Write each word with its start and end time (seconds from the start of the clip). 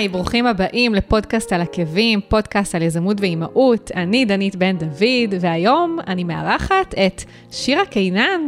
היי, 0.00 0.08
ברוכים 0.08 0.46
הבאים 0.46 0.94
לפודקאסט 0.94 1.52
על 1.52 1.60
עקבים, 1.60 2.20
פודקאסט 2.28 2.74
על 2.74 2.82
יזמות 2.82 3.20
ואימהות. 3.20 3.90
אני 3.96 4.24
דנית 4.24 4.56
בן 4.56 4.78
דוד, 4.78 5.34
והיום 5.40 5.98
אני 6.06 6.24
מארחת 6.24 6.94
את 7.06 7.22
שירה 7.50 7.86
קינן. 7.86 8.40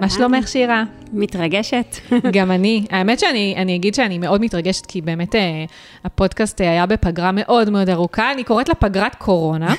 מה 0.00 0.08
שלומך, 0.08 0.48
שירה? 0.48 0.84
מתרגשת. 1.12 1.96
גם 2.36 2.50
אני. 2.50 2.84
האמת 2.90 3.18
שאני 3.18 3.54
אני 3.56 3.76
אגיד 3.76 3.94
שאני 3.94 4.18
מאוד 4.18 4.40
מתרגשת, 4.40 4.86
כי 4.86 5.00
באמת 5.00 5.34
אה, 5.34 5.64
הפודקאסט 6.04 6.60
אה, 6.60 6.70
היה 6.70 6.86
בפגרה 6.86 7.30
מאוד 7.32 7.70
מאוד 7.70 7.90
ארוכה. 7.90 8.32
אני 8.32 8.44
קוראת 8.44 8.68
לה 8.68 8.74
פגרת 8.74 9.14
קורונה, 9.14 9.74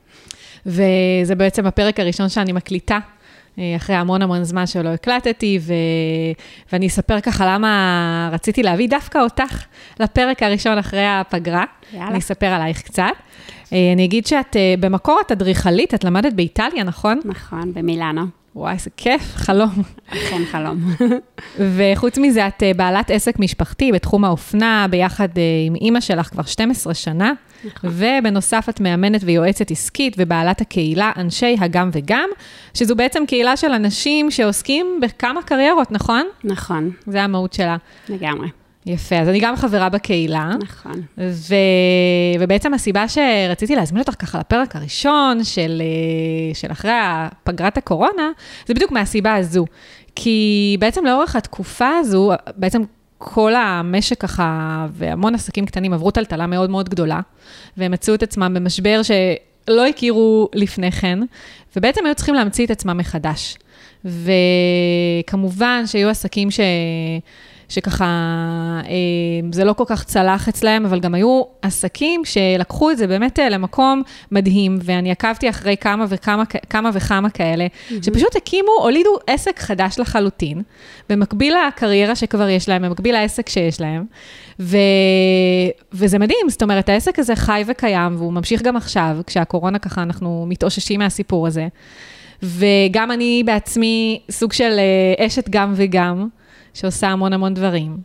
וזה 0.66 1.34
בעצם 1.36 1.66
הפרק 1.66 2.00
הראשון 2.00 2.28
שאני 2.28 2.52
מקליטה. 2.52 2.98
אה, 3.58 3.76
אחרי 3.76 3.96
המון 3.96 4.22
המון 4.22 4.44
זמן 4.44 4.66
שלא 4.66 4.88
הקלטתי, 4.88 5.58
ו... 5.62 5.72
ואני 6.72 6.86
אספר 6.86 7.20
ככה 7.20 7.46
למה 7.46 8.28
רציתי 8.32 8.62
להביא 8.62 8.88
דווקא 8.88 9.18
אותך 9.18 9.64
לפרק 10.00 10.42
הראשון 10.42 10.78
אחרי 10.78 11.06
הפגרה. 11.06 11.64
יאללה. 11.92 12.08
אני 12.08 12.18
אספר 12.18 12.46
עלייך 12.46 12.82
קצת. 12.82 13.02
אה, 13.72 13.92
אני 13.92 14.04
אגיד 14.04 14.26
שאת, 14.26 14.56
אה, 14.56 14.74
במקור 14.80 15.20
את 15.26 15.32
אדריכלית, 15.32 15.94
את 15.94 16.04
למדת 16.04 16.32
באיטליה, 16.32 16.84
נכון? 16.84 17.20
נכון, 17.24 17.74
במילאנו. 17.74 18.43
וואי, 18.56 18.72
איזה 18.72 18.90
כיף, 18.96 19.22
חלום. 19.34 19.82
אכן 20.08 20.42
חלום. 20.50 20.78
וחוץ 21.76 22.18
מזה, 22.18 22.46
את 22.46 22.62
אה, 22.62 22.72
בעלת 22.76 23.10
עסק 23.10 23.38
משפחתי 23.38 23.92
בתחום 23.92 24.24
האופנה, 24.24 24.86
ביחד 24.90 25.28
אה, 25.38 25.42
עם 25.66 25.74
אימא 25.74 26.00
שלך 26.00 26.26
כבר 26.26 26.42
12 26.42 26.94
שנה, 26.94 27.32
נכון. 27.64 27.90
ובנוסף 27.92 28.66
את 28.68 28.80
מאמנת 28.80 29.20
ויועצת 29.24 29.70
עסקית 29.70 30.14
ובעלת 30.18 30.60
הקהילה 30.60 31.12
אנשי 31.16 31.56
הגם 31.60 31.90
וגם, 31.92 32.28
שזו 32.74 32.96
בעצם 32.96 33.22
קהילה 33.26 33.56
של 33.56 33.72
אנשים 33.72 34.30
שעוסקים 34.30 35.00
בכמה 35.02 35.42
קריירות, 35.42 35.92
נכון? 35.92 36.26
נכון, 36.44 36.90
זה 37.06 37.22
המהות 37.22 37.52
שלה. 37.52 37.76
לגמרי. 38.08 38.48
יפה, 38.86 39.16
אז 39.16 39.28
אני 39.28 39.40
גם 39.40 39.56
חברה 39.56 39.88
בקהילה. 39.88 40.50
נכון. 40.62 41.02
ו... 41.18 41.54
ובעצם 42.40 42.74
הסיבה 42.74 43.04
שרציתי 43.08 43.76
להזמין 43.76 44.00
אותך 44.00 44.14
ככה 44.18 44.38
לפרק 44.38 44.76
הראשון 44.76 45.44
של, 45.44 45.82
אה, 45.84 46.54
של 46.54 46.72
אחרי 46.72 46.90
פגרת 47.44 47.76
הקורונה, 47.76 48.30
זה 48.66 48.74
בדיוק 48.74 48.92
מהסיבה 48.92 49.34
הזו. 49.34 49.64
כי 50.16 50.76
בעצם 50.80 51.04
לאורך 51.04 51.36
התקופה 51.36 51.88
הזו, 52.00 52.32
בעצם 52.56 52.82
כל 53.18 53.54
המשק 53.54 54.20
ככה, 54.20 54.86
והמון 54.92 55.34
עסקים 55.34 55.66
קטנים 55.66 55.92
עברו 55.92 56.10
טלטלה 56.10 56.46
מאוד 56.46 56.70
מאוד 56.70 56.88
גדולה, 56.88 57.20
והם 57.76 57.92
מצאו 57.92 58.14
את 58.14 58.22
עצמם 58.22 58.54
במשבר 58.54 59.00
שלא 59.02 59.86
הכירו 59.86 60.48
לפני 60.54 60.92
כן, 60.92 61.18
ובעצם 61.76 62.06
היו 62.06 62.14
צריכים 62.14 62.34
להמציא 62.34 62.66
את 62.66 62.70
עצמם 62.70 62.96
מחדש. 62.96 63.56
וכמובן 64.04 65.82
שהיו 65.86 66.08
עסקים 66.08 66.50
ש... 66.50 66.60
שככה, 67.68 68.04
אה, 68.84 69.48
זה 69.52 69.64
לא 69.64 69.72
כל 69.72 69.84
כך 69.86 70.04
צלח 70.04 70.48
אצלהם, 70.48 70.86
אבל 70.86 71.00
גם 71.00 71.14
היו 71.14 71.42
עסקים 71.62 72.22
שלקחו 72.24 72.90
את 72.90 72.98
זה 72.98 73.06
באמת 73.06 73.38
אה, 73.38 73.48
למקום 73.48 74.02
מדהים, 74.32 74.78
ואני 74.82 75.10
עקבתי 75.10 75.50
אחרי 75.50 75.76
כמה 75.76 76.04
וכמה, 76.08 76.42
כמה 76.70 76.90
וכמה 76.92 77.30
כאלה, 77.30 77.66
mm-hmm. 77.66 77.94
שפשוט 78.02 78.36
הקימו, 78.36 78.72
הולידו 78.80 79.18
עסק 79.26 79.58
חדש 79.58 79.98
לחלוטין, 79.98 80.62
במקביל 81.08 81.54
לקריירה 81.68 82.14
שכבר 82.14 82.48
יש 82.48 82.68
להם, 82.68 82.82
במקביל 82.82 83.14
לעסק 83.14 83.48
שיש 83.48 83.80
להם, 83.80 84.04
ו... 84.60 84.76
וזה 85.92 86.18
מדהים, 86.18 86.48
זאת 86.48 86.62
אומרת, 86.62 86.88
העסק 86.88 87.18
הזה 87.18 87.36
חי 87.36 87.62
וקיים, 87.66 88.16
והוא 88.16 88.32
ממשיך 88.32 88.62
גם 88.62 88.76
עכשיו, 88.76 89.16
כשהקורונה 89.26 89.78
ככה, 89.78 90.02
אנחנו 90.02 90.46
מתאוששים 90.48 91.00
מהסיפור 91.00 91.46
הזה. 91.46 91.68
וגם 92.42 93.10
אני 93.10 93.42
בעצמי 93.46 94.20
סוג 94.30 94.52
של 94.52 94.78
אה, 95.18 95.26
אשת 95.26 95.48
גם 95.50 95.72
וגם. 95.76 96.28
שעושה 96.74 97.08
המון 97.08 97.32
המון 97.32 97.54
דברים. 97.54 97.96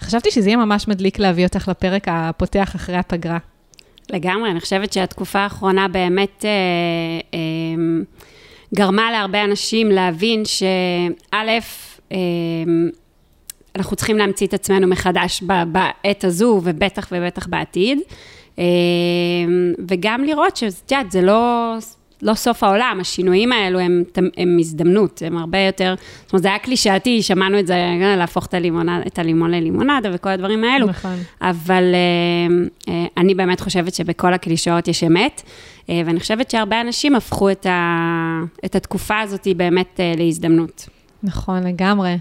חשבתי 0.00 0.30
שזה 0.30 0.48
יהיה 0.48 0.56
ממש 0.56 0.88
מדליק 0.88 1.18
להביא 1.18 1.46
אותך 1.46 1.68
לפרק 1.68 2.02
הפותח 2.06 2.76
אחרי 2.76 2.96
הפגרה. 2.96 3.38
לגמרי, 4.10 4.50
אני 4.50 4.60
חושבת 4.60 4.92
שהתקופה 4.92 5.38
האחרונה 5.38 5.88
באמת 5.88 6.44
אה, 6.44 6.50
אה, 7.34 7.38
גרמה 8.74 9.10
להרבה 9.10 9.44
אנשים 9.44 9.90
להבין 9.90 10.44
שא', 10.44 11.58
אה, 12.12 12.18
אנחנו 13.76 13.96
צריכים 13.96 14.18
להמציא 14.18 14.46
את 14.46 14.54
עצמנו 14.54 14.86
מחדש 14.86 15.42
בעת 15.42 16.24
הזו, 16.24 16.60
ובטח 16.64 17.08
ובטח 17.12 17.46
בעתיד. 17.46 17.98
אה, 18.58 18.64
וגם 19.88 20.24
לראות 20.24 20.56
שאת 20.56 20.90
יודעת, 20.90 21.10
זה 21.10 21.22
לא... 21.22 21.74
לא 22.22 22.34
סוף 22.34 22.64
העולם, 22.64 22.98
השינויים 23.00 23.52
האלו 23.52 23.78
הם, 23.78 24.02
הם 24.36 24.56
הזדמנות, 24.60 25.22
הם 25.26 25.38
הרבה 25.38 25.58
יותר, 25.58 25.94
זאת 26.24 26.32
אומרת, 26.32 26.42
זה 26.42 26.48
היה 26.48 26.58
קלישאתי, 26.58 27.22
שמענו 27.22 27.58
את 27.58 27.66
זה, 27.66 27.76
להפוך 28.16 28.46
את, 28.46 28.54
הלימונד, 28.54 29.02
את 29.06 29.18
הלימון 29.18 29.50
ללימונדה 29.50 30.10
וכל 30.12 30.28
הדברים 30.28 30.64
האלו. 30.64 30.86
נכון. 30.86 31.16
אבל 31.40 31.84
אה, 31.94 32.64
אה, 32.88 33.06
אני 33.16 33.34
באמת 33.34 33.60
חושבת 33.60 33.94
שבכל 33.94 34.34
הקלישאות 34.34 34.88
יש 34.88 35.04
אמת, 35.04 35.42
אה, 35.90 36.02
ואני 36.06 36.20
חושבת 36.20 36.50
שהרבה 36.50 36.80
אנשים 36.80 37.14
הפכו 37.14 37.50
את, 37.50 37.66
ה, 37.66 38.40
את 38.64 38.76
התקופה 38.76 39.20
הזאת 39.20 39.48
באמת 39.56 40.00
להזדמנות. 40.16 40.88
נכון, 41.22 41.66
לגמרי. 41.66 42.16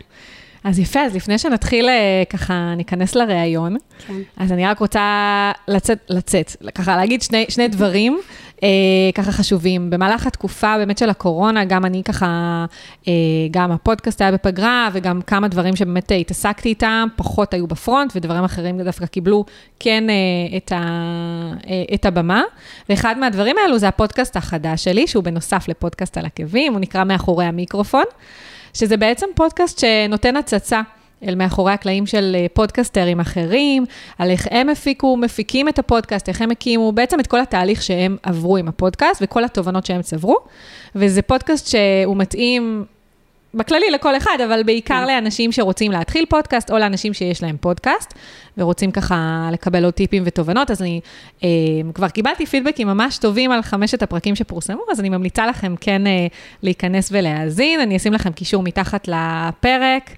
אז 0.64 0.80
יפה, 0.80 1.00
אז 1.00 1.16
לפני 1.16 1.38
שנתחיל 1.38 1.90
ככה, 2.30 2.74
ניכנס 2.78 3.16
לראיון, 3.16 3.76
כן. 4.08 4.14
אז 4.38 4.52
אני 4.52 4.68
רק 4.68 4.80
רוצה 4.80 5.52
לצאת, 5.68 6.00
לצאת, 6.10 6.56
ככה 6.76 6.96
להגיד 6.96 7.22
שני, 7.22 7.46
שני 7.50 7.68
דברים 7.68 8.20
אה, 8.64 8.70
ככה 9.16 9.32
חשובים. 9.32 9.90
במהלך 9.90 10.28
התקופה 10.28 10.78
באמת 10.78 10.98
של 10.98 11.10
הקורונה, 11.10 11.66
גם 11.66 11.86
אני 11.86 12.04
ככה, 12.04 12.66
אה, 13.08 13.14
גם 13.52 13.72
הפודקאסט 13.72 14.22
היה 14.22 14.32
בפגרה, 14.32 14.90
וגם 14.94 15.22
כמה 15.22 15.48
דברים 15.48 15.76
שבאמת 15.76 16.12
התעסקתי 16.22 16.70
איתם, 16.70 17.08
פחות 17.16 17.54
היו 17.54 17.68
בפרונט, 17.68 18.12
ודברים 18.16 18.44
אחרים 18.44 18.82
דווקא 18.82 19.06
קיבלו 19.06 19.46
כן 19.80 20.10
אה, 20.10 20.58
את, 20.58 20.72
ה, 20.72 20.78
אה, 21.68 21.84
את 21.94 22.06
הבמה. 22.06 22.44
ואחד 22.90 23.16
מהדברים 23.20 23.56
האלו 23.64 23.78
זה 23.78 23.88
הפודקאסט 23.88 24.38
החדש 24.38 24.84
שלי, 24.84 25.08
שהוא 25.08 25.24
בנוסף 25.24 25.68
לפודקאסט 25.68 26.18
על 26.18 26.26
עקבים, 26.26 26.74
הוא 26.74 26.80
נקרא 26.80 27.04
מאחורי 27.04 27.46
המיקרופון, 27.46 28.06
שזה 28.74 28.98
בעצם 28.98 29.28
פודקאסט 29.36 29.80
שנותן 29.80 30.38
הצצה. 30.38 30.82
אל 31.28 31.36
מאחורי 31.36 31.72
הקלעים 31.72 32.06
של 32.06 32.36
אה, 32.40 32.46
פודקסטרים 32.54 33.20
אחרים, 33.20 33.86
על 34.18 34.30
איך 34.30 34.48
הם 34.52 34.70
הפיקו, 34.70 35.18
מפיקים 35.18 35.70
את 35.70 35.80
הפודקאסט, 35.80 36.30
איך 36.30 36.42
הם 36.42 36.52
הקימו, 36.52 36.92
בעצם 36.92 37.20
את 37.20 37.28
כל 37.28 37.40
התהליך 37.40 37.82
שהם 37.82 38.18
עברו 38.24 38.58
עם 38.58 38.68
הפודקאסט 38.68 39.22
וכל 39.24 39.44
התובנות 39.44 39.86
שהם 39.86 40.02
צברו. 40.02 40.38
וזה 40.96 41.22
פודקאסט 41.22 41.68
שהוא 41.68 42.18
מתאים 42.18 42.86
בכללי 43.54 43.92
לכל 43.92 44.18
אחד, 44.18 44.38
אבל 44.46 44.64
בעיקר 44.64 45.04
כן. 45.06 45.08
לאנשים 45.08 45.52
שרוצים 45.52 45.92
להתחיל 45.92 46.26
פודקאסט, 46.30 46.72
או 46.72 46.78
לאנשים 46.78 47.14
שיש 47.14 47.44
להם 47.44 47.58
פודקאסט, 47.62 48.14
ורוצים 48.58 48.92
ככה 48.92 49.50
לקבל 49.52 49.86
עוד 49.86 49.94
טיפים 49.94 50.24
ותובנות. 50.26 50.72
אז 50.72 50.82
אני 50.82 51.02
אה, 51.44 51.50
כבר 51.94 52.10
קיבלתי 52.10 52.46
פידבקים 52.46 52.88
ממש 52.88 53.18
טובים 53.18 53.52
על 53.52 53.62
חמשת 53.62 54.04
הפרקים 54.04 54.36
שפורסמו, 54.36 54.82
אז 54.92 55.00
אני 55.00 55.10
ממליצה 55.10 55.48
לכם 55.48 55.76
כן 55.82 56.08
אה, 56.08 56.28
להיכנס 56.64 57.10
ולהאזין. 57.12 57.80
אני 57.80 57.98
אשים 57.98 58.14
לכם 58.14 58.32
קישור 58.32 58.64
מתחת 58.64 59.08
לפרק. 59.08 60.12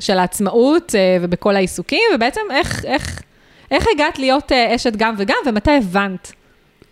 של 0.00 0.18
העצמאות 0.18 0.94
אה, 0.94 1.18
ובכל 1.20 1.56
העיסוקים, 1.56 2.02
ובעצם 2.14 2.40
איך, 2.50 2.84
איך, 2.84 3.22
איך 3.70 3.86
הגעת 3.94 4.18
להיות 4.18 4.52
אה, 4.52 4.74
אשת 4.74 4.92
גם 4.96 5.14
וגם, 5.18 5.36
ומתי 5.46 5.70
הבנת 5.70 6.32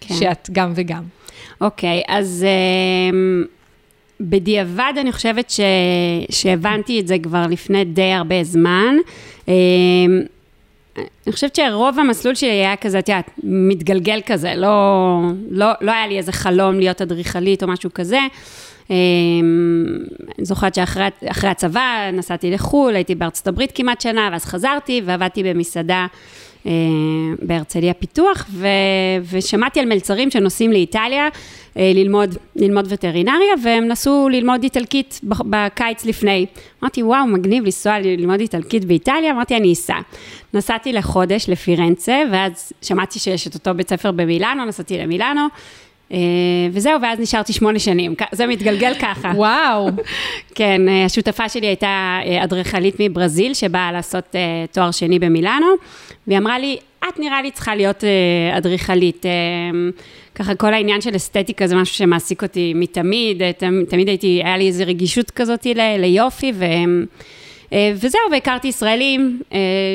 כן. 0.01 0.15
שאת 0.15 0.49
גם 0.53 0.73
וגם? 0.75 1.03
אוקיי, 1.61 2.01
okay, 2.01 2.05
אז 2.09 2.47
um, 3.13 3.17
בדיעבד 4.21 4.93
אני 5.01 5.13
חושבת 5.13 5.51
ש, 5.51 5.61
שהבנתי 6.31 7.01
את 7.01 7.07
זה 7.07 7.17
כבר 7.23 7.47
לפני 7.51 7.85
די 7.85 8.13
הרבה 8.13 8.45
זמן. 8.45 8.97
Um, 9.47 9.49
אני 10.97 11.33
חושבת 11.33 11.57
שרוב 11.57 11.99
המסלול 11.99 12.35
שלי 12.35 12.51
היה 12.51 12.77
כזה, 12.77 12.99
את 12.99 13.09
יודעת, 13.09 13.31
מתגלגל 13.43 14.21
כזה, 14.27 14.55
לא, 14.57 15.21
לא, 15.51 15.67
לא 15.81 15.93
היה 15.93 16.07
לי 16.07 16.19
איזה 16.19 16.33
חלום 16.33 16.79
להיות 16.79 17.03
אדריכלית 17.03 17.63
או 17.63 17.69
משהו 17.69 17.91
כזה. 17.95 18.19
אמ, 18.91 18.95
אני 20.39 20.45
זוכרת 20.45 20.75
שאחרי 20.75 21.49
הצבא 21.51 22.11
נסעתי 22.13 22.51
לחו"ל, 22.51 22.95
הייתי 22.95 23.15
בארצות 23.15 23.47
הברית 23.47 23.73
כמעט 23.75 24.01
שנה, 24.01 24.29
ואז 24.33 24.45
חזרתי 24.45 25.03
ועבדתי 25.05 25.43
במסעדה 25.43 26.07
אה, 26.67 26.73
בהרצליה 27.43 27.95
פיתוח, 27.95 28.47
ו, 28.51 28.67
ושמעתי 29.31 29.81
על 29.81 29.87
מלצרים 29.87 30.31
שנוסעים 30.31 30.73
לאיטליה 30.73 31.29
אה, 31.77 31.93
ללמוד, 31.95 32.37
ללמוד 32.57 32.87
וטרינריה, 32.89 33.55
והם 33.63 33.89
נסעו 33.89 34.29
ללמוד 34.29 34.63
איטלקית 34.63 35.21
בקיץ 35.25 36.05
לפני. 36.05 36.47
אמרתי, 36.83 37.03
וואו, 37.03 37.27
מגניב 37.27 37.65
לנסוע 37.65 37.99
ללמוד 37.99 38.41
איטלקית 38.41 38.85
באיטליה, 38.85 39.31
אמרתי, 39.31 39.57
אני 39.57 39.73
אסע. 39.73 39.99
נסעתי 40.55 40.93
לחודש 40.93 41.49
לפירנצה, 41.49 42.23
ואז 42.33 42.73
שמעתי 42.83 43.19
שיש 43.19 43.47
את 43.47 43.55
אותו 43.55 43.75
בית 43.75 43.89
ספר 43.91 44.13
במילאנו, 44.13 44.65
נסעתי 44.65 44.99
למילאנו. 44.99 45.47
אה, 46.13 46.19
וזהו, 46.73 47.03
ואז 47.03 47.21
נשארתי 47.21 47.53
שמונה 47.53 47.79
שנים, 47.79 48.15
זה 48.33 48.47
מתגלגל 48.47 48.95
ככה. 49.01 49.33
וואו. 49.37 49.89
כן, 50.55 50.83
השותפה 51.07 51.49
שלי 51.49 51.67
הייתה 51.67 52.19
אדריכלית 52.45 52.95
מברזיל, 53.01 53.55
שבאה 53.55 53.93
לעשות 53.93 54.35
תואר 54.73 54.91
שני 54.91 55.19
במילאנו, 55.19 55.67
והיא 56.27 56.39
אמרה 56.39 56.59
לי, 56.59 56.77
את 57.09 57.19
נראה 57.19 57.43
לי 57.43 57.51
צריכה 57.51 57.75
להיות 57.75 58.05
אדריכלית. 58.57 59.27
ככה 60.35 60.55
כל 60.55 60.75
העניין 60.75 61.01
של 61.01 61.17
אסתטיקה 61.17 61.67
זה 61.67 61.77
משהו 61.77 61.95
שמעסיק 61.95 62.43
אותי 62.43 62.73
מתמיד, 62.75 63.43
תמיד 63.89 64.09
הייתי, 64.09 64.41
היה 64.45 64.57
לי 64.57 64.67
איזו 64.67 64.85
רגישות 64.87 65.31
כזאת 65.31 65.67
ליופי, 65.99 66.53
ו, 66.55 66.65
וזהו, 67.95 68.21
והכרתי 68.33 68.69
ישראלים 68.69 69.41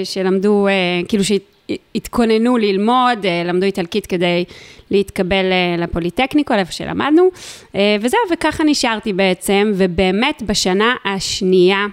שלמדו, 0.04 0.68
כאילו 1.08 1.24
שהתכוננו 1.70 2.58
ללמוד, 2.58 3.26
למדו 3.46 3.66
איטלקית 3.66 4.06
כדי 4.06 4.46
להתקבל 4.92 5.46
לפוליטקניקו, 5.78 6.54
איפה 6.54 6.72
שלמדנו, 6.72 7.30
וזהו, 7.74 8.20
וככה 8.32 8.64
נשארתי 8.64 9.14
בעצם, 9.14 9.72
ובאמת 9.76 10.44
בשנה 10.46 10.96
השנייה 11.06 11.86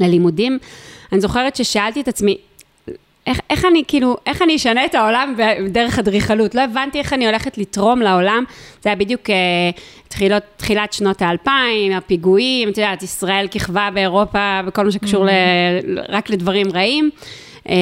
ללימודים, 0.00 0.58
אני 1.12 1.20
זוכרת 1.20 1.56
ששאלתי 1.56 2.00
את 2.00 2.08
עצמי, 2.08 2.36
איך, 3.26 3.40
איך 3.50 3.64
אני, 3.64 3.82
כאילו, 3.88 4.16
איך 4.26 4.42
אני 4.42 4.56
אשנה 4.56 4.84
את 4.84 4.94
העולם 4.94 5.34
דרך 5.68 5.98
אדריכלות? 5.98 6.54
לא 6.54 6.60
הבנתי 6.60 6.98
איך 6.98 7.12
אני 7.12 7.26
הולכת 7.26 7.58
לתרום 7.58 8.02
לעולם. 8.02 8.44
זה 8.82 8.88
היה 8.88 8.96
בדיוק 8.96 9.30
uh, 9.30 9.32
תחילות, 10.08 10.42
תחילת 10.56 10.92
שנות 10.92 11.22
האלפיים, 11.22 11.92
הפיגועים, 11.92 12.68
את 12.68 12.78
יודעת, 12.78 13.02
ישראל 13.02 13.48
כיכבה 13.50 13.88
באירופה 13.94 14.60
בכל 14.66 14.84
מה 14.84 14.90
שקשור 14.90 15.26
mm-hmm. 15.26 15.86
ל, 15.86 15.98
רק 16.08 16.30
לדברים 16.30 16.66
רעים. 16.74 17.10
אה, 17.68 17.74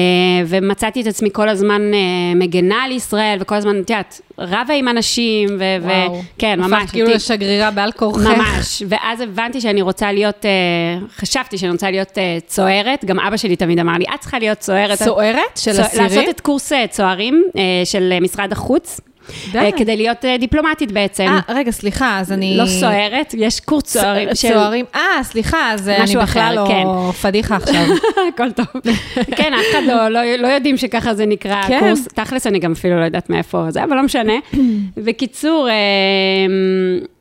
ומצאתי 0.47 1.01
את 1.01 1.07
עצמי 1.07 1.29
כל 1.33 1.49
הזמן 1.49 1.81
אה, 1.93 1.99
מגנה 2.35 2.83
על 2.83 2.91
ישראל, 2.91 3.37
וכל 3.41 3.55
הזמן, 3.55 3.81
את 3.81 3.89
יודעת, 3.89 4.21
רבה 4.37 4.73
עם 4.73 4.87
אנשים, 4.87 5.49
וכן, 5.81 6.59
ממש. 6.59 6.81
הפכת 6.81 6.91
כאילו 6.91 7.09
לשגרירה 7.09 7.71
בעל 7.71 7.91
כורכך. 7.91 8.27
ממש, 8.27 8.83
ואז 8.87 9.21
הבנתי 9.21 9.61
שאני 9.61 9.81
רוצה 9.81 10.11
להיות, 10.11 10.45
אה, 10.45 11.07
חשבתי 11.15 11.57
שאני 11.57 11.71
רוצה 11.71 11.91
להיות 11.91 12.17
צוערת, 12.47 13.05
גם 13.05 13.19
אבא 13.19 13.37
שלי 13.37 13.55
תמיד 13.55 13.79
אמר 13.79 13.93
לי, 13.93 14.05
את 14.15 14.19
צריכה 14.19 14.39
להיות 14.39 14.57
צוערת. 14.57 14.97
צוערת? 14.97 15.39
של 15.55 15.71
אסירים? 15.71 16.03
לעשות 16.03 16.29
את 16.29 16.41
קורס 16.41 16.71
צוערים 16.89 17.43
של 17.85 18.13
משרד 18.21 18.51
החוץ. 18.51 19.01
די. 19.51 19.59
אה, 19.59 19.71
כדי 19.77 19.97
להיות 19.97 20.25
אה, 20.25 20.37
דיפלומטית 20.37 20.91
בעצם. 20.91 21.25
אה, 21.27 21.39
רגע, 21.49 21.71
סליחה, 21.71 22.19
אז 22.19 22.31
אני... 22.31 22.57
לא 22.57 22.65
סוערת, 22.65 23.33
יש 23.37 23.59
קורס 23.59 23.83
צוערים 23.83 24.29
של... 24.33 24.47
צוערים, 24.53 24.85
אה, 24.95 25.23
סליחה, 25.23 25.71
אז 25.73 25.89
אני 25.89 26.15
בכלל 26.15 26.53
לא 26.55 26.65
כן. 26.67 26.83
פדיחה 27.21 27.55
עכשיו. 27.55 27.85
הכל 28.33 28.51
טוב. 28.51 28.65
כן, 29.37 29.53
אף 29.53 29.65
אחד 29.71 29.81
לא, 29.87 30.09
לא, 30.09 30.35
לא 30.35 30.47
יודעים 30.47 30.77
שככה 30.77 31.13
זה 31.13 31.25
נקרא 31.25 31.63
כן. 31.67 31.79
קורס. 31.79 32.07
תכלס, 32.07 32.47
אני 32.47 32.59
גם 32.59 32.71
אפילו 32.71 32.99
לא 32.99 33.05
יודעת 33.05 33.29
מאיפה 33.29 33.65
זה, 33.69 33.83
אבל 33.83 33.95
לא 33.95 34.03
משנה. 34.03 34.33
בקיצור, 35.05 35.67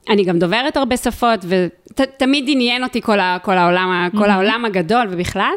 אני 0.08 0.24
גם 0.24 0.38
דוברת 0.38 0.76
הרבה 0.76 0.96
שפות, 0.96 1.44
ותמיד 1.48 2.44
עניין 2.48 2.84
אותי 2.84 3.00
כל, 3.00 3.18
העולם, 3.18 4.08
כל 4.18 4.30
העולם 4.30 4.64
הגדול 4.64 5.06
ובכלל. 5.10 5.52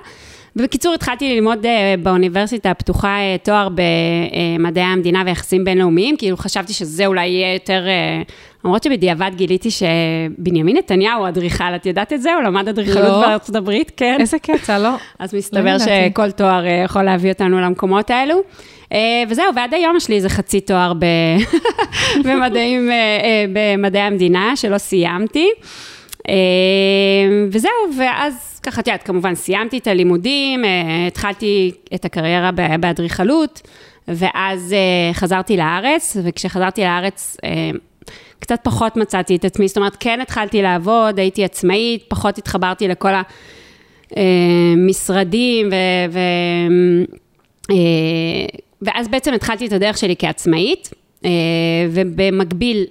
ובקיצור, 0.57 0.93
התחלתי 0.93 1.35
ללמוד 1.35 1.65
uh, 1.65 1.67
באוניברסיטה 2.03 2.71
הפתוחה 2.71 3.17
uh, 3.17 3.45
תואר 3.45 3.67
במדעי 3.69 4.83
המדינה 4.83 5.23
ויחסים 5.25 5.63
בינלאומיים, 5.63 6.17
כאילו 6.17 6.37
חשבתי 6.37 6.73
שזה 6.73 7.05
אולי 7.05 7.27
יהיה 7.27 7.53
יותר, 7.53 7.83
uh, 7.85 8.31
למרות 8.65 8.83
שבדיעבד 8.83 9.31
גיליתי 9.35 9.69
שבנימין 9.71 10.77
נתניהו 10.77 11.27
אדריכל, 11.27 11.75
את 11.75 11.85
יודעת 11.85 12.13
את 12.13 12.21
זה? 12.21 12.33
הוא 12.33 12.43
למד 12.43 12.67
אדריכלות 12.67 13.03
לא. 13.03 13.21
בארצות 13.21 13.55
הברית, 13.55 13.91
כן. 13.97 14.17
איזה 14.19 14.39
קטע, 14.39 14.79
לא. 14.79 14.89
אז 15.19 15.33
מסתבר 15.33 15.73
לא 15.73 15.79
שכל 15.79 16.31
תואר 16.31 16.63
יכול 16.85 17.03
להביא 17.03 17.31
אותנו 17.31 17.61
למקומות 17.61 18.09
האלו. 18.09 18.41
וזהו, 19.29 19.45
ועד 19.55 19.73
היום 19.73 19.97
יש 19.97 20.09
לי 20.09 20.15
איזה 20.15 20.29
חצי 20.29 20.61
תואר. 20.61 20.93
במדעים, 22.25 22.89
במדעי 23.53 24.01
המדינה, 24.01 24.55
שלא 24.55 24.77
סיימתי. 24.77 25.49
Uh, 26.27 26.31
וזהו, 27.51 27.71
ואז... 27.97 28.57
ככה, 28.67 28.81
את 28.81 28.87
יודעת, 28.87 29.03
כמובן 29.03 29.35
סיימתי 29.35 29.77
את 29.77 29.87
הלימודים, 29.87 30.65
אה, 30.65 31.07
התחלתי 31.07 31.71
את 31.95 32.05
הקריירה 32.05 32.51
באדריכלות, 32.79 33.61
ואז 34.07 34.73
אה, 34.73 35.13
חזרתי 35.13 35.57
לארץ, 35.57 36.17
וכשחזרתי 36.23 36.81
לארץ, 36.81 37.37
אה, 37.43 37.71
קצת 38.39 38.59
פחות 38.63 38.97
מצאתי 38.97 39.35
את 39.35 39.45
עצמי, 39.45 39.67
זאת 39.67 39.77
אומרת, 39.77 39.97
כן 39.99 40.21
התחלתי 40.21 40.61
לעבוד, 40.61 41.19
הייתי 41.19 41.43
עצמאית, 41.43 42.03
פחות 42.07 42.37
התחברתי 42.37 42.87
לכל 42.87 43.09
המשרדים, 44.11 45.69
ו... 45.71 45.75
ו 46.11 46.19
ואז 48.81 49.07
בעצם 49.07 49.33
התחלתי 49.33 49.67
את 49.67 49.71
הדרך 49.71 49.97
שלי 49.97 50.15
כעצמאית, 50.19 50.89
ובמקביל 51.91 52.85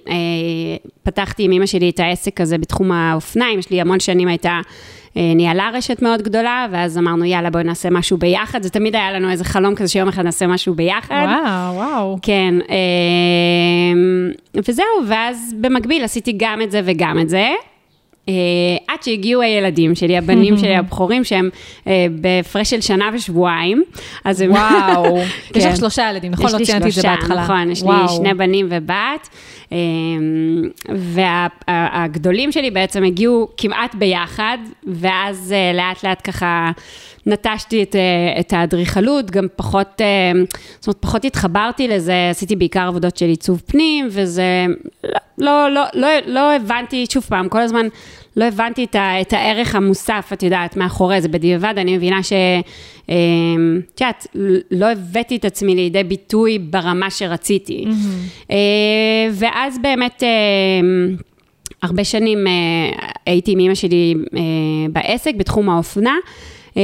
פתחתי 1.03 1.43
עם 1.43 1.51
אמא 1.51 1.65
שלי 1.65 1.89
את 1.89 1.99
העסק 1.99 2.41
הזה 2.41 2.57
בתחום 2.57 2.91
האופניים, 2.91 3.59
יש 3.59 3.69
לי 3.69 3.81
המון 3.81 3.99
שנים 3.99 4.27
הייתה 4.27 4.59
אה, 5.17 5.33
ניהלה 5.35 5.69
רשת 5.73 6.01
מאוד 6.01 6.21
גדולה, 6.21 6.67
ואז 6.71 6.97
אמרנו, 6.97 7.25
יאללה, 7.25 7.49
בואי 7.49 7.63
נעשה 7.63 7.89
משהו 7.89 8.17
ביחד. 8.17 8.63
זה 8.63 8.69
תמיד 8.69 8.95
היה 8.95 9.11
לנו 9.11 9.29
איזה 9.29 9.43
חלום 9.43 9.75
כזה 9.75 9.87
שיום 9.87 10.07
אחד 10.07 10.23
נעשה 10.23 10.47
משהו 10.47 10.73
ביחד. 10.73 11.25
וואו, 11.43 11.75
וואו. 11.75 12.17
כן, 12.21 12.55
אה, 12.69 13.93
וזהו, 14.67 14.85
ואז 15.07 15.53
במקביל 15.61 16.03
עשיתי 16.03 16.33
גם 16.37 16.61
את 16.61 16.71
זה 16.71 16.81
וגם 16.85 17.19
את 17.19 17.29
זה. 17.29 17.47
Uh, 18.27 18.29
עד 18.87 19.03
שהגיעו 19.03 19.41
הילדים 19.41 19.95
שלי, 19.95 20.17
הבנים 20.17 20.57
שלי 20.57 20.75
הבכורים, 20.79 21.23
שהם 21.23 21.49
uh, 21.83 21.87
בהפרש 22.11 22.69
של 22.69 22.81
שנה 22.81 23.09
ושבועיים. 23.13 23.83
אז 24.23 24.41
הם... 24.41 24.51
וואו, 24.51 25.17
יש 25.55 25.65
לך 25.65 25.71
כן. 25.71 25.75
שלושה 25.75 26.09
ילדים, 26.09 26.31
נכון? 26.31 26.51
לא 26.59 26.65
ציינתי 26.65 26.87
את 26.87 26.93
זה 26.93 27.01
בהתחלה. 27.01 27.43
נכון, 27.43 27.71
יש 27.71 27.83
לי 27.83 27.89
שני 28.17 28.33
בנים 28.33 28.67
ובת. 28.69 29.29
Um, 29.65 29.69
והגדולים 30.89 32.51
שלי 32.51 32.71
בעצם 32.71 33.03
הגיעו 33.03 33.47
כמעט 33.57 33.95
ביחד, 33.95 34.57
ואז 34.87 35.53
לאט 35.73 36.03
לאט 36.03 36.21
ככה 36.23 36.71
נטשתי 37.27 37.83
את, 37.83 37.95
uh, 37.95 38.39
את 38.39 38.53
האדריכלות, 38.53 39.31
גם 39.31 39.47
פחות, 39.55 39.87
uh, 39.87 40.55
זאת 40.79 40.87
אומרת, 40.87 40.97
פחות 40.99 41.25
התחברתי 41.25 41.87
לזה, 41.87 42.29
עשיתי 42.29 42.55
בעיקר 42.55 42.87
עבודות 42.87 43.17
של 43.17 43.25
עיצוב 43.25 43.61
פנים, 43.65 44.07
וזה, 44.11 44.65
לא, 45.03 45.11
לא, 45.37 45.67
לא, 45.69 45.83
לא, 45.93 46.09
לא 46.25 46.55
הבנתי, 46.55 47.05
שוב 47.09 47.23
פעם, 47.23 47.49
כל 47.49 47.61
הזמן 47.61 47.87
לא 48.37 48.45
הבנתי 48.45 48.83
את, 48.83 48.95
ה, 48.95 49.21
את 49.21 49.33
הערך 49.33 49.75
המוסף, 49.75 50.29
את 50.33 50.43
יודעת, 50.43 50.77
מאחורי 50.77 51.21
זה. 51.21 51.27
בדיעבד 51.27 51.73
אני 51.77 51.97
מבינה 51.97 52.23
ש... 52.23 52.33
אמ, 53.09 53.81
את 53.95 54.01
יודעת, 54.01 54.27
לא 54.71 54.91
הבאתי 54.91 55.35
את 55.35 55.45
עצמי 55.45 55.75
לידי 55.75 56.03
ביטוי 56.03 56.59
ברמה 56.59 57.09
שרציתי. 57.09 57.85
Mm-hmm. 57.87 58.53
ואז 59.31 59.77
באמת... 59.81 60.23
אמ, 60.23 61.15
הרבה 61.81 62.03
שנים 62.03 62.47
הייתי 63.25 63.51
עם 63.51 63.59
אמא 63.59 63.75
שלי 63.75 64.15
בעסק, 64.91 65.35
בתחום 65.35 65.69
האופנה. 65.69 66.15
אה, 66.77 66.81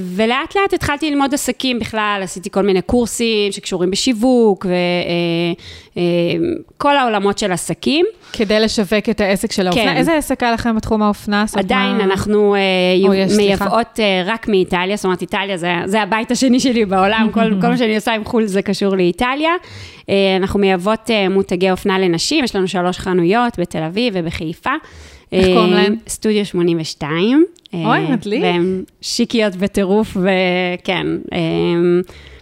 ולאט 0.00 0.56
לאט 0.56 0.72
התחלתי 0.72 1.10
ללמוד 1.10 1.34
עסקים 1.34 1.78
בכלל, 1.78 2.20
עשיתי 2.24 2.50
כל 2.50 2.62
מיני 2.62 2.82
קורסים 2.82 3.52
שקשורים 3.52 3.90
בשיווק 3.90 4.66
וכל 6.76 6.88
אה, 6.88 7.00
העולמות 7.00 7.38
של 7.38 7.52
עסקים. 7.52 8.06
כדי 8.32 8.60
לשווק 8.60 9.08
את 9.10 9.20
העסק 9.20 9.52
של 9.52 9.66
האופנה. 9.66 9.84
כן. 9.84 9.96
איזה 9.96 10.16
עסק 10.16 10.42
היה 10.42 10.52
לכם 10.52 10.76
בתחום 10.76 11.02
האופנה? 11.02 11.44
עדיין, 11.56 11.96
מה... 11.96 12.04
אנחנו 12.04 12.54
אה, 12.54 12.60
מייבאות 13.36 14.00
רק 14.26 14.48
מאיטליה, 14.48 14.96
זאת 14.96 15.04
אומרת, 15.04 15.22
איטליה 15.22 15.56
זה, 15.56 15.72
זה 15.84 16.02
הבית 16.02 16.30
השני 16.30 16.60
שלי 16.60 16.84
בעולם, 16.84 17.28
כל, 17.34 17.60
כל 17.60 17.68
מה 17.68 17.78
שאני 17.78 17.96
עושה 17.96 18.14
עם 18.14 18.24
חו"ל 18.24 18.46
זה 18.46 18.62
קשור 18.62 18.96
לאיטליה. 18.96 19.52
אנחנו 20.40 20.60
מייבאות 20.60 21.10
מותגי 21.30 21.70
אופנה 21.70 21.98
לנשים, 21.98 22.44
יש 22.44 22.56
לנו 22.56 22.68
שלוש 22.68 22.98
חנויות 22.98 23.58
בתל 23.58 23.82
אביב 23.82 24.14
ובחיפה. 24.16 24.72
איך 25.32 25.46
קוראים 25.46 25.72
להם? 25.72 25.96
סטודיו 26.08 26.46
82. 26.46 27.44
אוי, 27.74 28.10
מדליק. 28.10 28.42
והן 28.42 28.82
שיקיות 29.00 29.56
בטירוף, 29.56 30.16
וכן. 30.16 31.06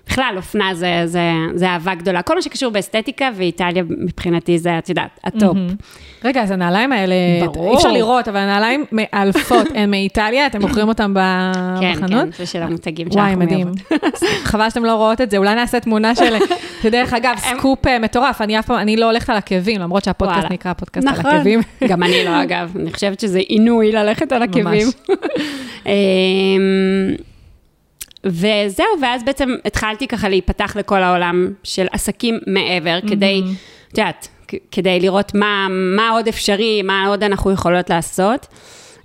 בכלל, 0.09 0.35
אופנה 0.37 0.75
זה, 0.75 1.03
זה, 1.05 1.21
זה 1.55 1.69
אהבה 1.69 1.95
גדולה. 1.95 2.23
כל 2.23 2.35
מה 2.35 2.43
שקשור 2.43 2.71
באסתטיקה, 2.71 3.29
ואיטליה 3.37 3.83
מבחינתי 3.89 4.59
זה, 4.59 4.79
את 4.79 4.89
יודעת, 4.89 5.21
ה 5.25 5.31
top. 5.31 5.57
Mm-hmm. 5.57 6.25
רגע, 6.25 6.43
אז 6.43 6.51
הנעליים 6.51 6.93
האלה, 6.93 7.15
ברור. 7.45 7.71
אי 7.71 7.77
אפשר 7.77 7.93
לראות, 7.93 8.29
אבל 8.29 8.39
הנעליים 8.39 8.85
מאלפות, 8.93 9.67
הן 9.75 9.91
מאיטליה, 9.91 10.47
אתם 10.47 10.61
מוכרים 10.61 10.89
אותן 10.89 11.15
בחנות? 11.15 11.81
כן, 11.81 12.09
כן, 12.09 12.31
זה 12.39 12.47
של 12.47 12.63
המותגים 12.63 13.09
וואי, 13.09 13.23
שאנחנו 13.23 13.45
מדהים. 13.45 13.67
מייבאות. 13.91 14.23
חבל 14.51 14.71
שאתם 14.71 14.85
לא 14.85 14.95
רואות 14.95 15.21
את 15.21 15.31
זה, 15.31 15.37
אולי 15.37 15.55
נעשה 15.55 15.81
תמונה 15.81 16.15
של... 16.15 16.37
שדרך 16.83 17.13
אגב, 17.13 17.35
סקופ 17.39 17.87
אה, 17.87 17.99
מטורף, 17.99 18.41
אני 18.41 18.59
אף 18.59 18.67
פעם, 18.67 18.79
אני 18.79 18.97
לא 18.97 19.07
הולכת 19.07 19.31
על 19.31 19.37
עקבים, 19.37 19.81
למרות 19.81 20.05
שהפודקאסט. 20.05 20.51
נקרא 20.51 20.73
פודקאסט 20.73 21.07
על 21.07 21.13
נכון. 21.13 21.31
עקבים. 21.31 21.61
גם 21.89 22.03
אני 22.03 22.25
לא, 22.25 22.43
אגב. 22.43 22.73
אני 22.77 22.93
חושבת 22.93 23.21
שזה 23.21 23.39
עינוי 23.39 23.93
ללכת 23.93 24.33
על 24.33 24.43
עקבים. 24.43 24.87
אמ, 25.87 25.93
וזהו, 28.25 28.87
ואז 29.03 29.25
בעצם 29.25 29.55
התחלתי 29.65 30.07
ככה 30.07 30.29
להיפתח 30.29 30.77
לכל 30.77 31.03
העולם 31.03 31.51
של 31.63 31.87
עסקים 31.93 32.39
מעבר, 32.47 32.99
כדי, 33.09 33.43
את 33.93 33.99
יודעת, 33.99 34.29
כדי 34.71 35.01
לראות 35.01 35.35
מה, 35.35 35.67
מה 35.71 36.11
עוד 36.11 36.29
אפשרי, 36.29 36.83
מה 36.83 37.07
עוד 37.07 37.23
אנחנו 37.23 37.53
יכולות 37.53 37.91
לעשות. 37.91 38.47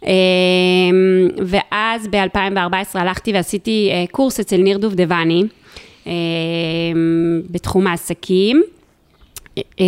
אמ, 0.05 1.27
ואז 1.45 2.07
ב-2014 2.07 2.73
הלכתי 2.93 3.33
ועשיתי 3.33 3.89
אה, 3.91 4.05
קורס 4.11 4.39
אצל 4.39 4.57
ניר 4.57 4.77
דובדבני, 4.77 5.43
אמ, 6.07 6.11
בתחום 7.49 7.87
העסקים. 7.87 8.63
אה, 9.57 9.85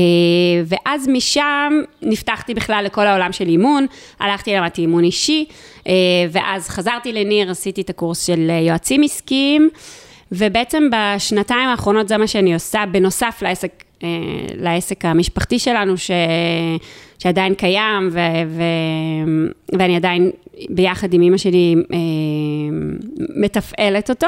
ואז 0.66 1.08
משם 1.08 1.74
נפתחתי 2.02 2.54
בכלל 2.54 2.84
לכל 2.86 3.08
העולם 3.08 3.32
של 3.32 3.48
אימון, 3.48 3.86
הלכתי 4.20 4.54
למדתי 4.54 4.82
אימון 4.82 5.04
אישי, 5.04 5.46
אה, 5.88 5.94
ואז 6.32 6.70
חזרתי 6.70 7.14
לניר, 7.14 7.52
עשיתי 7.52 7.82
את 7.82 7.90
הקורס 7.90 8.26
של 8.26 8.48
אה, 8.50 8.60
יועצים 8.60 9.04
עסקיים, 9.04 9.70
ובעצם 10.32 10.90
בשנתיים 10.92 11.70
האחרונות 11.70 12.08
זה 12.08 12.18
מה 12.18 12.28
שאני 12.28 12.54
עושה, 12.54 12.84
בנוסף 12.92 13.40
לעסק, 13.42 13.84
לעסק 14.56 15.06
המשפחתי 15.06 15.60
שלנו, 15.60 15.98
ש... 15.98 16.12
שעדיין 17.20 17.54
קיים, 17.54 18.10
ו... 18.12 18.20
ו... 18.48 18.64
ואני 19.80 19.96
עדיין 19.96 20.32
ביחד 20.70 21.14
עם 21.14 21.22
אימא 21.22 21.38
שלי 21.38 21.76
מתפעלת 23.36 24.10
אותו. 24.10 24.28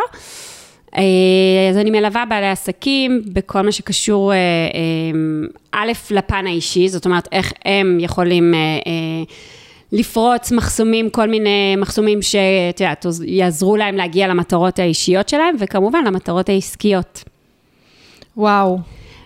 אה, 0.97 1.69
אז 1.69 1.77
אני 1.77 1.91
מלווה 1.91 2.25
בעלי 2.25 2.49
עסקים 2.49 3.21
בכל 3.33 3.61
מה 3.61 3.71
שקשור, 3.71 4.33
אה, 4.33 4.37
אה, 4.37 5.81
א', 5.81 5.91
לפן 6.11 6.47
האישי, 6.47 6.89
זאת 6.89 7.05
אומרת, 7.05 7.27
איך 7.31 7.53
הם 7.65 7.97
יכולים 7.99 8.53
לפרוץ 9.91 10.51
מחסומים, 10.51 11.09
כל 11.09 11.29
מיני 11.29 11.75
מחסומים 11.77 12.21
שאת 12.21 12.81
יודעת, 12.81 13.05
יעזרו 13.25 13.77
להם 13.77 13.95
להגיע 13.95 14.27
למטרות 14.27 14.79
האישיות 14.79 15.29
שלהם, 15.29 15.55
וכמובן 15.59 16.03
למטרות 16.07 16.49
העסקיות. 16.49 17.23
וואו. 18.37 18.79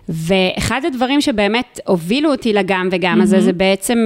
ואחד 0.10 0.82
הדברים 0.86 1.22
שבאמת 1.22 1.80
הובילו 1.88 2.32
אותי 2.32 2.54
לגם 2.54 2.90
וגם 2.92 3.22
הזה, 3.22 3.42
זה 3.42 3.54
בעצם, 3.54 4.06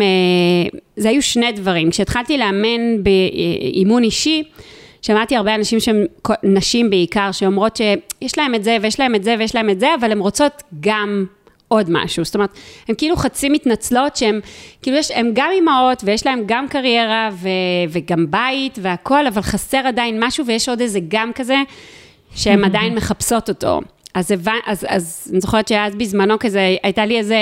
זה 0.95 1.09
היו 1.09 1.21
שני 1.21 1.51
דברים. 1.51 1.91
כשהתחלתי 1.91 2.37
לאמן 2.37 3.03
באימון 3.03 4.03
אישי, 4.03 4.43
שמעתי 5.03 5.35
הרבה 5.35 5.55
אנשים 5.55 5.79
שהם, 5.79 6.05
נשים 6.43 6.89
בעיקר, 6.89 7.31
שאומרות 7.31 7.75
שיש 7.75 8.37
להם 8.37 8.55
את 8.55 8.63
זה 8.63 8.77
ויש 8.81 8.99
להם 8.99 9.15
את 9.15 9.23
זה 9.23 9.35
ויש 9.39 9.55
להם 9.55 9.69
את 9.69 9.79
זה, 9.79 9.95
אבל 9.99 10.11
הן 10.11 10.19
רוצות 10.19 10.63
גם 10.79 11.25
עוד 11.67 11.87
משהו. 11.89 12.25
זאת 12.25 12.35
אומרת, 12.35 12.49
הן 12.87 12.95
כאילו 12.95 13.15
חצי 13.15 13.49
מתנצלות 13.49 14.15
שהן, 14.15 14.39
כאילו 14.81 14.97
יש, 14.97 15.11
הן 15.11 15.31
גם 15.33 15.49
אימהות 15.51 16.03
ויש 16.05 16.25
להן 16.25 16.43
גם 16.45 16.67
קריירה 16.67 17.29
ו, 17.33 17.47
וגם 17.89 18.25
בית 18.31 18.79
והכול, 18.81 19.27
אבל 19.27 19.41
חסר 19.41 19.81
עדיין 19.87 20.23
משהו 20.23 20.45
ויש 20.45 20.69
עוד 20.69 20.81
איזה 20.81 20.99
גם 21.07 21.31
כזה, 21.35 21.57
שהן 22.35 22.63
עדיין 22.63 22.95
מחפשות 22.95 23.49
אותו. 23.49 23.81
אז, 24.13 24.31
הבנ... 24.31 24.57
אז, 24.65 24.85
אז 24.89 25.27
אני 25.31 25.41
זוכרת 25.41 25.67
שאז 25.67 25.95
בזמנו 25.95 26.39
כזה, 26.39 26.75
הייתה 26.83 27.05
לי 27.05 27.17
איזה, 27.17 27.37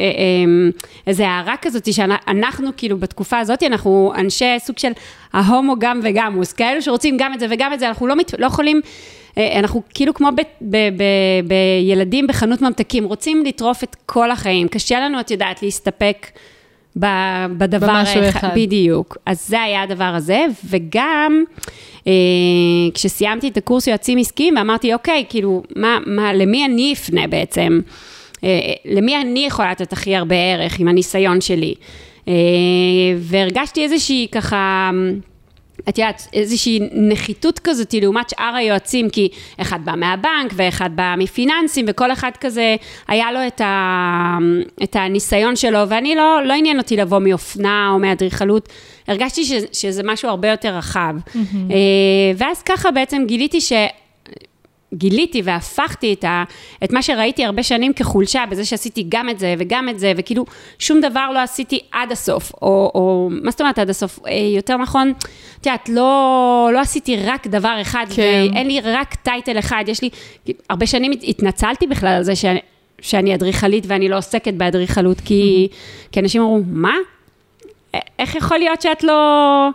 אה, 0.00 0.06
אה, 0.06 0.70
איזה 1.06 1.28
הערה 1.28 1.54
כזאת, 1.62 1.92
שאנחנו 1.92 2.70
כאילו 2.76 2.98
בתקופה 2.98 3.38
הזאת, 3.38 3.62
אנחנו 3.62 4.12
אנשי 4.18 4.54
סוג 4.58 4.78
של 4.78 4.92
ההומו 5.32 5.74
גם 5.78 6.00
וגמוס, 6.02 6.52
כאלו 6.52 6.82
שרוצים 6.82 7.16
גם 7.18 7.34
את 7.34 7.40
זה 7.40 7.46
וגם 7.50 7.72
את 7.72 7.80
זה, 7.80 7.88
אנחנו 7.88 8.06
לא, 8.06 8.16
מת... 8.16 8.34
לא 8.38 8.46
יכולים, 8.46 8.80
אה, 9.38 9.58
אנחנו 9.58 9.82
כאילו 9.94 10.14
כמו 10.14 10.28
ב... 10.36 10.40
ב... 10.60 10.76
ב... 10.76 11.02
בילדים 11.46 12.26
בחנות 12.26 12.62
ממתקים, 12.62 13.04
רוצים 13.04 13.44
לטרוף 13.44 13.84
את 13.84 13.96
כל 14.06 14.30
החיים, 14.30 14.68
קשה 14.68 15.00
לנו, 15.00 15.20
את 15.20 15.30
יודעת, 15.30 15.62
להסתפק. 15.62 16.26
ב- 17.00 17.46
בדבר 17.58 17.86
במשהו 17.86 18.20
האחד, 18.20 18.38
אחד. 18.38 18.48
בדיוק. 18.54 19.16
אז 19.26 19.48
זה 19.48 19.62
היה 19.62 19.82
הדבר 19.82 20.04
הזה, 20.04 20.46
וגם 20.70 21.44
אה, 22.06 22.12
כשסיימתי 22.94 23.48
את 23.48 23.56
הקורס 23.56 23.86
יועצים 23.86 24.18
עסקיים, 24.18 24.56
ואמרתי, 24.56 24.94
אוקיי, 24.94 25.24
כאילו, 25.28 25.62
מה, 25.76 25.98
מה, 26.06 26.32
למי 26.32 26.64
אני 26.64 26.92
אפנה 26.92 27.26
בעצם? 27.26 27.80
אה, 28.46 28.72
למי 28.84 29.16
אני 29.16 29.46
יכולה 29.46 29.70
לתת 29.70 29.92
הכי 29.92 30.16
הרבה 30.16 30.36
ערך 30.36 30.80
עם 30.80 30.88
הניסיון 30.88 31.40
שלי? 31.40 31.74
אה, 32.28 32.34
והרגשתי 33.18 33.82
איזושהי 33.82 34.26
ככה... 34.32 34.90
את 35.88 35.98
יודעת, 35.98 36.28
איזושהי 36.32 36.80
נחיתות 36.92 37.58
כזאת 37.58 37.94
לעומת 37.94 38.30
שאר 38.30 38.54
היועצים, 38.54 39.10
כי 39.10 39.28
אחד 39.60 39.78
בא 39.84 39.92
מהבנק 39.96 40.52
ואחד 40.54 40.90
בא 40.94 41.14
מפיננסים, 41.18 41.84
וכל 41.88 42.12
אחד 42.12 42.30
כזה, 42.40 42.76
היה 43.08 43.32
לו 43.32 43.38
את, 43.46 43.60
ה, 43.60 44.38
את 44.82 44.96
הניסיון 44.96 45.56
שלו, 45.56 45.78
ואני 45.88 46.14
לא, 46.14 46.40
לא 46.44 46.52
עניין 46.52 46.78
אותי 46.78 46.96
לבוא 46.96 47.18
מאופנה 47.18 47.90
או 47.92 47.98
מאדריכלות, 47.98 48.68
הרגשתי 49.08 49.44
ש, 49.44 49.52
שזה 49.72 50.02
משהו 50.04 50.28
הרבה 50.28 50.48
יותר 50.48 50.76
רחב. 50.76 51.14
Mm-hmm. 51.26 51.72
ואז 52.36 52.62
ככה 52.62 52.90
בעצם 52.90 53.22
גיליתי 53.26 53.60
ש... 53.60 53.72
גיליתי 54.94 55.42
והפכתי 55.44 56.12
את, 56.12 56.24
ה, 56.24 56.44
את 56.84 56.92
מה 56.92 57.02
שראיתי 57.02 57.44
הרבה 57.44 57.62
שנים 57.62 57.92
כחולשה, 57.92 58.44
בזה 58.50 58.64
שעשיתי 58.64 59.04
גם 59.08 59.28
את 59.28 59.38
זה 59.38 59.54
וגם 59.58 59.88
את 59.88 59.98
זה, 59.98 60.12
וכאילו 60.16 60.44
שום 60.78 61.00
דבר 61.00 61.30
לא 61.34 61.38
עשיתי 61.38 61.80
עד 61.92 62.12
הסוף, 62.12 62.52
או, 62.62 62.90
או 62.94 63.28
מה 63.42 63.50
זאת 63.50 63.60
אומרת 63.60 63.78
עד 63.78 63.90
הסוף? 63.90 64.18
אה, 64.26 64.32
יותר 64.56 64.76
נכון, 64.76 65.12
את 65.60 65.66
יודעת, 65.66 65.88
לא, 65.88 66.70
לא 66.72 66.80
עשיתי 66.80 67.16
רק 67.16 67.46
דבר 67.46 67.78
אחד, 67.80 68.06
כן. 68.14 68.48
ואין 68.52 68.66
לי 68.66 68.80
רק 68.80 69.14
טייטל 69.14 69.58
אחד, 69.58 69.84
יש 69.86 70.02
לי, 70.02 70.10
הרבה 70.70 70.86
שנים 70.86 71.12
התנצלתי 71.12 71.86
בכלל 71.86 72.08
על 72.08 72.22
זה 72.22 72.36
שאני, 72.36 72.60
שאני 73.00 73.34
אדריכלית 73.34 73.84
ואני 73.86 74.08
לא 74.08 74.18
עוסקת 74.18 74.54
באדריכלות, 74.54 75.20
כי, 75.20 75.68
כי 76.12 76.20
אנשים 76.20 76.42
אמרו, 76.42 76.60
מה? 76.66 76.94
איך 78.18 78.34
יכול 78.34 78.58
להיות 78.58 78.82
שאת 78.82 79.04
לא... 79.04 79.70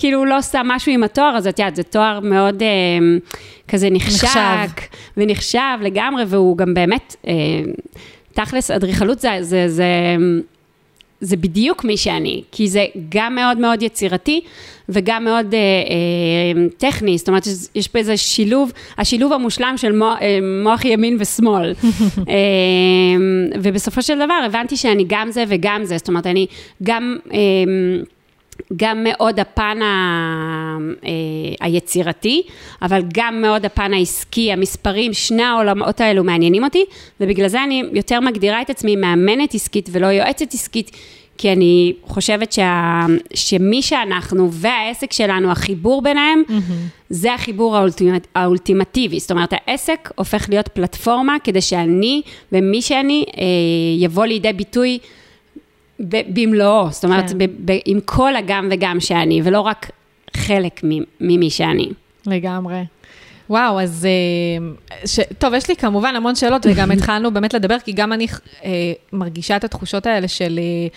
כאילו 0.00 0.24
לא 0.24 0.38
עושה 0.38 0.60
משהו 0.64 0.92
עם 0.92 1.02
התואר 1.02 1.36
הזה, 1.36 1.48
את 1.48 1.58
יודעת, 1.58 1.76
זה 1.76 1.82
תואר 1.82 2.20
מאוד 2.20 2.62
אה, 2.62 2.68
כזה 3.68 3.90
נחשק, 3.90 4.24
נחשב. 4.24 4.40
ונחשב 5.16 5.78
לגמרי, 5.82 6.22
והוא 6.26 6.56
גם 6.56 6.74
באמת, 6.74 7.16
אה, 7.26 7.32
תכלס, 8.32 8.70
אדריכלות 8.70 9.18
זה, 9.20 9.28
זה, 9.40 9.68
זה, 9.68 9.84
זה 11.20 11.36
בדיוק 11.36 11.84
מי 11.84 11.96
שאני, 11.96 12.42
כי 12.52 12.68
זה 12.68 12.84
גם 13.08 13.34
מאוד 13.34 13.58
מאוד 13.58 13.82
יצירתי, 13.82 14.40
וגם 14.88 15.24
מאוד 15.24 15.54
אה, 15.54 15.58
אה, 15.58 16.68
טכני, 16.78 17.18
זאת 17.18 17.28
אומרת, 17.28 17.46
יש- 17.46 17.52
יש 17.74 17.88
פה 17.88 17.98
איזה 17.98 18.16
שילוב, 18.16 18.72
השילוב 18.98 19.32
המושלם 19.32 19.74
של 19.76 19.92
מוח, 19.92 20.18
אה, 20.20 20.38
מוח 20.62 20.84
ימין 20.84 21.16
ושמאל. 21.20 21.74
אה, 22.28 22.34
ובסופו 23.62 24.02
של 24.02 24.16
דבר 24.16 24.38
הבנתי 24.46 24.76
שאני 24.76 25.04
גם 25.08 25.30
זה 25.30 25.44
וגם 25.48 25.84
זה, 25.84 25.96
זאת 25.98 26.08
אומרת, 26.08 26.26
אני 26.26 26.46
גם... 26.82 27.16
אה, 27.32 27.38
גם 28.76 29.04
מאוד 29.04 29.40
הפן 29.40 29.82
ה, 29.82 30.78
אה, 31.04 31.10
היצירתי, 31.60 32.42
אבל 32.82 33.02
גם 33.14 33.42
מאוד 33.42 33.64
הפן 33.64 33.94
העסקי, 33.94 34.52
המספרים, 34.52 35.12
שני 35.12 35.42
העולמות 35.42 36.00
האלו 36.00 36.24
מעניינים 36.24 36.64
אותי, 36.64 36.84
ובגלל 37.20 37.48
זה 37.48 37.64
אני 37.64 37.82
יותר 37.92 38.20
מגדירה 38.20 38.62
את 38.62 38.70
עצמי 38.70 38.96
מאמנת 38.96 39.54
עסקית 39.54 39.88
ולא 39.92 40.06
יועצת 40.06 40.54
עסקית, 40.54 40.90
כי 41.38 41.52
אני 41.52 41.92
חושבת 42.02 42.52
שה, 42.52 43.06
שמי 43.34 43.82
שאנחנו 43.82 44.52
והעסק 44.52 45.12
שלנו, 45.12 45.50
החיבור 45.50 46.02
ביניהם, 46.02 46.42
זה 47.10 47.34
החיבור 47.34 47.76
האולטימט, 47.76 48.26
האולטימטיבי. 48.34 49.20
זאת 49.20 49.30
אומרת, 49.30 49.52
העסק 49.52 50.10
הופך 50.14 50.46
להיות 50.48 50.68
פלטפורמה 50.68 51.36
כדי 51.44 51.60
שאני 51.60 52.22
ומי 52.52 52.82
שאני 52.82 53.24
אה, 53.36 53.42
יבוא 53.98 54.26
לידי 54.26 54.52
ביטוי 54.52 54.98
במלואו, 56.08 56.90
זאת 56.90 57.04
אומרת, 57.04 57.30
כן. 57.30 57.38
ב- 57.38 57.72
ב- 57.72 57.78
עם 57.84 58.00
כל 58.04 58.36
הגם 58.36 58.68
וגם 58.70 59.00
שאני, 59.00 59.40
ולא 59.44 59.60
רק 59.60 59.90
חלק 60.36 60.80
ממי 61.20 61.50
שאני. 61.50 61.88
לגמרי. 62.26 62.82
וואו, 63.50 63.80
אז 63.80 64.06
אה, 64.06 64.96
ש... 65.06 65.20
טוב, 65.38 65.54
יש 65.54 65.68
לי 65.68 65.76
כמובן 65.76 66.16
המון 66.16 66.34
שאלות, 66.34 66.66
וגם 66.66 66.90
התחלנו 66.94 67.30
באמת 67.30 67.54
לדבר, 67.54 67.76
כי 67.84 67.92
גם 67.92 68.12
אני 68.12 68.26
אה, 68.64 68.70
מרגישה 69.12 69.56
את 69.56 69.64
התחושות 69.64 70.06
האלה 70.06 70.28
של, 70.28 70.58
אה, 70.62 70.88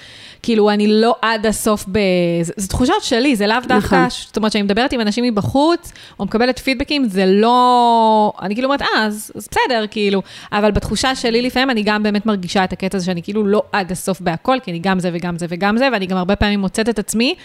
כאילו, 0.43 0.69
אני 0.69 0.87
לא 0.87 1.15
עד 1.21 1.45
הסוף 1.45 1.85
ב... 1.91 1.99
זה, 2.41 2.67
תחושות 2.67 3.03
שלי, 3.03 3.35
זה 3.35 3.47
לאו 3.47 3.57
דווקא, 3.67 3.95
נכון. 3.95 4.09
זאת 4.09 4.37
אומרת, 4.37 4.51
כשאני 4.51 4.63
מדברת 4.63 4.93
עם 4.93 5.01
אנשים 5.01 5.23
מבחוץ, 5.23 5.91
או 6.19 6.25
מקבלת 6.25 6.59
פידבקים, 6.59 7.07
זה 7.09 7.25
לא... 7.25 8.33
אני 8.41 8.55
כאילו 8.55 8.67
אומרת, 8.67 8.81
אה, 8.81 8.87
אז, 9.05 9.31
אז 9.35 9.47
בסדר, 9.51 9.85
כאילו, 9.91 10.21
אבל 10.51 10.71
בתחושה 10.71 11.15
שלי 11.15 11.41
לפעמים, 11.41 11.69
אני 11.69 11.83
גם 11.83 12.03
באמת 12.03 12.25
מרגישה 12.25 12.63
את 12.63 12.73
הקטע 12.73 12.97
הזה 12.97 13.05
שאני 13.05 13.23
כאילו 13.23 13.45
לא 13.45 13.63
עד 13.71 13.91
הסוף 13.91 14.21
בהכל, 14.21 14.57
כי 14.63 14.71
אני 14.71 14.79
גם 14.79 14.99
זה 14.99 15.09
וגם 15.13 15.37
זה 15.37 15.45
וגם 15.49 15.77
זה, 15.77 15.89
ואני 15.93 16.05
גם 16.05 16.17
הרבה 16.17 16.35
פעמים 16.35 16.59
מוצאת 16.59 16.89
את 16.89 16.99
עצמי. 16.99 17.35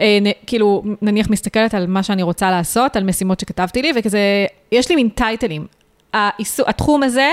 אה, 0.00 0.18
כאילו, 0.46 0.82
נניח 1.02 1.30
מסתכלת 1.30 1.74
על 1.74 1.86
מה 1.86 2.02
שאני 2.02 2.22
רוצה 2.22 2.50
לעשות, 2.50 2.96
על 2.96 3.04
משימות 3.04 3.40
שכתבתי 3.40 3.82
לי, 3.82 3.92
וכזה, 3.96 4.46
יש 4.72 4.88
לי 4.88 4.96
מין 4.96 5.08
טייטלים. 5.08 5.66
התחום 6.66 7.02
הזה 7.02 7.30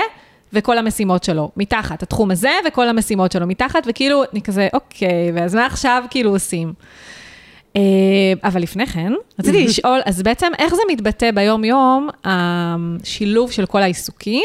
וכל 0.52 0.78
המשימות 0.78 1.24
שלו, 1.24 1.50
מתחת. 1.56 2.02
התחום 2.02 2.30
הזה 2.30 2.50
וכל 2.66 2.88
המשימות 2.88 3.32
שלו, 3.32 3.46
מתחת, 3.46 3.86
וכאילו, 3.86 4.22
אני 4.32 4.42
כזה, 4.42 4.68
אוקיי, 4.72 5.32
ואז 5.34 5.54
מה 5.54 5.66
עכשיו 5.66 6.04
כאילו 6.10 6.30
עושים? 6.30 6.72
אה, 7.76 7.82
אבל 8.44 8.62
לפני 8.62 8.86
כן, 8.86 9.12
רציתי 9.40 9.64
לשאול, 9.64 10.00
אז 10.04 10.22
בעצם 10.22 10.52
איך 10.58 10.74
זה 10.74 10.82
מתבטא 10.90 11.30
ביום-יום, 11.30 12.08
השילוב 12.24 13.50
של 13.50 13.66
כל 13.66 13.82
העיסוקים? 13.82 14.44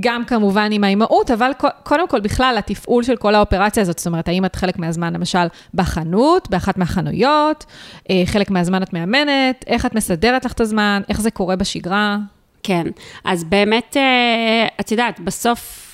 גם 0.00 0.24
כמובן 0.24 0.68
עם 0.72 0.84
האימהות, 0.84 1.30
אבל 1.30 1.50
קודם 1.82 2.08
כל 2.08 2.20
בכלל 2.20 2.54
התפעול 2.58 3.02
של 3.02 3.16
כל 3.16 3.34
האופרציה 3.34 3.80
הזאת, 3.80 3.98
זאת 3.98 4.06
אומרת, 4.06 4.28
האם 4.28 4.44
את 4.44 4.56
חלק 4.56 4.78
מהזמן 4.78 5.12
למשל 5.12 5.46
בחנות, 5.74 6.50
באחת 6.50 6.78
מהחנויות, 6.78 7.64
אה, 8.10 8.22
חלק 8.26 8.50
מהזמן 8.50 8.82
את 8.82 8.92
מאמנת, 8.92 9.64
איך 9.66 9.86
את 9.86 9.94
מסדרת 9.94 10.44
לך 10.44 10.52
את 10.52 10.60
הזמן, 10.60 11.02
איך 11.08 11.20
זה 11.20 11.30
קורה 11.30 11.56
בשגרה? 11.56 12.16
כן, 12.62 12.86
אז 13.24 13.44
באמת, 13.44 13.96
אה, 13.96 14.66
את 14.80 14.90
יודעת, 14.90 15.20
בסוף... 15.20 15.88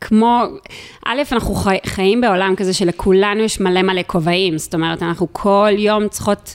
כמו, 0.00 0.42
א', 1.06 1.22
אנחנו 1.32 1.54
חי, 1.54 1.76
חיים 1.86 2.20
בעולם 2.20 2.54
כזה 2.56 2.74
שלכולנו 2.74 3.40
יש 3.40 3.60
מלא 3.60 3.82
מלא 3.82 4.02
כובעים, 4.06 4.58
זאת 4.58 4.74
אומרת, 4.74 5.02
אנחנו 5.02 5.26
כל 5.32 5.70
יום 5.76 6.08
צריכות 6.08 6.54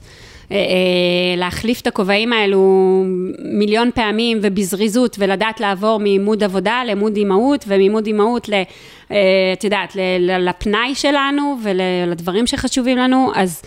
להחליף 1.38 1.82
את 1.82 1.88
הכובעים 1.88 2.34
האלו 2.34 3.04
מיליון 3.40 3.90
פעמים 3.96 4.40
ובזריזות 4.42 5.16
ולדעת 5.20 5.60
לעבור 5.60 6.00
מעימוד 6.00 6.44
עבודה 6.44 6.84
לעמוד 6.86 7.16
אימהות 7.16 7.66
ומעימוד 7.68 8.08
אימהות, 8.08 8.50
אה, 8.50 8.64
את 9.54 9.64
יודעת, 9.64 9.94
לפנאי 10.20 10.96
שלנו 10.96 11.58
ולדברים 11.64 12.48
שחשובים 12.48 12.98
לנו, 12.98 13.32
אז... 13.36 13.62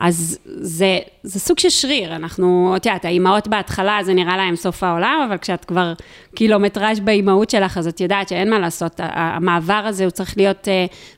אז 0.00 0.38
זה, 0.44 0.98
זה 1.22 1.40
סוג 1.40 1.58
של 1.58 1.68
שריר, 1.68 2.16
אנחנו, 2.16 2.74
את 2.76 2.86
יודעת, 2.86 3.04
האימהות 3.04 3.48
בהתחלה 3.48 3.98
זה 4.02 4.14
נראה 4.14 4.36
להם 4.36 4.56
סוף 4.56 4.82
העולם, 4.82 5.26
אבל 5.28 5.38
כשאת 5.38 5.64
כבר 5.64 5.92
קילומטראז' 6.34 7.00
באימהות 7.00 7.50
שלך, 7.50 7.78
אז 7.78 7.86
את 7.86 8.00
יודעת 8.00 8.28
שאין 8.28 8.50
מה 8.50 8.58
לעשות, 8.58 9.00
המעבר 9.02 9.82
הזה 9.84 10.04
הוא 10.04 10.10
צריך 10.10 10.36
להיות 10.36 10.68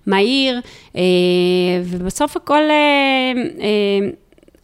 מהיר, 0.06 0.60
ובסוף 1.84 2.36
הכל... 2.36 2.62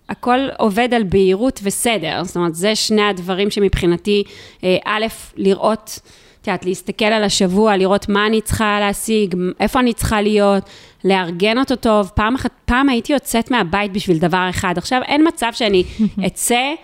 הכל 0.08 0.38
עובד 0.58 0.94
על 0.94 1.02
בהירות 1.02 1.60
וסדר, 1.62 2.24
זאת 2.24 2.36
אומרת, 2.36 2.54
זה 2.54 2.74
שני 2.74 3.02
הדברים 3.02 3.50
שמבחינתי, 3.50 4.24
אה, 4.64 4.76
א', 4.84 5.06
לראות, 5.36 6.00
את 6.40 6.46
יודעת, 6.46 6.64
להסתכל 6.64 7.04
על 7.04 7.24
השבוע, 7.24 7.76
לראות 7.76 8.08
מה 8.08 8.26
אני 8.26 8.40
צריכה 8.40 8.80
להשיג, 8.80 9.34
איפה 9.60 9.80
אני 9.80 9.92
צריכה 9.92 10.20
להיות, 10.22 10.62
לארגן 11.04 11.58
אותו 11.58 11.76
טוב. 11.76 12.10
פעם 12.14 12.34
אחת, 12.34 12.50
פעם 12.64 12.88
הייתי 12.88 13.12
יוצאת 13.12 13.50
מהבית 13.50 13.92
בשביל 13.92 14.18
דבר 14.18 14.46
אחד, 14.50 14.74
עכשיו 14.78 15.02
אין 15.02 15.28
מצב 15.28 15.50
שאני 15.52 15.84
אצא, 16.26 16.74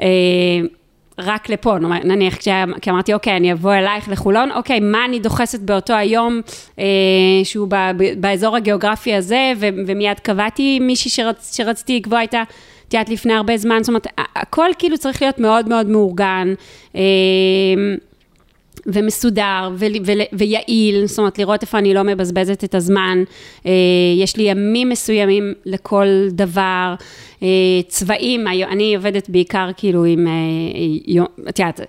אה, 0.00 0.06
רק 1.18 1.48
לפה, 1.48 1.78
נניח 2.04 2.36
כי 2.80 2.90
אמרתי, 2.90 3.14
אוקיי, 3.14 3.36
אני 3.36 3.52
אבוא 3.52 3.74
אלייך 3.74 4.08
לחולון, 4.08 4.50
אוקיי, 4.52 4.80
מה 4.80 5.04
אני 5.04 5.18
דוחסת 5.18 5.60
באותו 5.60 5.94
היום 5.94 6.40
אה, 6.78 6.84
שהוא 7.44 7.68
ב, 7.70 7.74
ב, 7.96 8.20
באזור 8.20 8.56
הגיאוגרפי 8.56 9.14
הזה, 9.14 9.52
ו, 9.56 9.66
ומיד 9.86 10.20
קבעתי 10.20 10.78
מישהי 10.80 11.10
שרצ, 11.10 11.56
שרציתי 11.56 11.96
לקבוע 11.96 12.20
איתה, 12.20 12.42
את 12.88 12.94
יודעת, 12.94 13.08
לפני 13.08 13.32
הרבה 13.32 13.56
זמן, 13.56 13.78
זאת 13.82 13.88
אומרת, 13.88 14.06
הכל 14.36 14.68
כאילו 14.78 14.98
צריך 14.98 15.22
להיות 15.22 15.38
מאוד 15.38 15.68
מאוד 15.68 15.86
מאורגן. 15.88 16.54
אה, 16.96 17.00
ומסודר 18.86 19.70
ו- 19.74 19.86
ו- 20.06 20.12
ויעיל, 20.32 21.06
זאת 21.06 21.18
אומרת, 21.18 21.38
לראות 21.38 21.62
איפה 21.62 21.78
אני 21.78 21.94
לא 21.94 22.02
מבזבזת 22.02 22.64
את 22.64 22.74
הזמן. 22.74 23.24
אה, 23.66 23.72
יש 24.18 24.36
לי 24.36 24.42
ימים 24.42 24.88
מסוימים 24.88 25.54
לכל 25.66 26.06
דבר, 26.30 26.94
אה, 27.42 27.48
צבעים, 27.88 28.46
אני 28.46 28.96
עובדת 28.96 29.28
בעיקר 29.28 29.68
כאילו 29.76 30.04
עם, 30.04 30.26
אה, 30.26 31.24
את 31.48 31.58
יודעת, 31.58 31.80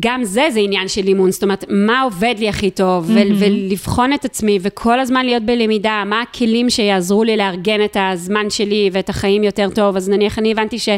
גם 0.00 0.24
זה, 0.24 0.48
זה 0.50 0.60
עניין 0.60 0.88
של 0.88 1.06
אימון, 1.06 1.30
זאת 1.30 1.42
אומרת, 1.42 1.64
מה 1.68 2.02
עובד 2.02 2.34
לי 2.38 2.48
הכי 2.48 2.70
טוב, 2.70 3.10
mm-hmm. 3.10 3.32
ולבחון 3.38 4.12
את 4.12 4.24
עצמי, 4.24 4.58
וכל 4.62 5.00
הזמן 5.00 5.26
להיות 5.26 5.42
בלמידה, 5.42 6.02
מה 6.06 6.22
הכלים 6.22 6.70
שיעזרו 6.70 7.24
לי 7.24 7.36
לארגן 7.36 7.84
את 7.84 7.96
הזמן 8.00 8.50
שלי 8.50 8.90
ואת 8.92 9.08
החיים 9.08 9.44
יותר 9.44 9.68
טוב, 9.74 9.96
אז 9.96 10.08
נניח 10.08 10.38
אני 10.38 10.52
הבנתי 10.52 10.78
ש... 10.78 10.88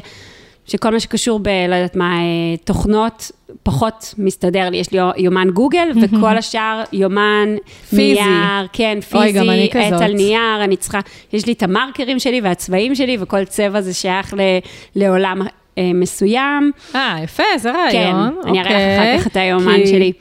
שכל 0.71 0.91
מה 0.91 1.01
שקשור 1.01 1.39
ב... 1.39 1.49
לא 1.49 1.75
יודעת 1.75 1.97
מה, 1.97 2.19
אה, 2.19 2.57
תוכנות, 2.65 3.31
פחות 3.63 4.15
מסתדר 4.19 4.71
לי. 4.71 4.77
יש 4.77 4.93
לי 4.93 4.99
יומן 5.17 5.51
גוגל, 5.51 5.89
וכל 6.03 6.37
השאר 6.37 6.83
יומן 6.93 7.57
פיזי. 7.91 8.15
נייר, 8.15 8.67
כן, 8.73 8.99
פיזי, 9.01 9.41
אוי, 9.41 9.71
עט 9.73 10.01
על 10.01 10.13
נייר, 10.13 10.65
אני 10.65 10.77
צריכה, 10.77 11.01
יש 11.33 11.47
לי 11.47 11.53
את 11.53 11.63
המרקרים 11.63 12.19
שלי 12.19 12.41
והצבעים 12.41 12.95
שלי, 12.95 13.17
וכל 13.21 13.45
צבע 13.45 13.81
זה 13.81 13.95
שייך 13.95 14.35
ל, 14.35 14.41
לעולם 14.97 15.43
אה, 15.79 15.91
מסוים. 15.95 16.73
אה, 16.95 17.17
יפה, 17.25 17.43
זה 17.57 17.71
רעיון. 17.71 18.35
כן, 18.43 18.49
אני 18.49 18.61
אראה 18.61 18.71
לך 18.71 19.01
אחר 19.01 19.21
כך 19.21 19.27
את 19.27 19.37
היומן 19.37 19.77
כי... 19.77 19.87
שלי. 19.87 20.13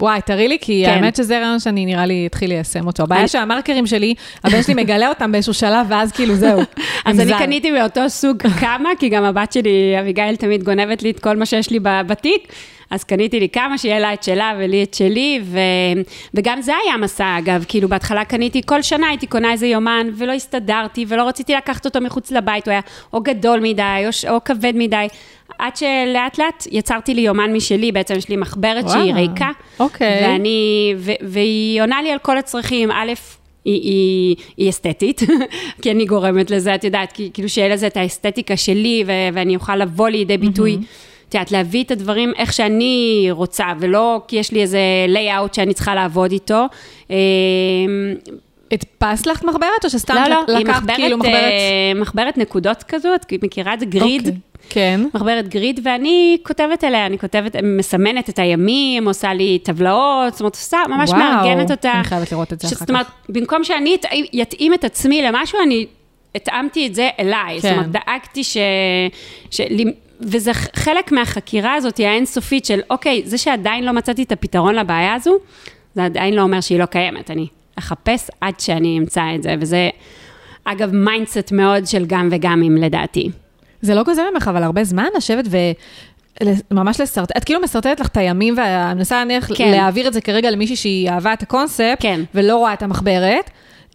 וואי, 0.00 0.20
תראי 0.22 0.48
לי, 0.48 0.58
כי 0.60 0.82
כן. 0.86 0.92
האמת 0.92 1.16
שזה 1.16 1.38
רעיון 1.38 1.60
שאני 1.60 1.86
נראה 1.86 2.06
לי 2.06 2.26
אתחיל 2.26 2.50
ליישם 2.50 2.86
אותו. 2.86 3.02
הבעיה. 3.02 3.28
שהמרקרים 3.28 3.86
שלי, 3.86 4.14
הבן 4.44 4.62
שלי 4.62 4.74
מגלה 4.74 5.08
אותם 5.08 5.32
באיזשהו 5.32 5.54
שלב, 5.54 5.86
ואז 5.88 6.12
כאילו 6.12 6.34
זהו. 6.34 6.60
אז 7.04 7.20
אני 7.20 7.32
קניתי 7.38 7.70
מאותו 7.70 8.10
סוג 8.10 8.42
כמה, 8.60 8.88
כי 8.98 9.08
גם 9.08 9.24
הבת 9.24 9.52
שלי, 9.52 9.96
אביגיל, 10.00 10.36
תמיד 10.36 10.62
גונבת 10.62 11.02
לי 11.02 11.10
את 11.10 11.20
כל 11.20 11.36
מה 11.36 11.46
שיש 11.46 11.70
לי 11.70 11.78
בתיק. 11.82 12.52
אז 12.90 13.04
קניתי 13.04 13.40
לי 13.40 13.48
כמה, 13.48 13.78
שיהיה 13.78 13.98
לה 13.98 14.14
את 14.14 14.22
שלה 14.22 14.52
ולי 14.58 14.82
את 14.82 14.94
שלי, 14.94 15.40
ו... 15.44 15.58
וגם 16.34 16.62
זה 16.62 16.72
היה 16.84 16.96
מסע, 16.96 17.38
אגב, 17.38 17.64
כאילו 17.68 17.88
בהתחלה 17.88 18.24
קניתי, 18.24 18.60
כל 18.66 18.82
שנה 18.82 19.08
הייתי 19.08 19.26
קונה 19.26 19.52
איזה 19.52 19.66
יומן, 19.66 20.06
ולא 20.16 20.32
הסתדרתי, 20.32 21.04
ולא 21.08 21.28
רציתי 21.28 21.54
לקחת 21.54 21.84
אותו 21.84 22.00
מחוץ 22.00 22.30
לבית, 22.30 22.66
הוא 22.66 22.72
היה 22.72 22.80
או 23.12 23.20
גדול 23.20 23.60
מדי, 23.60 24.04
או, 24.04 24.34
או 24.34 24.44
כבד 24.44 24.72
מדי. 24.74 25.06
עד 25.58 25.76
שלאט 25.76 26.38
לאט 26.38 26.66
יצרתי 26.70 27.14
לי 27.14 27.20
יומן 27.20 27.52
משלי, 27.52 27.92
בעצם 27.92 28.14
יש 28.14 28.28
לי 28.28 28.36
מחברת 28.36 28.84
וואו, 28.84 28.94
שהיא 28.94 29.14
ריקה. 29.14 29.50
אוקיי. 29.80 30.20
ואני, 30.22 30.94
ו, 30.98 31.12
והיא 31.20 31.82
עונה 31.82 32.02
לי 32.02 32.10
על 32.12 32.18
כל 32.18 32.38
הצרכים, 32.38 32.90
א', 32.90 33.12
היא, 33.64 33.82
היא, 33.82 34.36
היא 34.56 34.70
אסתטית, 34.70 35.20
כי 35.82 35.90
אני 35.90 36.04
גורמת 36.04 36.50
לזה, 36.50 36.74
את 36.74 36.84
יודעת, 36.84 37.20
כאילו 37.32 37.48
שיהיה 37.48 37.68
לזה 37.68 37.86
את 37.86 37.96
האסתטיקה 37.96 38.56
שלי, 38.56 39.04
ו, 39.06 39.12
ואני 39.32 39.56
אוכל 39.56 39.76
לבוא 39.76 40.08
לידי 40.08 40.38
ביטוי. 40.38 40.78
Mm-hmm. 40.80 41.08
את 41.28 41.34
יודעת, 41.34 41.52
להביא 41.52 41.84
את 41.84 41.90
הדברים 41.90 42.32
איך 42.36 42.52
שאני 42.52 43.28
רוצה, 43.30 43.66
ולא 43.78 44.20
כי 44.28 44.36
יש 44.36 44.52
לי 44.52 44.62
איזה 44.62 44.80
לייאאוט 45.08 45.54
שאני 45.54 45.74
צריכה 45.74 45.94
לעבוד 45.94 46.32
איתו. 46.32 46.64
אמ, 47.10 47.16
הדפסת 48.72 49.26
לך 49.26 49.44
מחברת, 49.44 49.84
או 49.84 49.90
שסתם 49.90 50.14
לא, 50.14 50.28
לא, 50.48 50.58
לקחת 50.58 50.82
כאילו 50.94 51.18
מחברת? 51.18 51.34
אה, 51.34 52.00
מחברת 52.00 52.38
נקודות 52.38 52.82
כזו, 52.82 53.14
את 53.14 53.32
מכירה 53.42 53.74
את 53.74 53.80
זה? 53.80 53.86
גריד. 53.86 54.26
Okay. 54.26 54.30
אוקיי, 54.68 54.96
כן. 54.96 55.00
מחברת 55.14 55.48
גריד, 55.48 55.80
ואני 55.82 56.38
כותבת 56.42 56.84
עליה, 56.84 57.06
אני 57.06 57.18
כותבת, 57.18 57.56
מסמנת 57.62 58.28
את 58.28 58.38
הימים, 58.38 59.08
עושה 59.08 59.34
לי 59.34 59.58
טבלאות, 59.62 60.32
זאת 60.32 60.40
אומרת, 60.40 60.54
עושה, 60.54 60.78
ממש 60.88 61.10
וואו, 61.10 61.20
מארגנת 61.20 61.70
אותה. 61.70 61.92
אני 61.92 62.04
חייבת 62.04 62.32
לראות 62.32 62.52
את 62.52 62.60
זה 62.60 62.66
אחר 62.66 62.74
כך. 62.74 62.80
זאת 62.80 62.90
אומרת, 62.90 63.06
במקום 63.28 63.64
שאני 63.64 63.96
אתאים 64.42 64.74
את 64.74 64.84
עצמי 64.84 65.22
למשהו, 65.22 65.58
אני 65.62 65.86
התאמתי 66.34 66.86
את 66.86 66.94
זה 66.94 67.08
אליי. 67.18 67.60
כן. 67.60 67.68
זאת 67.68 67.70
אומרת, 67.72 67.90
דאגתי 67.90 68.44
ש... 68.44 68.56
ש... 69.50 69.60
וזה 70.20 70.52
חלק 70.54 71.12
מהחקירה 71.12 71.74
הזאת, 71.74 71.98
האינסופית 71.98 72.64
של, 72.64 72.80
אוקיי, 72.90 73.22
זה 73.24 73.38
שעדיין 73.38 73.84
לא 73.84 73.92
מצאתי 73.92 74.22
את 74.22 74.32
הפתרון 74.32 74.74
לבעיה 74.74 75.14
הזו, 75.14 75.36
זה 75.94 76.04
עדיין 76.04 76.34
לא 76.34 76.42
אומר 76.42 76.60
שהיא 76.60 76.78
לא 76.78 76.86
קיימת. 76.86 77.30
אני 77.30 77.46
אחפש 77.78 78.30
עד 78.40 78.60
שאני 78.60 78.98
אמצא 78.98 79.22
את 79.34 79.42
זה, 79.42 79.54
וזה, 79.60 79.90
אגב, 80.64 80.94
mindset 80.94 81.52
מאוד 81.52 81.86
של 81.86 82.04
גם 82.06 82.28
וגם 82.32 82.62
אם 82.62 82.76
לדעתי. 82.76 83.30
זה 83.80 83.94
לא 83.94 84.02
גוזר 84.02 84.22
ממך, 84.34 84.48
אבל 84.48 84.62
הרבה 84.62 84.84
זמן 84.84 85.06
לשבת 85.16 85.44
ו... 85.50 85.56
ממש 86.70 87.00
לשרטט, 87.00 87.36
את 87.36 87.44
כאילו 87.44 87.60
משרטטת 87.60 88.00
לך 88.00 88.06
את 88.06 88.16
הימים, 88.16 88.54
ואני 88.56 88.94
מנסה 88.94 89.16
להניח 89.18 89.50
כן. 89.54 89.70
להעביר 89.70 90.08
את 90.08 90.12
זה 90.12 90.20
כרגע 90.20 90.50
למישהי 90.50 90.76
שהיא 90.76 91.10
אהבה 91.10 91.32
את 91.32 91.42
הקונספט, 91.42 91.96
כן. 92.00 92.20
ולא 92.34 92.56
רואה 92.56 92.72
את 92.72 92.82
המחברת. 92.82 93.50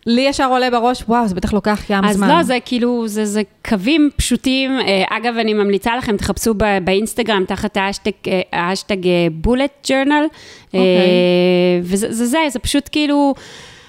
לי 0.05 0.21
ישר 0.21 0.47
עולה 0.49 0.69
בראש, 0.69 1.03
וואו, 1.07 1.27
זה 1.27 1.35
בטח 1.35 1.53
לוקח 1.53 1.89
ים 1.89 2.05
אז 2.05 2.15
זמן. 2.15 2.27
אז 2.27 2.37
לא, 2.37 2.43
זה 2.43 2.57
כאילו, 2.65 3.07
זה, 3.07 3.25
זה 3.25 3.41
קווים 3.65 4.09
פשוטים. 4.15 4.79
אה, 4.79 5.03
אגב, 5.09 5.37
אני 5.37 5.53
ממליצה 5.53 5.97
לכם, 5.97 6.17
תחפשו 6.17 6.53
באינסטגרם 6.83 7.43
תחת 7.47 7.77
האשטג 8.53 8.95
בולט 9.31 9.89
ג'רנל. 9.89 10.25
וזה 11.83 12.13
זה, 12.13 12.25
זה, 12.25 12.39
זה 12.49 12.59
פשוט 12.59 12.89
כאילו... 12.91 13.33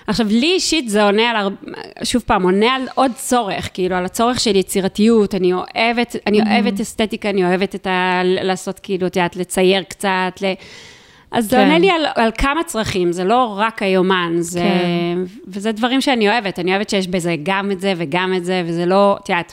עכשיו, 0.07 0.27
לי 0.31 0.53
אישית 0.53 0.89
זה 0.89 1.05
עונה 1.05 1.31
על, 1.31 1.49
שוב 2.03 2.23
פעם, 2.27 2.43
עונה 2.43 2.75
על 2.75 2.83
עוד 2.95 3.11
צורך, 3.15 3.71
כאילו, 3.75 3.97
על 3.97 4.05
הצורך 4.05 4.41
של 4.41 4.57
יצירתיות, 4.57 5.35
אני 5.35 5.53
אוהבת, 5.53 6.17
אני 6.27 6.43
mm-hmm. 6.43 6.47
אוהבת 6.47 6.81
אסתטיקה, 6.81 7.31
אני 7.31 7.45
אוהבת 7.45 7.75
את 7.75 7.87
ה... 7.87 8.21
לעשות, 8.25 8.79
כאילו, 8.79 9.07
את 9.07 9.17
יודעת, 9.17 9.37
לצייר 9.37 9.83
קצת, 9.83 10.43
ל... 10.43 10.45
אז 11.35 11.45
כן. 11.45 11.51
זה 11.51 11.63
עונה 11.63 11.79
לי 11.79 11.91
על, 11.91 12.07
על 12.15 12.31
כמה 12.39 12.65
צרכים, 12.65 13.13
זה 13.13 13.25
לא 13.25 13.55
רק 13.59 13.83
היומן, 13.83 14.33
זה, 14.39 14.61
כן. 14.61 15.19
וזה 15.49 15.73
דברים 15.73 16.01
שאני 16.01 16.29
אוהבת, 16.29 16.59
אני 16.59 16.71
אוהבת 16.71 16.91
שיש 16.91 17.09
בזה 17.09 17.35
גם 17.43 17.71
את 17.71 17.81
זה 17.81 17.93
וגם 17.97 18.35
את 18.37 18.45
זה, 18.45 18.63
וזה 18.67 18.87
לא, 18.87 19.17
את 19.23 19.29
יודעת, 19.29 19.53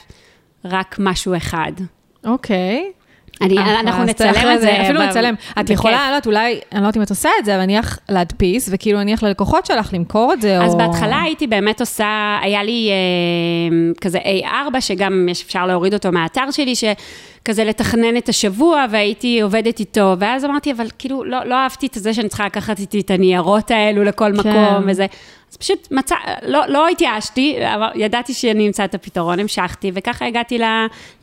רק 0.66 0.96
משהו 1.00 1.38
אחד. 1.38 1.72
אוקיי. 2.26 2.92
אני, 3.42 3.58
אה, 3.58 3.80
אנחנו 3.80 4.04
נצלם 4.04 4.56
את 4.56 4.62
זה. 4.62 4.82
אפילו 4.82 5.02
נצלם. 5.04 5.36
את 5.60 5.70
יכולה, 5.70 5.96
אני 5.96 6.04
לא 6.04 6.16
יודעת, 6.16 6.28
אולי, 6.28 6.60
אני 6.72 6.82
לא 6.82 6.88
יודעת 6.88 6.98
אם 6.98 7.02
את 7.02 7.10
עושה 7.10 7.30
את 7.40 7.46
זה, 7.46 7.56
אבל 7.56 7.64
נניח 7.64 8.00
להדפיס, 8.10 8.70
וכאילו 8.72 9.00
נניח 9.00 9.24
ללקוחות 9.24 9.66
שלך 9.66 9.94
למכור 9.94 10.34
את 10.34 10.42
זה, 10.42 10.60
או... 10.60 10.64
אז 10.64 10.76
בהתחלה 10.76 11.22
הייתי 11.22 11.48
באמת 11.48 11.80
עושה, 11.80 12.40
היה 12.42 12.64
לי 12.64 12.90
אה, 12.92 13.94
כזה 14.02 14.20
A4, 14.20 14.80
שגם 14.82 15.28
אפשר 15.32 15.66
להוריד 15.66 15.94
אותו 15.94 16.12
מהאתר 16.12 16.52
שלי, 16.52 16.74
שכזה 17.42 17.64
לתכנן 17.64 18.18
את 18.18 18.30
השבוע, 18.30 18.86
והייתי 18.92 19.42
עובדת 19.42 19.80
איתו, 19.80 20.16
ואז 20.20 20.46
אמרתי, 20.46 20.72
אבל 20.72 20.88
כאילו, 21.00 21.24
לא, 21.24 21.44
לא 21.46 21.56
אהבתי 21.56 21.88
את 21.88 21.94
זה 21.94 22.14
שאני 22.14 22.30
צריכה 22.30 22.46
לקחת 22.46 22.80
איתי 22.80 23.00
את 23.00 23.12
הניירות 23.12 23.72
האלו 23.72 24.04
לכל 24.04 24.32
כן. 24.44 24.50
מקום, 24.50 24.84
וזה. 24.88 25.06
אז 25.52 25.58
פשוט 25.58 25.88
מצא, 25.92 26.16
לא, 26.46 26.62
לא 26.68 26.88
התייאשתי, 26.88 27.58
ידעתי 27.96 28.34
שאני 28.34 28.68
אמצא 28.68 28.86
את 28.86 28.96
הפתרון, 28.96 29.40
המשכתי, 29.40 29.92
וככה 29.94 30.26
הגעתי 30.26 30.60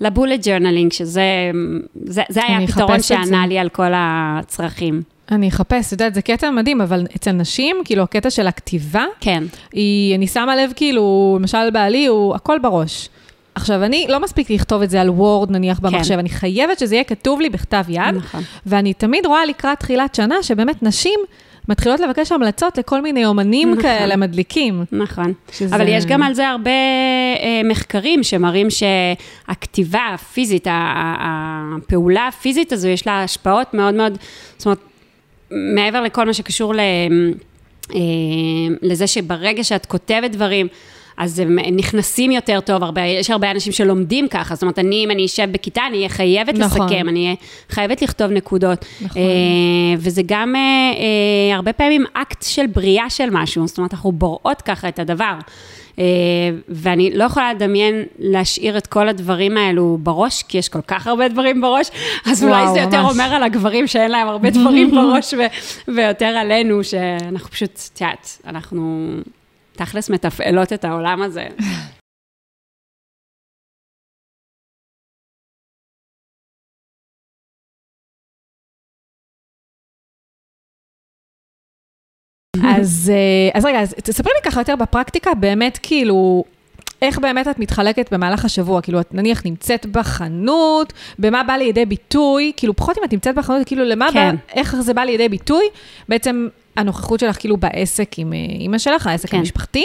ל 0.00 0.07
bullet 0.07 0.46
journaling, 0.46 0.92
שזה 0.92 1.22
זה, 2.04 2.22
זה 2.28 2.40
היה 2.44 2.59
הפתרון 2.59 3.02
שענה 3.02 3.46
לי 3.46 3.59
על 3.59 3.68
כל 3.68 3.92
הצרכים. 3.94 5.02
אני 5.31 5.48
אחפש, 5.48 5.87
את 5.87 5.92
יודעת, 5.92 6.14
זה 6.14 6.22
קטע 6.22 6.50
מדהים, 6.50 6.81
אבל 6.81 7.07
אצל 7.16 7.33
נשים, 7.33 7.76
כאילו, 7.85 8.02
הקטע 8.02 8.31
של 8.31 8.46
הכתיבה, 8.46 9.04
כן. 9.20 9.44
היא, 9.72 10.14
אני 10.14 10.26
שמה 10.26 10.57
לב, 10.57 10.72
כאילו, 10.76 11.37
למשל 11.40 11.70
בעלי, 11.70 12.07
הוא 12.07 12.35
הכל 12.35 12.59
בראש. 12.59 13.09
עכשיו, 13.58 13.84
אני, 13.84 14.06
לא 14.08 14.20
מספיק 14.20 14.50
לכתוב 14.50 14.82
את 14.82 14.90
זה 14.90 15.00
על 15.00 15.10
וורד, 15.10 15.50
נניח, 15.50 15.80
במחשב, 15.80 16.14
כן. 16.14 16.18
אני 16.18 16.28
חייבת 16.28 16.78
שזה 16.78 16.94
יהיה 16.94 17.04
כתוב 17.04 17.40
לי 17.40 17.50
בכתב 17.50 17.84
יד, 17.88 18.14
נכון. 18.14 18.42
ואני 18.66 18.92
תמיד 18.94 19.26
רואה 19.26 19.46
לקראת 19.46 19.80
תחילת 19.80 20.14
שנה, 20.14 20.42
שבאמת 20.42 20.82
נשים... 20.82 21.20
מתחילות 21.68 22.00
לבקש 22.00 22.32
המלצות 22.32 22.78
לכל 22.78 23.02
מיני 23.02 23.26
אומנים 23.26 23.70
נכון. 23.70 23.82
כאלה 23.82 24.16
מדליקים. 24.16 24.84
נכון. 24.92 25.32
שזה... 25.52 25.76
אבל 25.76 25.88
יש 25.88 26.06
גם 26.06 26.22
על 26.22 26.34
זה 26.34 26.48
הרבה 26.48 26.70
אה, 26.70 27.60
מחקרים 27.64 28.22
שמראים 28.22 28.66
שהכתיבה 28.70 30.00
הפיזית, 30.14 30.66
הפעולה 30.70 32.28
הפיזית 32.28 32.72
הזו, 32.72 32.88
יש 32.88 33.06
לה 33.06 33.22
השפעות 33.22 33.74
מאוד 33.74 33.94
מאוד, 33.94 34.18
זאת 34.56 34.66
אומרת, 34.66 34.78
מעבר 35.50 36.00
לכל 36.00 36.26
מה 36.26 36.32
שקשור 36.32 36.74
ל, 36.74 36.80
אה, 37.94 37.98
לזה 38.82 39.06
שברגע 39.06 39.64
שאת 39.64 39.86
כותבת 39.86 40.30
דברים, 40.30 40.68
אז 41.18 41.38
הם 41.38 41.59
נכנסים 41.59 42.31
יותר 42.31 42.61
טוב, 42.61 42.83
הרבה, 42.83 43.02
יש 43.02 43.31
הרבה 43.31 43.50
אנשים 43.50 43.72
שלומדים 43.72 44.28
ככה, 44.28 44.54
זאת 44.54 44.62
אומרת, 44.62 44.78
אני, 44.78 45.04
אם 45.04 45.11
אני 45.11 45.26
אשב 45.26 45.48
בכיתה, 45.52 45.83
אני 45.88 45.96
אהיה 45.96 46.09
חייבת 46.09 46.54
נכון. 46.54 46.83
לסכם, 46.83 47.09
אני 47.09 47.24
אהיה 47.24 47.35
חייבת 47.70 48.02
לכתוב 48.02 48.31
נקודות. 48.31 48.85
נכון. 49.00 49.22
אה, 49.22 49.26
וזה 49.98 50.22
גם 50.26 50.57
אה, 50.57 50.61
אה, 50.61 51.57
הרבה 51.57 51.72
פעמים 51.72 52.04
אקט 52.12 52.42
של 52.42 52.66
בריאה 52.66 53.11
של 53.11 53.28
משהו, 53.31 53.66
זאת 53.66 53.78
אומרת, 53.78 53.94
אנחנו 53.94 54.12
בוראות 54.12 54.62
ככה 54.62 54.88
את 54.88 54.98
הדבר. 54.98 55.35
ואני 56.68 57.11
לא 57.14 57.24
יכולה 57.24 57.52
לדמיין 57.52 58.02
להשאיר 58.18 58.78
את 58.78 58.87
כל 58.87 59.09
הדברים 59.09 59.57
האלו 59.57 59.98
בראש, 60.02 60.42
כי 60.42 60.59
יש 60.59 60.68
כל 60.68 60.81
כך 60.87 61.07
הרבה 61.07 61.28
דברים 61.28 61.61
בראש, 61.61 61.90
אז 62.26 62.44
וואו, 62.44 62.61
אולי 62.61 62.72
זה 62.72 62.81
יותר 62.81 63.02
ממש. 63.02 63.12
אומר 63.12 63.24
על 63.24 63.42
הגברים 63.42 63.87
שאין 63.87 64.11
להם 64.11 64.28
הרבה 64.28 64.50
דברים 64.50 64.90
בראש, 64.96 65.35
ו- 65.35 65.94
ויותר 65.94 66.26
עלינו, 66.26 66.85
שאנחנו 66.85 67.48
פשוט, 67.48 67.81
את 67.94 68.00
יודעת, 68.00 68.38
אנחנו 68.46 69.11
תכלס 69.78 70.10
מתפעלות 70.10 70.72
את 70.72 70.84
העולם 70.84 71.22
הזה. 71.22 71.48
אז, 82.64 83.12
אה, 83.14 83.58
אז 83.58 83.64
רגע, 83.64 83.80
אז 83.80 83.94
תספרי 83.94 84.32
לי 84.36 84.50
ככה 84.50 84.60
יותר 84.60 84.76
בפרקטיקה, 84.76 85.34
באמת 85.34 85.78
כאילו, 85.82 86.44
איך 87.02 87.18
באמת 87.18 87.48
את 87.48 87.58
מתחלקת 87.58 88.12
במהלך 88.12 88.44
השבוע? 88.44 88.82
כאילו, 88.82 89.00
את 89.00 89.14
נניח 89.14 89.42
נמצאת 89.44 89.86
בחנות, 89.86 90.92
במה 91.18 91.42
בא 91.42 91.52
לידי 91.52 91.86
ביטוי? 91.86 92.52
כאילו, 92.56 92.76
פחות 92.76 92.98
אם 92.98 93.04
את 93.04 93.12
נמצאת 93.12 93.34
בחנות, 93.34 93.66
כאילו, 93.66 93.84
למה 93.84 94.12
כן. 94.12 94.36
בא, 94.36 94.60
איך 94.60 94.76
זה 94.76 94.94
בא 94.94 95.02
לידי 95.02 95.28
ביטוי? 95.28 95.64
בעצם 96.08 96.48
הנוכחות 96.78 97.20
שלך 97.20 97.38
כאילו 97.40 97.56
בעסק 97.56 98.10
עם 98.16 98.32
אה, 98.32 98.38
אימא 98.60 98.78
שלך, 98.78 99.06
העסק 99.06 99.28
כן. 99.28 99.38
המשפחתי, 99.38 99.84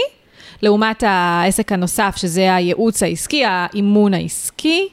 לעומת 0.62 1.04
העסק 1.08 1.72
הנוסף, 1.72 2.14
שזה 2.18 2.56
הייעוץ 2.56 3.04
העסקי, 3.04 3.46
האימון 3.46 4.14
העסקי. 4.14 4.88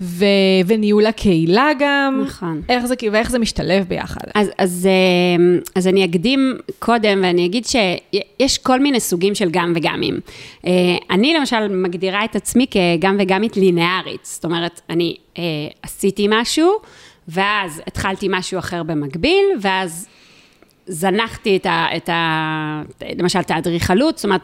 ו- 0.00 0.24
וניהול 0.66 1.06
הקהילה 1.06 1.70
גם. 1.78 2.22
נכון. 2.26 2.62
איך 2.68 2.86
זה, 2.86 2.94
ואיך 3.12 3.30
זה 3.30 3.38
משתלב 3.38 3.84
ביחד. 3.88 4.20
אז, 4.34 4.50
אז, 4.58 4.88
אה, 4.90 5.60
אז 5.74 5.88
אני 5.88 6.04
אקדים 6.04 6.58
קודם 6.78 7.20
ואני 7.22 7.46
אגיד 7.46 7.64
שיש 7.64 8.58
כל 8.58 8.80
מיני 8.80 9.00
סוגים 9.00 9.34
של 9.34 9.48
גם 9.50 9.72
וגמים. 9.76 10.20
אה, 10.66 10.70
אני 11.10 11.34
למשל 11.34 11.68
מגדירה 11.68 12.24
את 12.24 12.36
עצמי 12.36 12.66
כגם 12.70 13.16
וגמית 13.18 13.56
לינארית. 13.56 14.20
זאת 14.22 14.44
אומרת, 14.44 14.80
אני 14.90 15.16
אה, 15.38 15.42
עשיתי 15.82 16.26
משהו, 16.30 16.72
ואז 17.28 17.82
התחלתי 17.86 18.26
משהו 18.30 18.58
אחר 18.58 18.82
במקביל, 18.82 19.44
ואז 19.60 20.08
זנחתי 20.86 21.56
את 21.56 21.66
ה... 21.66 21.86
את 21.96 22.08
ה 22.08 22.82
למשל, 23.18 23.40
את 23.40 23.50
האדריכלות, 23.50 24.18
זאת 24.18 24.24
אומרת... 24.24 24.40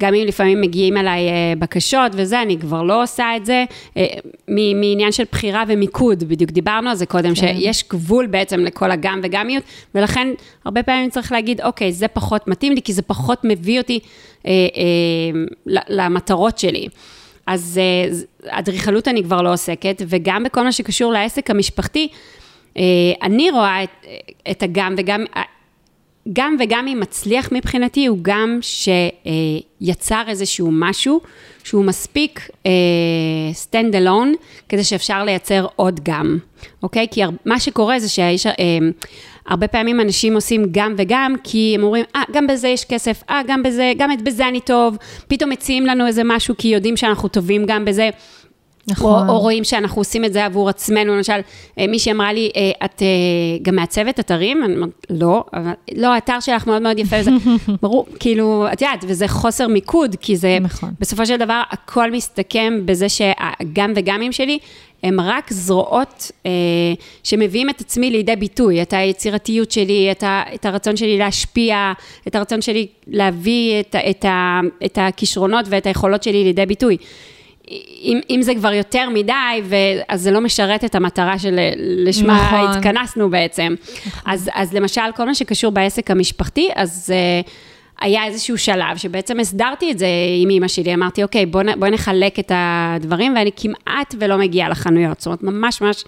גם 0.00 0.14
אם 0.14 0.26
לפעמים 0.26 0.60
מגיעים 0.60 0.96
אליי 0.96 1.28
אה, 1.28 1.52
בקשות 1.58 2.12
וזה, 2.14 2.42
אני 2.42 2.58
כבר 2.58 2.82
לא 2.82 3.02
עושה 3.02 3.36
את 3.36 3.46
זה, 3.46 3.64
אה, 3.96 4.06
מעניין 4.48 5.12
של 5.12 5.24
בחירה 5.32 5.64
ומיקוד, 5.68 6.24
בדיוק 6.24 6.50
דיברנו 6.50 6.90
על 6.90 6.96
זה 6.96 7.06
קודם, 7.06 7.28
כן. 7.28 7.34
שיש 7.34 7.84
גבול 7.90 8.26
בעצם 8.26 8.60
לכל 8.60 8.90
הגם 8.90 9.20
וגמיות, 9.22 9.64
ולכן 9.94 10.28
הרבה 10.64 10.82
פעמים 10.82 11.10
צריך 11.10 11.32
להגיד, 11.32 11.60
אוקיי, 11.60 11.92
זה 11.92 12.08
פחות 12.08 12.48
מתאים 12.48 12.72
לי, 12.72 12.82
כי 12.82 12.92
זה 12.92 13.02
פחות 13.02 13.40
מביא 13.44 13.80
אותי 13.80 14.00
אה, 14.46 14.50
אה, 14.50 15.76
למטרות 15.88 16.58
שלי. 16.58 16.88
אז 17.46 17.80
אה, 17.82 18.58
אדריכלות 18.58 19.08
אני 19.08 19.22
כבר 19.22 19.42
לא 19.42 19.52
עוסקת, 19.52 20.02
וגם 20.06 20.44
בכל 20.44 20.64
מה 20.64 20.72
שקשור 20.72 21.12
לעסק 21.12 21.50
המשפחתי, 21.50 22.08
אה, 22.76 22.82
אני 23.22 23.50
רואה 23.50 23.82
את, 23.82 24.06
את 24.50 24.62
הגם 24.62 24.94
וגם, 24.98 25.24
גם 26.32 26.56
וגם 26.60 26.86
אם 26.86 27.00
מצליח 27.00 27.48
מבחינתי, 27.52 28.06
הוא 28.06 28.18
גם 28.22 28.58
שיצר 28.62 30.22
איזשהו 30.28 30.68
משהו 30.72 31.20
שהוא 31.64 31.84
מספיק 31.84 32.48
uh, 32.48 32.66
stand 33.64 33.94
alone, 33.94 34.36
כדי 34.68 34.84
שאפשר 34.84 35.24
לייצר 35.24 35.66
עוד 35.76 36.00
גם, 36.02 36.38
אוקיי? 36.82 37.06
כי 37.10 37.22
מה 37.44 37.60
שקורה 37.60 37.98
זה 37.98 38.08
שהאיש... 38.08 38.46
Uh, 38.46 38.50
הרבה 39.46 39.68
פעמים 39.68 40.00
אנשים 40.00 40.34
עושים 40.34 40.66
גם 40.70 40.94
וגם, 40.96 41.34
כי 41.44 41.72
הם 41.74 41.82
אומרים, 41.82 42.04
אה, 42.16 42.22
גם 42.32 42.46
בזה 42.46 42.68
יש 42.68 42.84
כסף, 42.84 43.22
אה, 43.30 43.40
גם 43.46 43.62
בזה, 43.62 43.92
גם 43.98 44.10
בזה 44.22 44.48
אני 44.48 44.60
טוב, 44.60 44.96
פתאום 45.28 45.50
מציעים 45.50 45.86
לנו 45.86 46.06
איזה 46.06 46.22
משהו, 46.24 46.54
כי 46.58 46.68
יודעים 46.68 46.96
שאנחנו 46.96 47.28
טובים 47.28 47.66
גם 47.66 47.84
בזה. 47.84 48.10
נכון. 48.88 49.28
או, 49.28 49.34
או 49.34 49.40
רואים 49.40 49.64
שאנחנו 49.64 50.00
עושים 50.00 50.24
את 50.24 50.32
זה 50.32 50.44
עבור 50.44 50.68
עצמנו, 50.68 51.16
למשל, 51.16 51.40
אה, 51.78 51.86
מישהי 51.86 52.12
אמרה 52.12 52.32
לי, 52.32 52.50
אה, 52.56 52.70
את 52.84 53.02
אה, 53.02 53.06
גם 53.62 53.76
מעצבת 53.76 54.20
אתרים? 54.20 54.64
אני 54.64 54.74
אומרת, 54.76 55.06
לא, 55.10 55.44
אבל, 55.52 55.72
לא, 55.96 56.14
האתר 56.14 56.40
שלך 56.40 56.66
מאוד 56.66 56.82
מאוד 56.82 56.98
יפה, 56.98 57.16
וזה 57.20 57.30
ברור, 57.82 58.06
כאילו, 58.20 58.66
את 58.72 58.82
יודעת, 58.82 59.04
וזה 59.08 59.28
חוסר 59.28 59.68
מיקוד, 59.68 60.16
כי 60.20 60.36
זה, 60.36 60.58
נכון. 60.60 60.90
בסופו 61.00 61.26
של 61.26 61.36
דבר, 61.36 61.62
הכל 61.70 62.10
מסתכם 62.10 62.80
בזה 62.84 63.08
שהגם 63.08 63.92
וגמים 63.96 64.32
שלי, 64.32 64.58
הם 65.04 65.20
רק 65.20 65.52
זרועות 65.52 66.30
אה, 66.46 66.50
שמביאים 67.24 67.70
את 67.70 67.80
עצמי 67.80 68.10
לידי 68.10 68.36
ביטוי, 68.36 68.82
את 68.82 68.92
היצירתיות 68.92 69.70
שלי, 69.70 70.08
את, 70.10 70.22
ה, 70.22 70.42
את 70.54 70.66
הרצון 70.66 70.96
שלי 70.96 71.18
להשפיע, 71.18 71.92
את 72.28 72.34
הרצון 72.34 72.62
שלי 72.62 72.86
להביא 73.06 73.80
את, 73.80 73.96
את, 74.10 74.24
ה, 74.24 74.60
את 74.84 74.98
הכישרונות 75.00 75.66
ואת 75.68 75.86
היכולות 75.86 76.22
שלי 76.22 76.44
לידי 76.44 76.66
ביטוי. 76.66 76.96
אם, 77.70 78.20
אם 78.30 78.42
זה 78.42 78.54
כבר 78.54 78.72
יותר 78.72 79.08
מדי, 79.10 79.32
אז 80.08 80.22
זה 80.22 80.30
לא 80.30 80.40
משרת 80.40 80.84
את 80.84 80.94
המטרה 80.94 81.38
שלשמה 81.38 82.46
נכון. 82.46 82.76
התכנסנו 82.76 83.30
בעצם. 83.30 83.74
נכון. 84.06 84.32
אז, 84.32 84.50
אז 84.54 84.74
למשל, 84.74 85.00
כל 85.16 85.24
מה 85.24 85.34
שקשור 85.34 85.72
בעסק 85.72 86.10
המשפחתי, 86.10 86.68
אז 86.74 87.12
uh, 87.44 87.50
היה 88.00 88.24
איזשהו 88.24 88.58
שלב 88.58 88.96
שבעצם 88.96 89.40
הסדרתי 89.40 89.92
את 89.92 89.98
זה 89.98 90.06
עם 90.42 90.50
אימא 90.50 90.68
שלי, 90.68 90.94
אמרתי, 90.94 91.22
אוקיי, 91.22 91.46
בואי 91.46 91.64
בוא 91.78 91.88
נחלק 91.88 92.38
את 92.38 92.52
הדברים, 92.54 93.34
ואני 93.36 93.50
כמעט 93.56 94.14
ולא 94.20 94.38
מגיעה 94.38 94.68
לחנויות, 94.68 95.20
זאת 95.20 95.26
אומרת, 95.26 95.42
ממש 95.42 95.80
ממש 95.80 96.04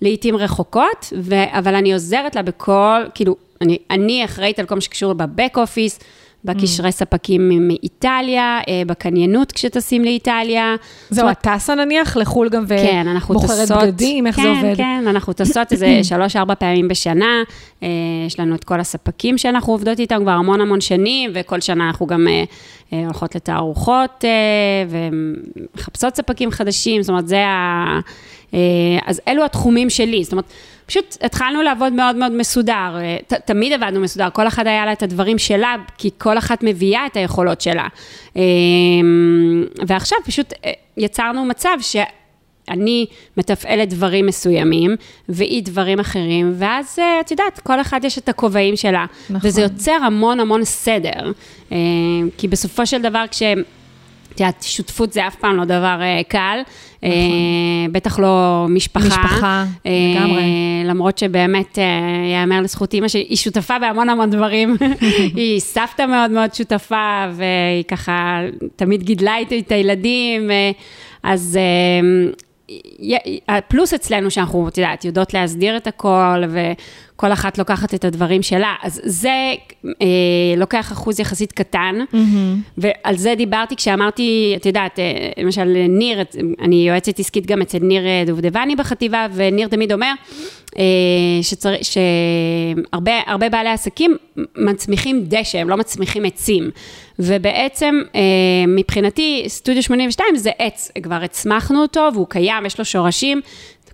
לעיתים 0.00 0.36
רחוקות, 0.36 1.12
ו, 1.18 1.34
אבל 1.50 1.74
אני 1.74 1.92
עוזרת 1.92 2.36
לה 2.36 2.42
בכל, 2.42 3.02
כאילו, 3.14 3.36
אני, 3.60 3.78
אני 3.90 4.24
אחראית 4.24 4.58
על 4.58 4.66
כל 4.66 4.74
מה 4.74 4.80
שקשור 4.80 5.12
בבק 5.12 5.56
אופיס, 5.56 6.00
בקשרי 6.44 6.92
ספקים 6.92 7.68
מאיטליה, 7.68 8.60
אה, 8.68 8.82
בקניינות 8.86 9.52
כשטסים 9.52 10.04
לאיטליה. 10.04 10.74
זהו, 11.10 11.30
את 11.30 11.38
טסה 11.40 11.74
נניח 11.74 12.16
לחו"ל 12.16 12.48
גם 12.48 12.66
כן, 12.66 13.06
ובוחרת 13.30 13.64
טסות, 13.64 13.82
בגדים, 13.82 14.26
איך 14.26 14.36
כן, 14.36 14.42
זה 14.42 14.48
עובד? 14.48 14.76
כן, 14.76 15.00
כן, 15.02 15.08
אנחנו 15.08 15.32
טסות 15.32 15.72
איזה 15.72 15.98
שלוש-ארבע 16.08 16.54
פעמים 16.54 16.88
בשנה. 16.88 17.42
אה, 17.82 17.88
יש 18.26 18.40
לנו 18.40 18.54
את 18.54 18.64
כל 18.64 18.80
הספקים 18.80 19.38
שאנחנו 19.38 19.72
עובדות 19.72 19.98
איתם 19.98 20.20
כבר 20.22 20.30
המון 20.30 20.60
המון 20.60 20.80
שנים, 20.80 21.30
וכל 21.34 21.60
שנה 21.60 21.86
אנחנו 21.86 22.06
גם 22.06 22.28
אה, 22.28 23.04
הולכות 23.04 23.34
לתערוכות 23.34 24.24
ומחפשות 24.88 26.16
ספקים 26.16 26.50
חדשים, 26.50 27.02
זאת 27.02 27.08
אומרת, 27.08 27.28
זה 27.28 27.46
ה... 27.46 28.00
אז 29.06 29.20
אלו 29.28 29.44
התחומים 29.44 29.90
שלי, 29.90 30.24
זאת 30.24 30.32
אומרת, 30.32 30.44
פשוט 30.86 31.16
התחלנו 31.22 31.62
לעבוד 31.62 31.92
מאוד 31.92 32.16
מאוד 32.16 32.32
מסודר, 32.32 32.96
אה, 32.96 33.16
ת, 33.26 33.32
תמיד 33.32 33.72
עבדנו 33.72 34.00
מסודר, 34.00 34.28
כל 34.32 34.46
אחת 34.46 34.66
היה 34.66 34.86
לה 34.86 34.92
את 34.92 35.02
הדברים 35.02 35.38
שלה, 35.38 35.76
כי 35.98 36.10
כל 36.18 36.38
אחת 36.38 36.62
מביאה 36.62 37.06
את 37.06 37.16
היכולות 37.16 37.60
שלה. 37.60 37.88
אה, 38.36 38.42
ועכשיו 39.86 40.18
פשוט 40.24 40.52
אה, 40.64 40.72
יצרנו 40.96 41.44
מצב 41.44 41.76
ש... 41.80 41.96
אני 42.68 43.06
מתפעלת 43.36 43.88
דברים 43.88 44.26
מסוימים, 44.26 44.96
והיא 45.28 45.62
דברים 45.62 46.00
אחרים, 46.00 46.52
ואז 46.56 46.98
אה, 46.98 47.20
את 47.20 47.30
יודעת, 47.30 47.58
כל 47.58 47.80
אחד 47.80 48.04
יש 48.04 48.18
את 48.18 48.28
הכובעים 48.28 48.76
שלה. 48.76 49.06
נכון. 49.30 49.50
וזה 49.50 49.62
יוצר 49.62 49.92
המון 49.92 50.40
המון 50.40 50.64
סדר. 50.64 51.32
אה, 51.72 51.76
כי 52.38 52.48
בסופו 52.48 52.86
של 52.86 53.02
דבר, 53.02 53.24
כש... 53.30 53.42
את 54.34 54.40
יודעת, 54.40 54.62
שותפות 54.62 55.12
זה 55.12 55.26
אף 55.26 55.36
פעם 55.36 55.56
לא 55.56 55.64
דבר 55.64 56.00
קל, 56.28 56.58
בטח 57.92 58.18
לא 58.18 58.66
משפחה. 58.68 59.06
משפחה, 59.06 59.64
אה, 59.86 59.92
לגמרי. 60.14 60.42
למרות 60.84 61.18
שבאמת, 61.18 61.78
אה, 61.78 61.84
יאמר 62.32 62.60
לזכות 62.60 62.94
אימא 62.94 63.08
שהיא 63.08 63.36
שותפה 63.36 63.78
בהמון 63.78 64.08
המון 64.08 64.30
דברים. 64.30 64.76
היא 65.36 65.60
סבתא 65.60 66.06
מאוד 66.06 66.30
מאוד 66.30 66.54
שותפה, 66.54 67.24
והיא 67.32 67.84
ככה 67.88 68.40
תמיד 68.76 69.02
גידלה 69.02 69.36
איתי 69.36 69.60
את 69.60 69.72
הילדים, 69.72 70.50
אה, 70.50 70.70
אז... 71.22 71.58
אה, 71.60 72.34
הפלוס 73.48 73.94
אצלנו 73.94 74.30
שאנחנו, 74.30 74.68
את 74.68 74.78
יודעת, 74.78 75.04
יודעות 75.04 75.34
להסדיר 75.34 75.76
את 75.76 75.86
הכל, 75.86 76.42
וכל 77.14 77.32
אחת 77.32 77.58
לוקחת 77.58 77.94
את 77.94 78.04
הדברים 78.04 78.42
שלה, 78.42 78.74
אז 78.82 79.00
זה 79.04 79.52
אה, 79.84 80.06
לוקח 80.56 80.92
אחוז 80.92 81.20
יחסית 81.20 81.52
קטן, 81.52 81.94
ועל 82.78 83.16
זה 83.16 83.34
דיברתי 83.36 83.76
כשאמרתי, 83.76 84.54
את 84.56 84.66
יודעת, 84.66 84.98
אה, 84.98 85.04
למשל 85.42 85.64
ניר, 85.88 86.18
אני 86.60 86.88
יועצת 86.88 87.18
עסקית 87.18 87.46
גם 87.46 87.62
אצל 87.62 87.78
ניר 87.78 88.06
אה, 88.06 88.22
דובדבני 88.26 88.76
בחטיבה, 88.76 89.26
וניר 89.34 89.68
תמיד 89.68 89.92
אומר 89.92 90.12
אה, 90.78 90.82
שצר- 91.42 91.82
שהרבה 91.82 93.12
הרבה 93.26 93.48
בעלי 93.48 93.68
עסקים 93.70 94.16
מצמיחים 94.56 95.24
דשא, 95.28 95.58
הם 95.58 95.68
לא 95.68 95.76
מצמיחים 95.76 96.24
עצים. 96.24 96.70
ובעצם, 97.18 98.00
אה, 98.14 98.20
מבחינתי, 98.68 99.44
סטודיו 99.48 99.82
82 99.82 100.36
זה 100.36 100.50
עץ, 100.58 100.90
כבר 101.02 101.14
הצמחנו 101.22 101.82
אותו 101.82 102.08
והוא 102.14 102.26
קיים, 102.28 102.66
יש 102.66 102.78
לו 102.78 102.84
שורשים. 102.84 103.40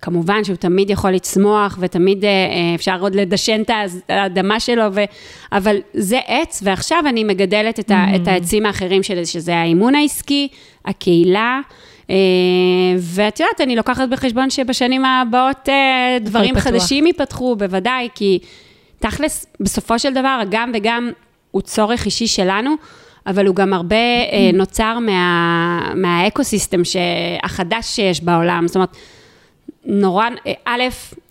כמובן 0.03 0.45
שהוא 0.45 0.57
תמיד 0.57 0.91
יכול 0.91 1.11
לצמוח, 1.11 1.79
ותמיד 1.81 2.25
אה, 2.25 2.31
אה, 2.31 2.75
אפשר 2.75 2.97
עוד 3.01 3.15
לדשן 3.15 3.63
את 3.63 3.71
האדמה 4.09 4.61
שלו, 4.61 4.83
ו... 4.93 5.01
אבל 5.53 5.77
זה 5.95 6.19
עץ, 6.27 6.61
ועכשיו 6.65 7.05
אני 7.09 7.25
מגדלת 7.25 7.81
את, 7.81 7.91
ה... 7.91 8.07
את 8.17 8.29
העצים 8.29 8.67
האחרים 8.67 9.03
שלי, 9.03 9.27
שזה 9.27 9.57
האימון 9.57 9.95
העסקי, 9.95 10.49
הקהילה. 10.85 11.61
אה, 12.11 12.17
ואת 12.99 13.41
יודעת, 13.41 13.61
אני 13.61 13.77
לוקחת 13.77 14.09
בחשבון 14.09 14.51
שבשנים 14.51 15.05
הבאות 15.05 15.69
דברים 16.21 16.55
פתוח. 16.55 16.65
חדשים 16.65 17.07
ייפתחו, 17.07 17.57
בוודאי, 17.57 18.09
כי 18.15 18.39
תכלס, 18.99 19.47
בסופו 19.61 19.99
של 19.99 20.15
דבר, 20.15 20.39
הגם 20.43 20.73
וגם 20.75 21.11
הוא 21.51 21.63
צורך 21.63 22.07
אישי 22.07 22.27
שלנו, 22.27 22.75
אבל 23.27 23.47
הוא 23.47 23.57
גם 23.57 23.73
הרבה 23.73 23.97
אה, 23.97 24.51
נוצר 24.55 24.99
מה, 24.99 25.93
מהאקוסיסטם 25.95 26.81
החדש 27.43 27.87
שיש 27.87 28.25
בעולם. 28.25 28.65
זאת 28.67 28.77
אומרת, 28.77 28.97
נורא, 29.85 30.25
אה, 30.47 30.53
א', 30.65 30.83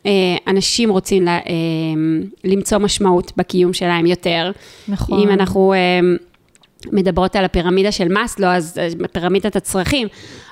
אה, 0.06 0.12
אנשים 0.48 0.90
רוצים 0.90 1.24
לה, 1.24 1.38
אה, 1.38 1.42
למצוא 2.44 2.78
משמעות 2.78 3.32
בקיום 3.38 3.74
שלהם 3.74 4.06
יותר. 4.06 4.52
נכון. 4.88 5.20
אם 5.20 5.30
אנחנו 5.30 5.74
מדברות 6.92 7.36
על 7.36 7.46
הפירמידה 7.46 7.92
של 7.92 8.08
מאסלו, 8.08 8.48
אז 8.48 8.78
אה, 8.78 9.08
פירמידת 9.12 9.56
הצרכים, 9.56 10.08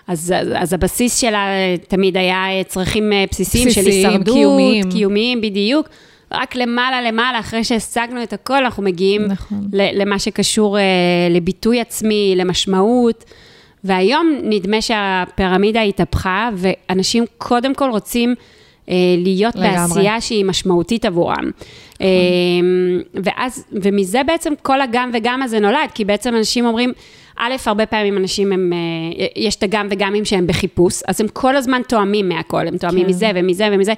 אז, 0.07 0.33
אז, 0.35 0.47
אז 0.55 0.73
הבסיס 0.73 1.17
שלה 1.17 1.47
תמיד 1.87 2.17
היה 2.17 2.63
צרכים 2.67 3.13
אה, 3.13 3.25
בסיסיים, 3.31 3.69
של 3.69 3.81
בסיסיים, 3.81 4.07
הישרדות, 4.07 4.35
קיומיים. 4.35 4.91
קיומיים, 4.91 5.41
בדיוק. 5.41 5.89
רק 6.31 6.55
למעלה 6.55 7.01
למעלה, 7.01 7.39
אחרי 7.39 7.63
שהשגנו 7.63 8.23
את 8.23 8.33
הכל, 8.33 8.65
אנחנו 8.65 8.83
מגיעים 8.83 9.25
נכון. 9.25 9.67
למה 9.73 10.19
שקשור 10.19 10.77
לביטוי 11.29 11.81
עצמי, 11.81 12.33
למשמעות. 12.37 13.23
והיום 13.87 14.39
נדמה 14.43 14.81
שהפירמידה 14.81 15.81
התהפכה, 15.81 16.49
ואנשים 16.55 17.25
קודם 17.37 17.75
כל 17.75 17.89
רוצים 17.89 18.35
אה, 18.89 18.95
להיות 19.17 19.55
לגמרי. 19.55 19.77
בעשייה 19.77 20.21
שהיא 20.21 20.45
משמעותית 20.45 21.05
עבורם. 21.05 21.51
אה, 22.01 22.07
ואז, 23.13 23.65
ומזה 23.71 24.21
בעצם 24.27 24.53
כל 24.61 24.81
הגם 24.81 25.11
וגם 25.13 25.41
הזה 25.41 25.59
נולד, 25.59 25.89
כי 25.93 26.05
בעצם 26.05 26.35
אנשים 26.35 26.65
אומרים, 26.65 26.93
א', 27.37 27.55
הרבה 27.65 27.85
פעמים 27.85 28.17
אנשים 28.17 28.51
הם, 28.51 28.73
אה, 28.73 29.25
יש 29.35 29.55
את 29.55 29.63
הגם 29.63 29.87
וגמים 29.91 30.25
שהם 30.25 30.47
בחיפוש, 30.47 31.01
אז 31.07 31.21
הם 31.21 31.27
כל 31.27 31.55
הזמן 31.55 31.81
תואמים 31.87 32.29
מהכל, 32.29 32.67
הם 32.67 32.77
תואמים 32.77 33.03
כן. 33.03 33.09
מזה 33.09 33.31
ומזה 33.35 33.67
ומזה, 33.71 33.93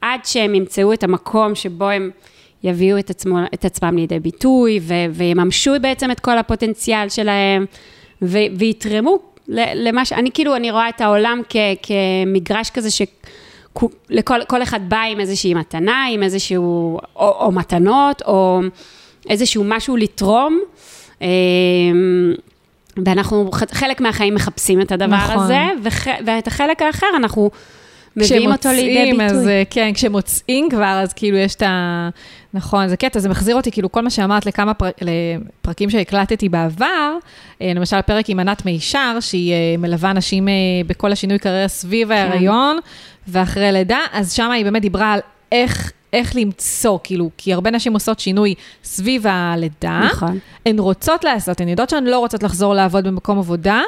עד 0.00 0.20
שהם 0.24 0.54
ימצאו 0.54 0.92
את 0.92 1.04
המקום 1.04 1.54
שבו 1.54 1.88
הם 1.88 2.10
יביאו 2.64 2.98
את, 2.98 3.10
עצמו, 3.10 3.38
את 3.54 3.64
עצמם 3.64 3.96
לידי 3.96 4.20
ביטוי, 4.20 4.80
ו, 4.82 4.94
ויממשו 5.10 5.72
בעצם 5.82 6.10
את 6.10 6.20
כל 6.20 6.38
הפוטנציאל 6.38 7.08
שלהם, 7.08 7.66
ו, 8.22 8.38
ויתרמו 8.58 9.31
למה 9.48 10.04
ש... 10.04 10.12
אני 10.12 10.30
כאילו, 10.34 10.56
אני 10.56 10.70
רואה 10.70 10.88
את 10.88 11.00
העולם 11.00 11.40
כ, 11.48 11.56
כמגרש 11.82 12.70
כזה 12.70 12.90
ש... 12.90 13.02
לכל 14.10 14.38
כל 14.48 14.62
אחד 14.62 14.80
בא 14.88 15.00
עם 15.00 15.20
איזושהי 15.20 15.54
מתנה, 15.54 16.06
עם 16.10 16.22
איזשהו, 16.22 16.98
או, 17.16 17.44
או 17.44 17.52
מתנות, 17.52 18.22
או 18.26 18.60
איזשהו 19.30 19.64
משהו 19.66 19.96
לתרום. 19.96 20.60
אמ, 21.20 21.26
ואנחנו 23.04 23.50
חלק 23.72 24.00
מהחיים 24.00 24.34
מחפשים 24.34 24.80
את 24.80 24.92
הדבר 24.92 25.16
נכון. 25.16 25.38
הזה, 25.38 25.60
וח, 25.82 26.06
ואת 26.26 26.46
החלק 26.46 26.82
האחר 26.82 27.06
אנחנו 27.16 27.50
מביאים 28.16 28.52
אותו 28.52 28.68
לידי 28.68 29.12
ביטוי. 29.12 29.26
אז 29.26 29.48
אה, 29.48 29.62
כן, 29.70 29.90
כשמוצאים 29.94 30.68
כבר, 30.70 31.00
אז 31.02 31.12
כאילו 31.12 31.36
יש 31.36 31.54
את 31.54 31.62
ה... 31.62 32.08
נכון, 32.54 32.88
זה 32.88 32.96
קטע, 32.96 33.20
זה 33.20 33.28
מחזיר 33.28 33.56
אותי, 33.56 33.70
כאילו, 33.70 33.92
כל 33.92 34.00
מה 34.00 34.10
שאמרת 34.10 34.46
לכמה 34.46 34.74
פר... 34.74 34.90
לפרקים 35.00 35.90
שהקלטתי 35.90 36.48
בעבר, 36.48 37.16
אה, 37.62 37.72
למשל 37.74 38.02
פרק 38.02 38.30
עם 38.30 38.40
ענת 38.40 38.66
מישר, 38.66 39.18
שהיא 39.20 39.52
אה, 39.52 39.76
מלווה 39.78 40.12
נשים 40.12 40.48
בכל 40.86 41.12
השינוי 41.12 41.38
קריירה 41.38 41.68
סביב 41.68 42.08
כן. 42.08 42.14
ההיריון 42.14 42.78
ואחרי 43.28 43.72
לידה, 43.72 44.00
אז 44.12 44.32
שם 44.32 44.50
היא 44.50 44.64
באמת 44.64 44.82
דיברה 44.82 45.12
על 45.12 45.20
איך... 45.52 45.92
איך 46.12 46.36
למצוא, 46.36 46.98
כאילו, 47.04 47.30
כי 47.36 47.52
הרבה 47.52 47.70
נשים 47.70 47.92
עושות 47.92 48.20
שינוי 48.20 48.54
סביב 48.84 49.26
הלידה. 49.26 50.00
נכון. 50.10 50.38
הן 50.66 50.78
רוצות 50.78 51.24
לעשות, 51.24 51.60
הן 51.60 51.68
יודעות 51.68 51.90
שהן 51.90 52.04
לא 52.04 52.18
רוצות 52.18 52.42
לחזור 52.42 52.74
לעבוד 52.74 53.06
במקום 53.06 53.38
עבודה, 53.38 53.82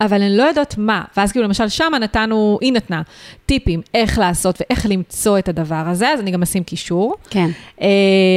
אבל 0.00 0.22
הן 0.22 0.32
לא 0.32 0.42
יודעות 0.42 0.74
מה. 0.78 1.02
ואז 1.16 1.32
כאילו, 1.32 1.46
למשל, 1.46 1.68
שמה 1.68 1.98
נתנו, 1.98 2.58
היא 2.60 2.72
נתנה 2.72 3.02
טיפים 3.46 3.80
איך 3.94 4.18
לעשות 4.18 4.60
ואיך 4.60 4.86
למצוא 4.90 5.38
את 5.38 5.48
הדבר 5.48 5.82
הזה, 5.86 6.08
אז 6.08 6.20
אני 6.20 6.30
גם 6.30 6.42
אשים 6.42 6.62
קישור 6.62 7.14
כן. 7.30 7.50
אה, 7.82 7.88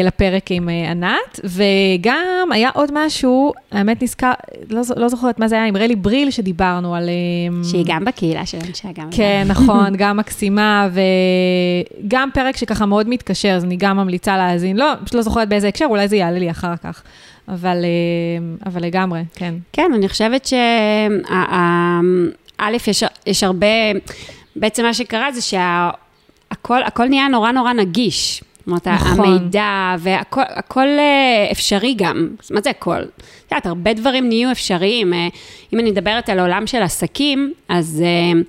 לפרק 0.04 0.52
עם 0.52 0.70
אה, 0.70 0.92
ענת, 0.92 1.40
וגם 1.44 2.50
היה 2.52 2.70
עוד 2.74 2.90
משהו, 2.94 3.54
האמת 3.72 4.04
נזכר, 4.04 4.32
לא, 4.70 4.82
לא 4.98 5.08
זוכרת 5.10 5.40
מה 5.40 5.48
זה 5.48 5.56
היה, 5.56 5.66
עם 5.66 5.78
רלי 5.78 5.96
בריל 5.96 6.32
שדיברנו 6.32 6.96
על... 6.96 7.10
אה, 7.10 7.64
שהיא 7.70 7.86
גם 7.88 8.06
בקהילה 8.06 8.46
של 8.46 8.58
אנשי 8.68 8.88
הגם. 8.88 9.10
כן, 9.12 9.44
נכון, 9.48 9.96
גם 9.98 10.18
מקסימה, 10.18 10.90
וגם 12.04 12.30
פרק 12.34 12.58
שככה 12.58 12.86
מאוד 12.86 13.10
מתקשר, 13.10 13.52
אז 13.52 13.64
אני 13.64 13.76
גם 13.76 13.98
ממליצה 13.98 14.38
להאזין. 14.38 14.78
לא, 14.78 14.94
פשוט 15.04 15.16
לא 15.16 15.22
זוכרת 15.22 15.50
באיזה 15.50 15.68
הקשר, 15.68 15.86
אולי 15.86 16.08
זה 16.08 16.16
יעלה 16.16 16.40
לי 16.40 16.52
אחר 16.52 16.76
כך. 16.84 17.04
אבל, 17.48 17.78
אה, 17.86 18.66
אבל 18.66 18.84
לגמרי, 18.84 19.22
כן. 19.36 19.54
כן, 19.74 19.92
אני 19.96 20.10
חושבת 20.10 20.46
ש... 20.46 20.54
ה- 21.30 21.56
ה- 21.56 22.02
א', 22.58 22.78
יש, 22.88 23.04
יש 23.28 23.44
הרבה... 23.44 23.68
בעצם 24.56 24.84
מה 24.84 24.94
שקרה 24.94 25.32
זה 25.32 25.42
שהכל 25.42 26.84
הכל 26.84 27.06
נהיה 27.08 27.28
נורא 27.28 27.52
נורא 27.52 27.74
נגיש. 27.74 28.44
זאת 28.58 28.68
אומרת, 28.68 28.88
נכון. 28.88 29.20
המידע 29.20 29.96
והכל 30.00 30.42
הכל 30.48 30.88
אה, 30.88 31.52
אפשרי 31.52 31.94
גם. 31.98 32.28
מה 32.52 32.62
זה 32.62 32.70
הכל? 32.70 33.00
את 33.00 33.52
יודעת, 33.52 33.66
הרבה 33.66 33.94
דברים 33.94 34.28
נהיו 34.28 34.52
אפשריים. 34.52 35.14
אה, 35.14 35.28
אם 35.74 35.80
אני 35.80 35.92
מדברת 35.92 36.30
על 36.30 36.40
עולם 36.40 36.68
של 36.68 36.82
עסקים, 36.82 37.54
אז... 37.70 38.04
אה, 38.06 38.42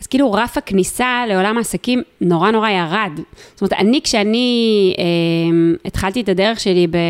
אז 0.00 0.06
כאילו 0.06 0.32
רף 0.32 0.58
הכניסה 0.58 1.24
לעולם 1.28 1.56
העסקים 1.56 2.02
נורא 2.20 2.50
נורא 2.50 2.70
ירד. 2.70 3.20
זאת 3.52 3.60
אומרת, 3.60 3.72
אני, 3.72 4.00
כשאני 4.04 4.94
אה, 4.98 5.04
התחלתי 5.84 6.20
את 6.20 6.28
הדרך 6.28 6.60
שלי 6.60 6.86
ב, 6.86 6.94
אה, 6.96 7.00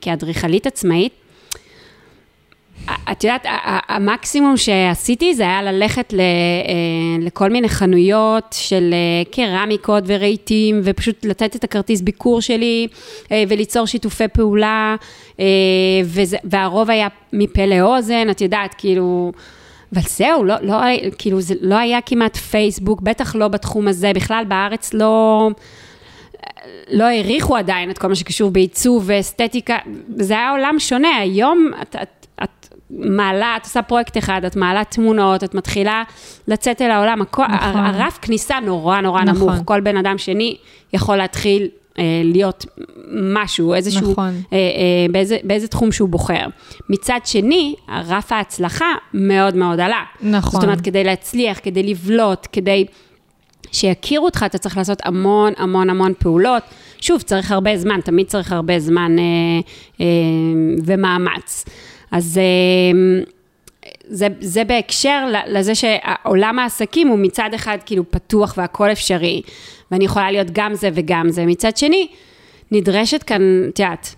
כאדריכלית 0.00 0.66
עצמאית, 0.66 1.12
את 3.12 3.24
יודעת, 3.24 3.46
המקסימום 3.88 4.56
שעשיתי 4.56 5.34
זה 5.34 5.42
היה 5.42 5.62
ללכת 5.62 6.12
ל, 6.12 6.20
לכל 7.20 7.50
מיני 7.50 7.68
חנויות 7.68 8.56
של 8.58 8.94
קרמיקות 9.30 10.04
ורהיטים, 10.06 10.80
ופשוט 10.84 11.24
לתת 11.24 11.56
את 11.56 11.64
הכרטיס 11.64 12.00
ביקור 12.00 12.40
שלי 12.40 12.88
וליצור 13.30 13.86
שיתופי 13.86 14.28
פעולה, 14.28 14.96
וזה, 16.04 16.36
והרוב 16.44 16.90
היה 16.90 17.08
מפה 17.32 17.66
לאוזן, 17.66 18.30
את 18.30 18.40
יודעת, 18.40 18.74
כאילו... 18.78 19.32
אבל 19.92 20.02
זהו, 20.02 20.44
לא, 20.44 20.54
לא, 20.62 20.76
כאילו, 21.18 21.40
זה 21.40 21.54
לא 21.60 21.74
היה 21.74 22.00
כמעט 22.00 22.36
פייסבוק, 22.36 23.00
בטח 23.00 23.34
לא 23.34 23.48
בתחום 23.48 23.88
הזה, 23.88 24.12
בכלל 24.14 24.44
בארץ 24.48 24.94
לא... 24.94 25.50
לא 26.90 27.04
העריכו 27.04 27.56
עדיין 27.56 27.90
את 27.90 27.98
כל 27.98 28.08
מה 28.08 28.14
שקשור 28.14 28.50
בעיצוב 28.50 29.02
ואסתטיקה, 29.06 29.78
זה 30.16 30.34
היה 30.34 30.50
עולם 30.50 30.76
שונה, 30.78 31.16
היום 31.16 31.70
את, 31.82 31.96
את, 32.02 32.26
את 32.42 32.74
מעלה, 32.90 33.56
את 33.56 33.64
עושה 33.64 33.82
פרויקט 33.82 34.18
אחד, 34.18 34.44
את 34.44 34.56
מעלה 34.56 34.84
תמונות, 34.84 35.44
את 35.44 35.54
מתחילה 35.54 36.02
לצאת 36.48 36.82
אל 36.82 36.90
העולם, 36.90 37.22
הכל, 37.22 37.46
נכון. 37.46 37.80
הרף 37.84 38.18
כניסה 38.22 38.60
נורא 38.60 39.00
נורא 39.00 39.22
נכון. 39.22 39.52
נמוך, 39.52 39.62
כל 39.64 39.80
בן 39.80 39.96
אדם 39.96 40.18
שני 40.18 40.56
יכול 40.92 41.16
להתחיל 41.16 41.68
להיות 42.24 42.66
משהו, 43.12 43.74
איזשהו, 43.74 44.12
נכון. 44.12 44.34
אה, 44.52 44.58
אה, 44.58 45.06
באיזה, 45.12 45.36
באיזה 45.44 45.68
תחום 45.68 45.92
שהוא 45.92 46.08
בוחר. 46.08 46.46
מצד 46.88 47.20
שני, 47.24 47.74
רף 47.88 48.32
ההצלחה 48.32 48.92
מאוד 49.14 49.56
מאוד 49.56 49.80
עלה. 49.80 50.02
נכון. 50.22 50.60
זאת 50.60 50.64
אומרת, 50.64 50.80
כדי 50.80 51.04
להצליח, 51.04 51.58
כדי 51.62 51.82
לבלוט, 51.82 52.46
כדי 52.52 52.84
שיכירו 53.72 54.24
אותך, 54.24 54.42
אתה 54.46 54.58
צריך 54.58 54.76
לעשות 54.76 54.98
המון 55.04 55.52
המון 55.56 55.90
המון 55.90 56.12
פעולות. 56.18 56.62
שוב, 57.00 57.22
צריך 57.22 57.52
הרבה 57.52 57.76
זמן, 57.76 58.00
תמיד 58.00 58.26
צריך 58.26 58.52
הרבה 58.52 58.78
זמן 58.78 59.16
אה, 59.18 59.24
אה, 60.00 60.06
ומאמץ. 60.84 61.64
אז... 62.10 62.38
אה, 62.38 63.22
זה, 64.10 64.28
זה 64.40 64.64
בהקשר 64.64 65.32
לזה 65.46 65.72
שעולם 65.74 66.58
העסקים 66.58 67.08
הוא 67.08 67.18
מצד 67.18 67.50
אחד 67.54 67.78
כאילו 67.86 68.10
פתוח 68.10 68.54
והכל 68.56 68.92
אפשרי, 68.92 69.42
ואני 69.90 70.04
יכולה 70.04 70.30
להיות 70.30 70.48
גם 70.52 70.74
זה 70.74 70.90
וגם 70.94 71.30
זה. 71.30 71.46
מצד 71.46 71.76
שני, 71.76 72.08
נדרשת 72.72 73.22
כאן, 73.22 73.42
את 73.68 73.78
יודעת, 73.78 74.14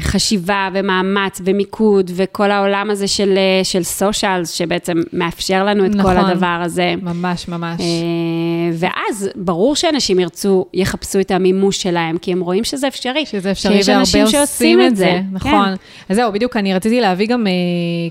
חשיבה 0.00 0.68
ומאמץ 0.74 1.40
ומיקוד 1.44 2.10
וכל 2.14 2.50
העולם 2.50 2.90
הזה 2.90 3.08
של, 3.08 3.38
של 3.62 3.82
סושיאלס, 3.82 4.50
שבעצם 4.50 5.02
מאפשר 5.12 5.64
לנו 5.64 5.86
את 5.86 5.94
נכון, 5.94 6.14
כל 6.14 6.20
הדבר 6.20 6.60
הזה. 6.64 6.94
ממש, 7.02 7.48
ממש. 7.48 7.80
אה, 7.80 8.70
ואז 8.72 9.30
ברור 9.34 9.76
שאנשים 9.76 10.18
ירצו, 10.18 10.66
יחפשו 10.74 11.20
את 11.20 11.30
המימוש 11.30 11.82
שלהם, 11.82 12.18
כי 12.18 12.32
הם 12.32 12.40
רואים 12.40 12.64
שזה 12.64 12.88
אפשרי. 12.88 13.26
שזה 13.26 13.50
אפשרי, 13.50 13.80
והרבה 13.86 14.40
עושים 14.40 14.82
את 14.82 14.96
זה. 14.96 15.04
זה. 15.04 15.20
נכון. 15.32 15.50
כן. 15.50 15.74
אז 16.08 16.16
זהו, 16.16 16.32
בדיוק, 16.32 16.56
אני 16.56 16.74
רציתי 16.74 17.00
להביא 17.00 17.26
גם, 17.26 17.46
אה, 17.46 17.52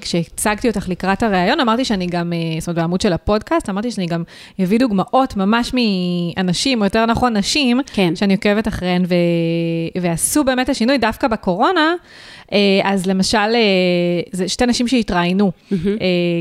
כשהצגתי 0.01 0.67
אותך 0.67 0.89
לקראת 0.89 1.23
הריאיון, 1.23 1.59
אמרתי 1.59 1.85
שאני 1.85 2.07
גם, 2.07 2.33
אה, 2.33 2.59
זאת 2.59 2.67
אומרת, 2.67 2.79
בעמוד 2.81 3.01
של 3.01 3.13
הפודקאסט, 3.13 3.69
אמרתי 3.69 3.91
שאני 3.91 4.07
גם 4.07 4.23
אביא 4.63 4.79
דוגמאות 4.79 5.37
ממש 5.37 5.73
מאנשים, 5.73 6.79
או 6.79 6.85
יותר 6.85 7.05
נכון, 7.05 7.37
נשים, 7.37 7.79
כן. 7.93 8.15
שאני 8.15 8.33
עוקבת 8.33 8.67
אחריהן, 8.67 9.03
ו... 9.07 9.13
ועשו 10.01 10.43
באמת 10.43 10.69
השינוי 10.69 10.97
דווקא 10.97 11.27
בקורונה. 11.27 11.95
אה, 12.53 12.57
אז 12.83 13.05
למשל, 13.05 13.37
אה, 13.37 14.21
זה 14.31 14.47
שתי 14.47 14.65
נשים 14.65 14.87
שהתראיינו 14.87 15.51
mm-hmm. 15.51 15.75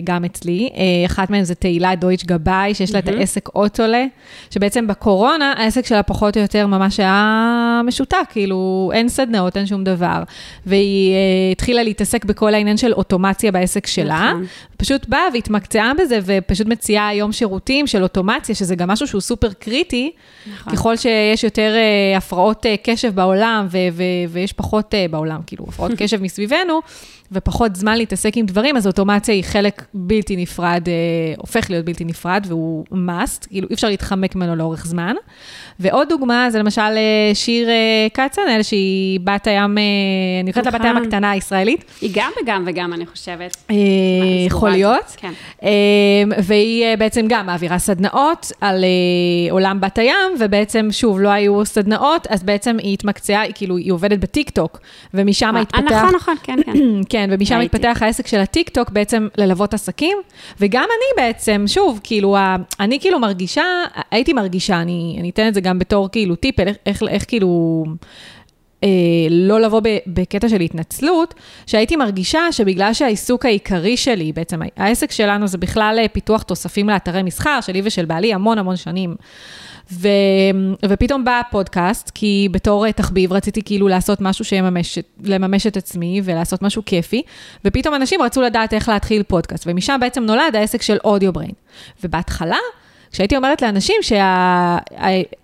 גם 0.04 0.24
אצלי, 0.24 0.70
אחת 1.06 1.30
מהן 1.30 1.44
זה 1.44 1.54
תהילה 1.54 1.94
דויטש 1.94 2.24
גבאי, 2.24 2.74
שיש 2.74 2.92
לה. 2.92 2.98
את 2.98 3.08
העסק 3.08 3.48
אוטולה, 3.54 4.04
שבעצם 4.50 4.86
בקורונה 4.86 5.54
העסק 5.56 5.86
שלה 5.86 6.02
פחות 6.02 6.36
או 6.36 6.42
יותר 6.42 6.66
ממש 6.66 7.00
היה 7.00 7.80
משותק, 7.84 8.16
כאילו 8.30 8.90
אין 8.94 9.08
סדנאות, 9.08 9.56
אין 9.56 9.66
שום 9.66 9.84
דבר. 9.84 10.22
והיא 10.66 11.14
התחילה 11.52 11.82
להתעסק 11.82 12.24
בכל 12.24 12.54
העניין 12.54 12.76
של 12.76 12.92
אוטומציה 12.92 13.52
בעסק 13.52 13.86
שלה, 13.86 14.28
נכון. 14.30 14.46
פשוט 14.76 15.08
באה 15.08 15.20
והתמקצעה 15.32 15.92
בזה, 15.98 16.18
ופשוט 16.24 16.66
מציעה 16.66 17.08
היום 17.08 17.32
שירותים 17.32 17.86
של 17.86 18.02
אוטומציה, 18.02 18.54
שזה 18.54 18.76
גם 18.76 18.88
משהו 18.88 19.06
שהוא 19.06 19.20
סופר 19.20 19.52
קריטי, 19.52 20.10
נכון. 20.52 20.72
ככל 20.72 20.96
שיש 20.96 21.44
יותר 21.44 21.74
הפרעות 22.16 22.66
קשב 22.82 23.14
בעולם, 23.14 23.66
ו- 23.70 23.78
ו- 23.92 24.02
ויש 24.28 24.52
פחות 24.52 24.94
בעולם, 25.10 25.40
כאילו, 25.46 25.64
הפרעות 25.68 25.97
קשב 25.98 26.22
מסביבנו, 26.22 26.80
ופחות 27.32 27.76
זמן 27.76 27.98
להתעסק 27.98 28.36
עם 28.36 28.46
דברים, 28.46 28.76
אז 28.76 28.86
אוטומציה 28.86 29.34
היא 29.34 29.44
חלק 29.44 29.84
בלתי 29.94 30.36
נפרד, 30.36 30.88
אה, 30.88 30.92
הופך 31.36 31.70
להיות 31.70 31.84
בלתי 31.84 32.04
נפרד, 32.04 32.46
והוא 32.48 32.84
must, 32.92 33.48
כאילו 33.48 33.68
אי 33.70 33.74
אפשר 33.74 33.88
להתחמק 33.88 34.36
ממנו 34.36 34.56
לאורך 34.56 34.86
זמן. 34.86 35.14
ועוד 35.80 36.08
דוגמה 36.08 36.50
זה 36.50 36.58
למשל 36.58 36.80
אה, 36.80 37.30
שיר 37.34 37.68
אה, 37.68 38.06
כצנאל, 38.14 38.62
שהיא 38.62 39.20
בת 39.24 39.46
הים, 39.46 39.78
אה, 39.78 39.82
אני 40.42 40.52
קוראת 40.52 40.66
לה 40.66 40.72
בת 40.72 40.84
הים. 40.84 40.96
הקטנה 40.96 41.30
הישראלית. 41.30 41.84
היא 42.00 42.10
גם 42.14 42.30
וגם 42.42 42.64
וגם, 42.66 42.92
אני 42.92 43.06
חושבת. 43.06 43.72
יכול 44.46 44.70
להיות. 44.70 45.16
כן. 45.16 45.32
והיא 46.42 46.96
בעצם 46.98 47.26
גם 47.28 47.46
מעבירה 47.46 47.78
סדנאות 47.78 48.52
על 48.60 48.84
עולם 49.50 49.80
בת 49.80 49.98
הים, 49.98 50.34
ובעצם, 50.40 50.88
שוב, 50.90 51.20
לא 51.20 51.28
היו 51.28 51.64
סדנאות, 51.64 52.26
אז 52.30 52.42
בעצם 52.42 52.76
היא 52.82 52.94
התמקצעה, 52.94 53.52
כאילו, 53.52 53.76
היא 53.76 53.92
עובדת 53.92 54.18
בטיקטוק, 54.18 54.80
ומשם 55.14 55.54
התפתח... 55.88 56.02
נכון, 56.04 56.14
נכון, 56.14 56.34
כן, 56.42 56.58
כן. 56.66 56.72
כן, 57.10 57.30
ומשם 57.32 57.60
התפתח 57.60 57.98
העסק 58.00 58.26
של 58.26 58.40
הטיקטוק, 58.40 58.90
בעצם 58.90 59.28
ללוות 59.38 59.74
עסקים, 59.74 60.18
וגם 60.60 60.84
אני 60.84 61.24
בעצם, 61.24 61.64
שוב, 61.66 62.00
כאילו, 62.02 62.36
אני 62.80 63.00
כאילו 63.00 63.18
מרגישה, 63.18 63.64
הייתי 64.10 64.32
מרגישה, 64.32 64.80
אני, 64.80 65.16
אני 65.20 65.30
אתן 65.30 65.48
את 65.48 65.54
זה 65.54 65.60
גם 65.60 65.78
בתור 65.78 66.08
כאילו 66.12 66.36
טיפ, 66.36 66.60
איך, 66.60 66.76
איך, 66.86 67.02
איך 67.08 67.24
כאילו... 67.28 67.84
אה, 68.84 68.88
לא 69.30 69.60
לבוא 69.60 69.80
בקטע 70.06 70.48
של 70.48 70.60
התנצלות, 70.60 71.34
שהייתי 71.66 71.96
מרגישה 71.96 72.52
שבגלל 72.52 72.92
שהעיסוק 72.92 73.44
העיקרי 73.44 73.96
שלי, 73.96 74.32
בעצם 74.32 74.60
העסק 74.76 75.10
שלנו 75.10 75.46
זה 75.46 75.58
בכלל 75.58 75.98
אה, 75.98 76.08
פיתוח 76.08 76.42
תוספים 76.42 76.88
לאתרי 76.88 77.22
מסחר, 77.22 77.60
שלי 77.60 77.80
ושל 77.84 78.04
בעלי 78.04 78.34
המון 78.34 78.58
המון 78.58 78.76
שנים. 78.76 79.14
ו, 79.92 80.08
ופתאום 80.88 81.24
בא 81.24 81.40
הפודקאסט, 81.40 82.10
כי 82.14 82.48
בתור 82.50 82.86
אה, 82.86 82.92
תחביב 82.92 83.32
רציתי 83.32 83.62
כאילו 83.62 83.88
לעשות 83.88 84.20
משהו 84.20 84.44
שיממש, 84.44 84.98
לממש 85.24 85.66
את 85.66 85.76
עצמי 85.76 86.20
ולעשות 86.24 86.62
משהו 86.62 86.82
כיפי, 86.86 87.22
ופתאום 87.64 87.94
אנשים 87.94 88.22
רצו 88.22 88.42
לדעת 88.42 88.74
איך 88.74 88.88
להתחיל 88.88 89.22
פודקאסט, 89.22 89.64
ומשם 89.66 89.98
בעצם 90.00 90.22
נולד 90.22 90.56
העסק 90.56 90.82
של 90.82 90.96
אודיו 91.04 91.32
בריין. 91.32 91.52
ובהתחלה, 92.04 92.56
כשהייתי 93.12 93.36
אומרת 93.36 93.62
לאנשים 93.62 93.96
שה... 94.02 94.78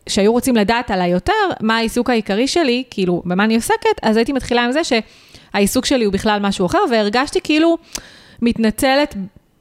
שהיו 0.08 0.32
רוצים 0.32 0.56
לדעת 0.56 0.90
עליי 0.90 1.10
יותר, 1.10 1.32
מה 1.60 1.76
העיסוק 1.76 2.10
העיקרי 2.10 2.48
שלי, 2.48 2.82
כאילו, 2.90 3.22
במה 3.24 3.44
אני 3.44 3.54
עוסקת, 3.54 3.98
אז 4.02 4.16
הייתי 4.16 4.32
מתחילה 4.32 4.64
עם 4.64 4.72
זה 4.72 4.80
שהעיסוק 4.84 5.84
שלי 5.84 6.04
הוא 6.04 6.12
בכלל 6.12 6.40
משהו 6.40 6.66
אחר, 6.66 6.78
והרגשתי 6.90 7.40
כאילו 7.44 7.78
מתנצלת, 8.42 9.14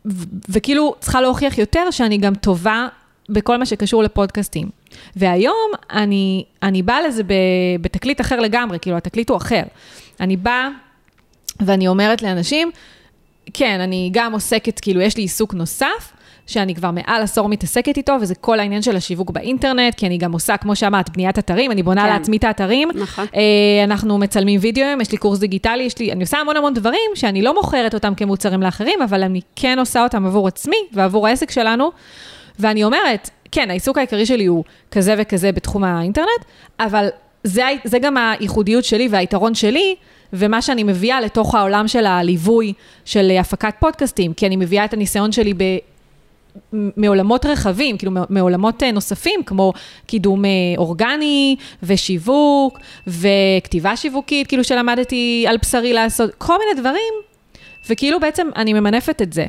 ו- 0.06 0.24
וכאילו 0.50 0.96
צריכה 1.00 1.22
להוכיח 1.22 1.58
יותר 1.58 1.92
שאני 1.92 2.18
גם 2.18 2.36
טובה 2.36 2.88
בכל 3.30 3.58
מה 3.58 3.66
שקשור 3.66 4.04
לפודקאסטים. 4.04 4.70
והיום 5.16 5.72
אני, 5.92 6.44
אני 6.64 6.82
באה 6.82 7.02
לזה 7.02 7.24
בתקליט 7.82 8.22
אחר 8.22 8.40
לגמרי, 8.40 8.80
כאילו, 8.80 8.98
התקליט 8.98 9.30
הוא 9.30 9.38
אחר. 9.38 9.64
אני 10.20 10.38
באה 10.38 10.70
ואני 11.60 11.88
אומרת 11.88 12.22
לאנשים, 12.22 12.72
כן, 13.54 13.80
אני 13.80 14.10
גם 14.14 14.34
עוסקת, 14.34 14.80
כאילו, 14.80 15.02
יש 15.02 15.18
לי 15.18 15.24
עיסוק 15.24 15.54
נוסף, 15.54 16.14
שאני 16.48 16.76
כבר 16.76 16.92
מעל 16.92 17.22
עשור 17.22 17.50
מתעסקת 17.50 17.98
איתו, 17.98 18.14
וזה 18.22 18.36
כל 18.36 18.60
העניין 18.60 18.82
של 18.82 18.96
השיווק 18.96 19.32
באינטרנט, 19.32 19.96
כי 19.96 20.08
אני 20.08 20.18
גם 20.18 20.32
עושה, 20.32 20.58
כמו 20.58 20.76
שאמרת, 20.76 21.10
בניית 21.10 21.40
אתרים, 21.40 21.72
אני 21.72 21.84
בונה 21.84 22.02
כן. 22.02 22.10
לעצמי 22.10 22.38
את 22.38 22.44
האתרים. 22.44 22.90
נכון. 22.96 23.26
אה, 23.36 23.84
אנחנו 23.84 24.18
מצלמים 24.18 24.60
וידאו, 24.64 24.86
יש 25.02 25.12
לי 25.12 25.18
קורס 25.18 25.40
דיגיטלי, 25.40 25.84
יש 25.84 26.00
לי, 26.00 26.12
אני 26.12 26.24
עושה 26.24 26.38
המון 26.38 26.58
המון 26.58 26.74
דברים 26.74 27.12
שאני 27.16 27.42
לא 27.42 27.54
מוכרת 27.54 27.94
אותם 27.94 28.16
כמוצרים 28.16 28.62
לאחרים, 28.62 29.02
אבל 29.02 29.24
אני 29.24 29.42
כן 29.56 29.80
עושה 29.80 30.04
אותם 30.04 30.26
עבור 30.26 30.48
עצמי 30.48 30.78
ועבור 30.94 31.28
העסק 31.28 31.52
שלנו. 31.52 31.92
ואני 32.60 32.84
אומרת, 32.84 33.30
כן, 33.52 33.70
העיסוק 33.70 33.98
העיקרי 33.98 34.26
שלי 34.26 34.46
הוא 34.46 34.64
כזה 34.92 35.16
וכזה 35.18 35.52
בתחום 35.52 35.84
האינטרנט, 35.84 36.46
אבל 36.80 37.08
זה, 37.44 37.64
זה 37.84 38.00
גם 38.00 38.18
הייחודיות 38.18 38.84
שלי 38.84 39.08
והיתרון 39.12 39.56
שלי, 39.56 39.96
ומה 40.34 40.62
שאני 40.62 40.84
מביאה 40.84 41.22
לתוך 41.22 41.56
העולם 41.56 41.88
של 41.88 42.06
הליווי 42.06 42.74
של 43.06 43.32
הפקת 43.40 43.74
פודקאסטים, 43.80 44.34
כי 44.34 44.48
אני 44.48 44.56
מביאה 44.56 44.86
את 44.86 44.94
הניסיון 44.94 45.32
שלי 45.32 45.54
ב... 45.54 45.64
מעולמות 46.74 47.46
רחבים, 47.46 47.98
כאילו 47.98 48.12
מעולמות 48.30 48.84
אה, 48.84 48.92
נוספים, 48.92 49.44
כמו 49.46 49.74
קידום 50.06 50.46
אה, 50.46 50.50
אורגני 50.78 51.56
ושיווק 51.84 52.80
וכתיבה 53.08 53.96
שיווקית, 53.98 54.48
כאילו 54.48 54.64
שלמדתי 54.64 55.46
על 55.50 55.58
בשרי 55.58 55.94
לעשות, 55.94 56.36
כל 56.38 56.58
מיני 56.60 56.82
דברים, 56.82 57.14
וכאילו 57.90 58.20
בעצם 58.20 58.48
אני 58.56 58.74
ממנפת 58.74 59.22
את 59.22 59.34
זה. 59.34 59.46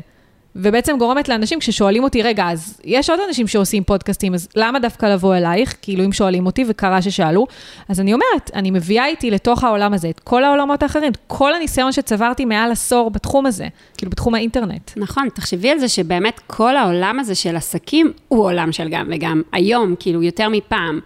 ובעצם 0.57 0.97
גורמת 0.99 1.29
לאנשים, 1.29 1.59
כששואלים 1.59 2.05
אותי, 2.05 2.23
רגע, 2.23 2.51
אז 2.51 2.81
יש 2.85 3.11
עוד 3.11 3.21
אנשים 3.29 3.47
שעושים 3.47 3.85
פודקאסטים, 3.85 4.35
אז 4.35 4.49
למה 4.57 4.79
דווקא 4.79 5.07
לבוא 5.07 5.37
אלייך? 5.37 5.77
כאילו, 5.83 6.05
אם 6.05 6.13
שואלים 6.13 6.47
אותי, 6.47 6.65
וקרה 6.69 7.03
ששאלו, 7.03 7.47
אז 7.89 8.01
אני 8.01 8.13
אומרת, 8.13 8.51
אני 8.55 8.71
מביאה 8.71 9.07
איתי 9.07 9.31
לתוך 9.31 9.65
העולם 9.65 9.95
הזה 9.95 10.11
את 10.11 10.21
כל 10.21 10.45
העולמות 10.45 10.83
האחרים, 10.83 11.13
את 11.13 11.19
כל 11.27 11.55
הניסיון 11.55 11.93
שצברתי 11.93 12.45
מעל 12.45 12.73
עשור 12.73 13.11
בתחום 13.11 13.47
הזה, 13.47 13.69
כאילו, 13.97 14.11
בתחום 14.11 14.35
האינטרנט. 14.35 14.91
נכון, 14.97 15.29
תחשבי 15.35 15.71
על 15.71 15.79
זה 15.79 15.89
שבאמת 15.89 16.41
כל 16.47 16.77
העולם 16.77 17.19
הזה 17.21 17.35
של 17.35 17.57
עסקים 17.57 18.13
הוא 18.29 18.45
עולם 18.45 18.73
של 18.73 18.89
גם 18.89 19.11
וגם. 19.11 19.43
היום, 19.53 19.95
כאילו, 19.99 20.23
יותר 20.23 20.49
מפעם. 20.49 21.01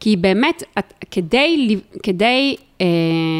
כי 0.00 0.16
באמת, 0.16 0.62
את, 0.78 0.92
כדי, 1.10 1.76
כדי 2.02 2.56
אה, 2.80 2.86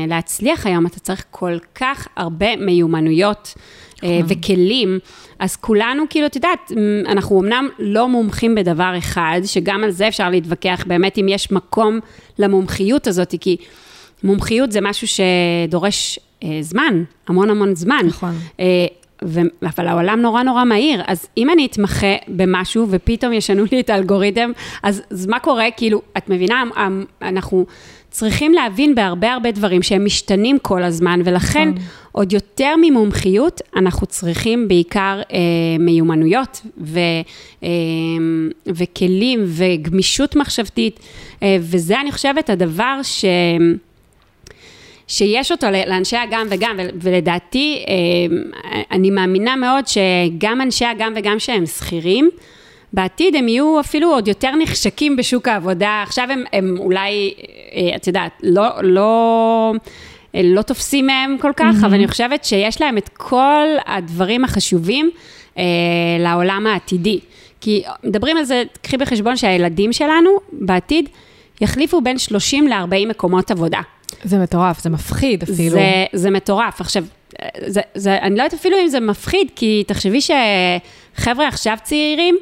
להצליח 0.09 0.66
היום, 0.66 0.87
אתה 0.87 1.01
צריך 1.01 1.25
כל 1.31 1.59
כך 1.75 2.09
הרבה 2.16 2.57
מיומנויות. 2.57 3.55
אה, 4.05 4.19
נכון. 4.23 4.37
וכלים, 4.38 4.99
אז 5.38 5.57
כולנו, 5.57 6.05
כאילו, 6.11 6.27
את 6.27 6.37
יודעת, 6.37 6.73
אנחנו 7.07 7.41
אמנם 7.41 7.69
לא 7.79 8.09
מומחים 8.09 8.55
בדבר 8.55 8.95
אחד, 8.99 9.41
שגם 9.45 9.85
על 9.85 9.91
זה 9.91 10.09
אפשר 10.09 10.31
להתווכח 10.31 10.85
באמת 10.87 11.19
אם 11.19 11.29
יש 11.29 11.53
מקום 11.53 12.01
למומחיות 12.38 13.07
הזאת, 13.07 13.35
כי 13.41 13.57
מומחיות 14.25 14.73
זה 14.73 14.81
משהו 14.81 15.07
שדורש 15.09 16.19
אה, 16.45 16.59
זמן, 16.61 17.05
המון 17.29 17.51
המון 17.51 17.75
זמן. 17.75 18.03
נכון. 18.07 18.35
אה, 18.61 18.87
ו... 19.25 19.41
אבל 19.62 19.87
העולם 19.87 20.21
נורא 20.21 20.42
נורא 20.42 20.65
מהיר, 20.65 21.03
אז 21.07 21.27
אם 21.37 21.50
אני 21.50 21.67
אתמחה 21.67 22.17
במשהו 22.29 22.87
ופתאום 22.90 23.33
ישנו 23.33 23.65
לי 23.73 23.81
את 23.81 23.90
האלגוריתם, 23.90 24.50
אז, 24.83 25.03
אז 25.11 25.27
מה 25.27 25.38
קורה? 25.38 25.67
כאילו, 25.77 26.03
את 26.17 26.29
מבינה, 26.29 26.65
אנחנו 27.23 27.67
צריכים 28.13 28.52
להבין 28.52 28.94
בהרבה 28.94 29.33
הרבה 29.33 29.50
דברים 29.50 29.83
שהם 29.83 30.04
משתנים 30.04 30.58
כל 30.58 30.83
הזמן, 30.83 31.21
ולכן 31.25 31.69
נכון. 31.69 31.83
עוד 32.13 32.33
יותר 32.33 32.75
ממומחיות, 32.83 33.60
אנחנו 33.77 34.06
צריכים 34.06 34.69
בעיקר 34.69 35.21
אה, 35.33 35.38
מיומנויות 35.79 36.60
ו, 36.79 36.98
אה, 37.63 37.69
וכלים 38.67 39.44
וגמישות 39.46 40.37
מחשבתית, 40.37 41.00
אה, 41.42 41.56
וזה 41.60 42.00
אני 42.00 42.13
חושבת 42.13 42.50
הדבר 42.50 43.00
ש... 43.02 43.25
שיש 45.08 45.52
אותו 45.52 45.67
לאנשי 45.71 46.17
הגם 46.17 46.46
וגם, 46.50 46.77
ולדעתי, 47.00 47.85
אה, 47.88 47.94
אני 48.90 49.10
מאמינה 49.10 49.56
מאוד 49.56 49.85
שגם 49.87 50.60
אנשי 50.60 50.85
הגם 50.85 51.13
וגם 51.17 51.38
שהם 51.38 51.67
שכירים, 51.67 52.31
בעתיד 52.93 53.37
הם 53.37 53.49
יהיו 53.49 53.81
אפילו 53.81 54.11
עוד 54.11 54.29
יותר 54.29 54.57
נחשקים 54.57 55.17
בשוק 55.17 55.49
העבודה. 55.49 56.03
עכשיו 56.07 56.29
הם, 56.31 56.45
הם 56.53 56.77
אולי, 56.79 57.35
אה, 57.75 57.97
את 57.97 58.07
יודעת, 58.07 58.33
לא, 58.43 58.69
לא, 58.83 59.73
לא 60.35 60.63
תופסים 60.63 61.07
מהם 61.07 61.37
כל 61.40 61.53
כך, 61.57 61.75
mm-hmm. 61.75 61.87
אבל 61.87 61.95
אני 61.95 62.09
חושבת 62.09 62.45
שיש 62.45 62.81
להם 62.81 62.99
את 62.99 63.09
כל 63.09 63.67
הדברים 63.87 64.45
החשובים 64.45 65.11
אה, 65.59 65.65
לעולם 66.19 66.67
העתידי. 66.67 67.21
כי 67.61 67.83
מדברים 68.05 68.37
על 68.37 68.45
זה, 68.45 68.63
קחי 68.83 68.97
בחשבון 68.97 69.37
שהילדים 69.37 69.93
שלנו 69.93 70.31
בעתיד 70.53 71.09
יחליפו 71.61 72.01
בין 72.01 72.19
30 72.19 72.69
ל-40 72.69 73.09
מקומות 73.09 73.51
עבודה. 73.51 73.81
זה 74.25 74.38
מטורף, 74.38 74.83
זה 74.83 74.90
מפחיד 74.90 75.43
אפילו. 75.43 75.71
זה, 75.71 76.05
זה 76.13 76.31
מטורף. 76.31 76.81
עכשיו, 76.81 77.05
זה, 77.67 77.81
זה, 77.95 78.19
אני 78.19 78.37
לא 78.37 78.43
יודעת 78.43 78.61
אפילו 78.61 78.77
אם 78.83 78.88
זה 78.88 79.01
מפחיד, 79.01 79.49
כי 79.57 79.85
תחשבי 79.87 80.19
שחבר'ה 80.21 81.49
עכשיו 81.49 81.77
צעירים, 81.83 82.37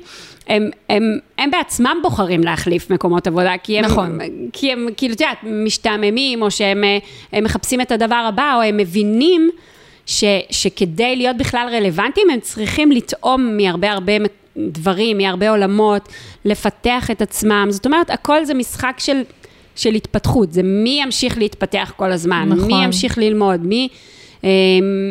הם, 0.47 0.70
הם, 0.88 1.18
הם 1.38 1.51
בעצמם 1.51 1.99
בוחרים 2.03 2.45
להחליף 2.45 2.91
מקומות 2.91 3.26
עבודה, 3.26 3.53
כי 3.62 3.78
הם, 3.78 3.84
נכון. 3.84 4.18
כי 4.53 4.72
הם 4.72 4.88
כאילו, 4.97 5.14
את 5.14 5.20
יודעת, 5.20 5.38
משתעממים, 5.43 6.43
או 6.43 6.51
שהם 6.51 6.84
מחפשים 7.43 7.80
את 7.80 7.93
הדבר 7.93 8.24
הבא, 8.28 8.55
או 8.57 8.62
הם 8.62 8.76
מבינים 8.76 9.51
ש, 10.07 10.24
שכדי 10.51 11.16
להיות 11.16 11.36
בכלל 11.36 11.68
רלוונטיים, 11.72 12.30
הם 12.30 12.41
צריכים 12.41 12.93
לטעום 12.93 13.57
מהרבה 13.57 13.93
הרבה 13.93 14.12
דברים, 14.57 15.18
מהרבה 15.18 15.51
עולמות, 15.51 16.09
לפתח 16.45 17.11
את 17.11 17.22
עצמם. 17.22 17.66
זאת 17.70 17.86
אומרת, 17.86 18.11
הכל 18.11 18.45
זה 18.45 18.55
משחק 18.55 18.95
של, 18.99 19.22
של 19.76 19.95
התפתחות, 19.95 20.53
זה 20.53 20.62
מי 20.62 21.01
ימשיך 21.03 21.38
להתפתח 21.38 21.93
כל 21.97 22.12
הזמן, 22.12 22.49
נכון. 22.49 22.66
מי 22.66 22.84
ימשיך 22.84 23.18
ללמוד, 23.18 23.66
מי, 23.66 23.88
אה, 24.45 24.51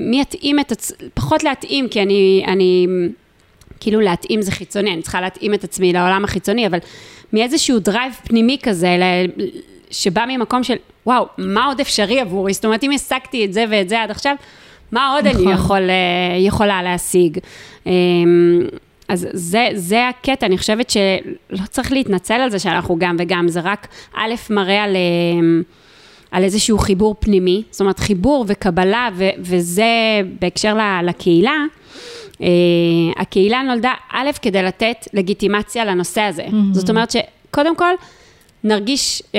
מי 0.01 0.21
יתאים 0.21 0.59
את 0.59 0.71
עצמו, 0.71 0.97
פחות 1.13 1.43
להתאים, 1.43 1.87
כי 1.87 2.01
אני... 2.01 2.43
אני 2.47 2.87
כאילו 3.79 3.99
להתאים 3.99 4.41
זה 4.41 4.51
חיצוני, 4.51 4.93
אני 4.93 5.01
צריכה 5.01 5.21
להתאים 5.21 5.53
את 5.53 5.63
עצמי 5.63 5.93
לעולם 5.93 6.23
החיצוני, 6.23 6.67
אבל 6.67 6.77
מאיזשהו 7.33 7.79
drive 7.79 8.13
פנימי 8.23 8.57
כזה, 8.63 8.97
שבא 9.91 10.25
ממקום 10.27 10.63
של, 10.63 10.75
וואו, 11.05 11.27
מה 11.37 11.65
עוד 11.65 11.79
אפשרי 11.79 12.19
עבורי? 12.19 12.53
זאת 12.53 12.65
אומרת, 12.65 12.83
אם 12.83 12.91
השגתי 12.91 13.45
את 13.45 13.53
זה 13.53 13.65
ואת 13.69 13.89
זה 13.89 14.01
עד 14.01 14.11
עכשיו, 14.11 14.35
מה 14.91 15.13
עוד 15.13 15.27
נכון. 15.27 15.41
אני 15.41 15.53
יכול, 15.53 15.89
אה, 15.89 16.37
יכולה 16.37 16.83
להשיג? 16.83 17.37
אמ, 17.85 18.61
אז 19.07 19.27
זה, 19.33 19.67
זה 19.73 20.07
הקטע, 20.07 20.45
אני 20.45 20.57
חושבת 20.57 20.89
שלא 20.89 21.65
צריך 21.69 21.91
להתנצל 21.91 22.33
על 22.33 22.49
זה 22.49 22.59
שאנחנו 22.59 22.95
גם 22.99 23.15
וגם, 23.19 23.47
זה 23.47 23.59
רק 23.59 23.87
א', 24.15 24.33
מראה 24.49 24.83
על, 24.83 24.95
אמ, 24.95 25.63
על 26.31 26.43
איזשהו 26.43 26.77
חיבור 26.77 27.15
פנימי, 27.19 27.63
זאת 27.71 27.81
אומרת, 27.81 27.99
חיבור 27.99 28.45
וקבלה, 28.47 29.09
ו, 29.15 29.29
וזה 29.39 30.21
בהקשר 30.39 30.77
לקהילה. 31.03 31.63
Uh, 32.39 32.43
הקהילה 33.17 33.61
נולדה, 33.61 33.93
א', 34.11 34.29
כדי 34.41 34.63
לתת 34.63 35.07
לגיטימציה 35.13 35.85
לנושא 35.85 36.21
הזה. 36.21 36.45
Mm-hmm. 36.45 36.73
זאת 36.73 36.89
אומרת 36.89 37.11
שקודם 37.11 37.75
כל, 37.75 37.93
נרגיש 38.63 39.21
uh, 39.21 39.35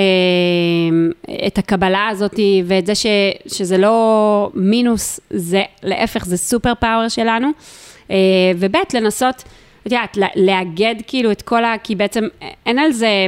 את 1.47 1.59
הקבלה 1.59 2.09
הזאת 2.09 2.41
ואת 2.65 2.87
זה 2.87 2.95
ש, 2.95 3.07
שזה 3.47 3.79
לא 3.79 4.51
מינוס, 4.55 5.21
זה 5.31 5.63
להפך, 5.83 6.25
זה 6.25 6.37
סופר 6.37 6.73
פאוור 6.75 7.09
שלנו. 7.09 7.49
Uh, 8.09 8.13
וב', 8.57 8.77
לנסות, 8.95 9.45
את 9.83 9.93
יודעת, 9.93 10.17
לאגד 10.37 10.95
כאילו 11.07 11.31
את 11.31 11.43
כל 11.43 11.65
ה... 11.65 11.75
כי 11.83 11.95
בעצם 11.95 12.25
אין 12.67 12.79
על 12.79 12.93
זה... 12.93 13.27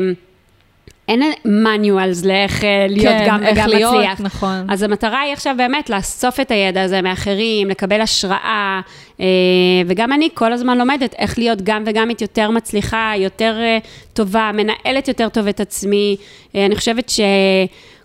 אין 1.08 1.22
manuals 1.44 2.26
לאיך 2.26 2.64
אה, 2.64 2.86
להיות 2.88 3.14
כן, 3.18 3.24
גם 3.26 3.40
וגם 3.52 3.68
להיות, 3.68 3.94
מצליח. 3.94 4.20
נכון. 4.20 4.66
אז 4.68 4.82
המטרה 4.82 5.20
היא 5.20 5.32
עכשיו 5.32 5.54
באמת 5.58 5.90
לאסוף 5.90 6.40
את 6.40 6.50
הידע 6.50 6.82
הזה 6.82 7.02
מאחרים, 7.02 7.68
לקבל 7.68 8.00
השראה, 8.00 8.80
אה, 9.20 9.26
וגם 9.86 10.12
אני 10.12 10.28
כל 10.34 10.52
הזמן 10.52 10.78
לומדת 10.78 11.14
איך 11.18 11.38
להיות 11.38 11.62
גם 11.62 11.82
וגם 11.86 12.10
את 12.10 12.22
יותר 12.22 12.50
מצליחה, 12.50 13.12
יותר 13.16 13.54
אה, 13.60 13.78
טובה, 14.12 14.50
מנהלת 14.54 15.08
יותר 15.08 15.28
טוב 15.28 15.46
את 15.48 15.60
עצמי. 15.60 16.16
אני 16.54 16.76
חושבת 16.76 17.08
ש... 17.08 17.20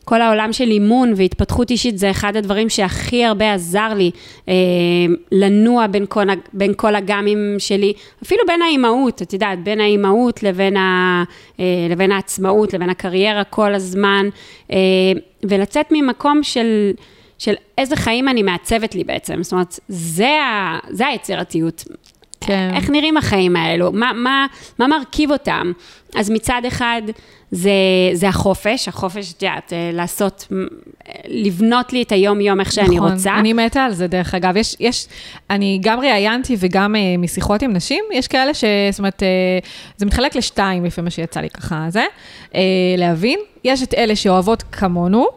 כל 0.10 0.22
העולם 0.22 0.54
של 0.54 0.72
אימון 0.72 1.14
והתפתחות 1.16 1.72
אישית 1.72 1.98
זה 1.98 2.12
אחד 2.12 2.36
הדברים 2.36 2.70
שהכי 2.70 3.26
הרבה 3.26 3.54
עזר 3.54 3.94
לי 3.94 4.12
אה, 4.48 4.54
לנוע 5.32 5.88
בין 5.88 6.06
כל, 6.10 6.26
בין 6.54 6.74
כל 6.76 6.96
הגמים 6.96 7.56
שלי, 7.58 7.94
אפילו 8.24 8.44
בין 8.48 8.62
האימהות, 8.62 9.22
את 9.22 9.34
יודעת, 9.34 9.64
בין 9.64 9.82
האימהות 9.82 10.44
לבין, 10.44 10.78
ה, 10.78 11.24
אה, 11.60 11.66
לבין 11.90 12.12
העצמאות, 12.12 12.74
לבין 12.74 12.90
הקריירה 12.90 13.44
כל 13.44 13.74
הזמן, 13.74 14.30
אה, 14.72 14.78
ולצאת 15.44 15.86
ממקום 15.92 16.44
של... 16.44 16.92
של 17.40 17.54
איזה 17.78 17.96
חיים 17.96 18.30
אני 18.30 18.44
מעצבת 18.44 18.96
לי 18.96 19.04
בעצם, 19.04 19.44
זאת 19.44 19.52
אומרת, 19.52 19.80
זה, 19.88 20.30
ה, 20.30 20.80
זה 20.90 21.08
היצירתיות. 21.08 21.84
כן. 22.42 22.72
איך 22.76 22.90
נראים 22.90 23.18
החיים 23.18 23.56
האלו? 23.56 23.92
מה, 23.92 24.12
מה, 24.16 24.46
מה 24.80 24.88
מרכיב 24.88 25.32
אותם? 25.32 25.72
אז 26.16 26.30
מצד 26.30 26.62
אחד, 26.68 27.02
זה, 27.52 27.72
זה 28.14 28.30
החופש, 28.30 28.88
החופש, 28.88 29.34
את 29.34 29.44
יודעת, 29.44 29.74
אה, 29.74 29.90
לעשות, 29.94 30.48
לבנות 31.28 31.94
לי 31.94 32.02
את 32.04 32.12
היום-יום 32.12 32.60
איך 32.60 32.72
שאני 32.72 32.96
נכון, 32.96 33.12
רוצה. 33.12 33.36
אני 33.40 33.54
מתה 33.54 33.84
על 33.84 33.94
זה, 33.94 34.08
דרך 34.08 34.36
אגב. 34.36 34.58
יש, 34.58 34.76
יש, 34.80 35.08
אני 35.50 35.80
גם 35.82 36.00
ראיינתי 36.00 36.56
וגם 36.60 36.96
uh, 36.96 37.22
משיחות 37.22 37.62
עם 37.62 37.74
נשים, 37.74 38.04
יש 38.14 38.28
כאלה 38.28 38.54
ש... 38.54 38.64
זאת 38.92 39.00
אומרת, 39.00 39.24
uh, 39.24 39.68
זה 39.98 40.06
מתחלק 40.06 40.36
לשתיים, 40.36 40.86
לפי 40.86 41.02
מה 41.02 41.10
שיצא 41.10 41.40
לי 41.40 41.50
ככה, 41.50 41.86
זה, 41.90 42.06
uh, 42.52 42.56
להבין. 42.98 43.40
יש 43.64 43.84
את 43.84 43.94
אלה 43.94 44.16
שאוהבות 44.16 44.64
כמונו, 44.72 45.28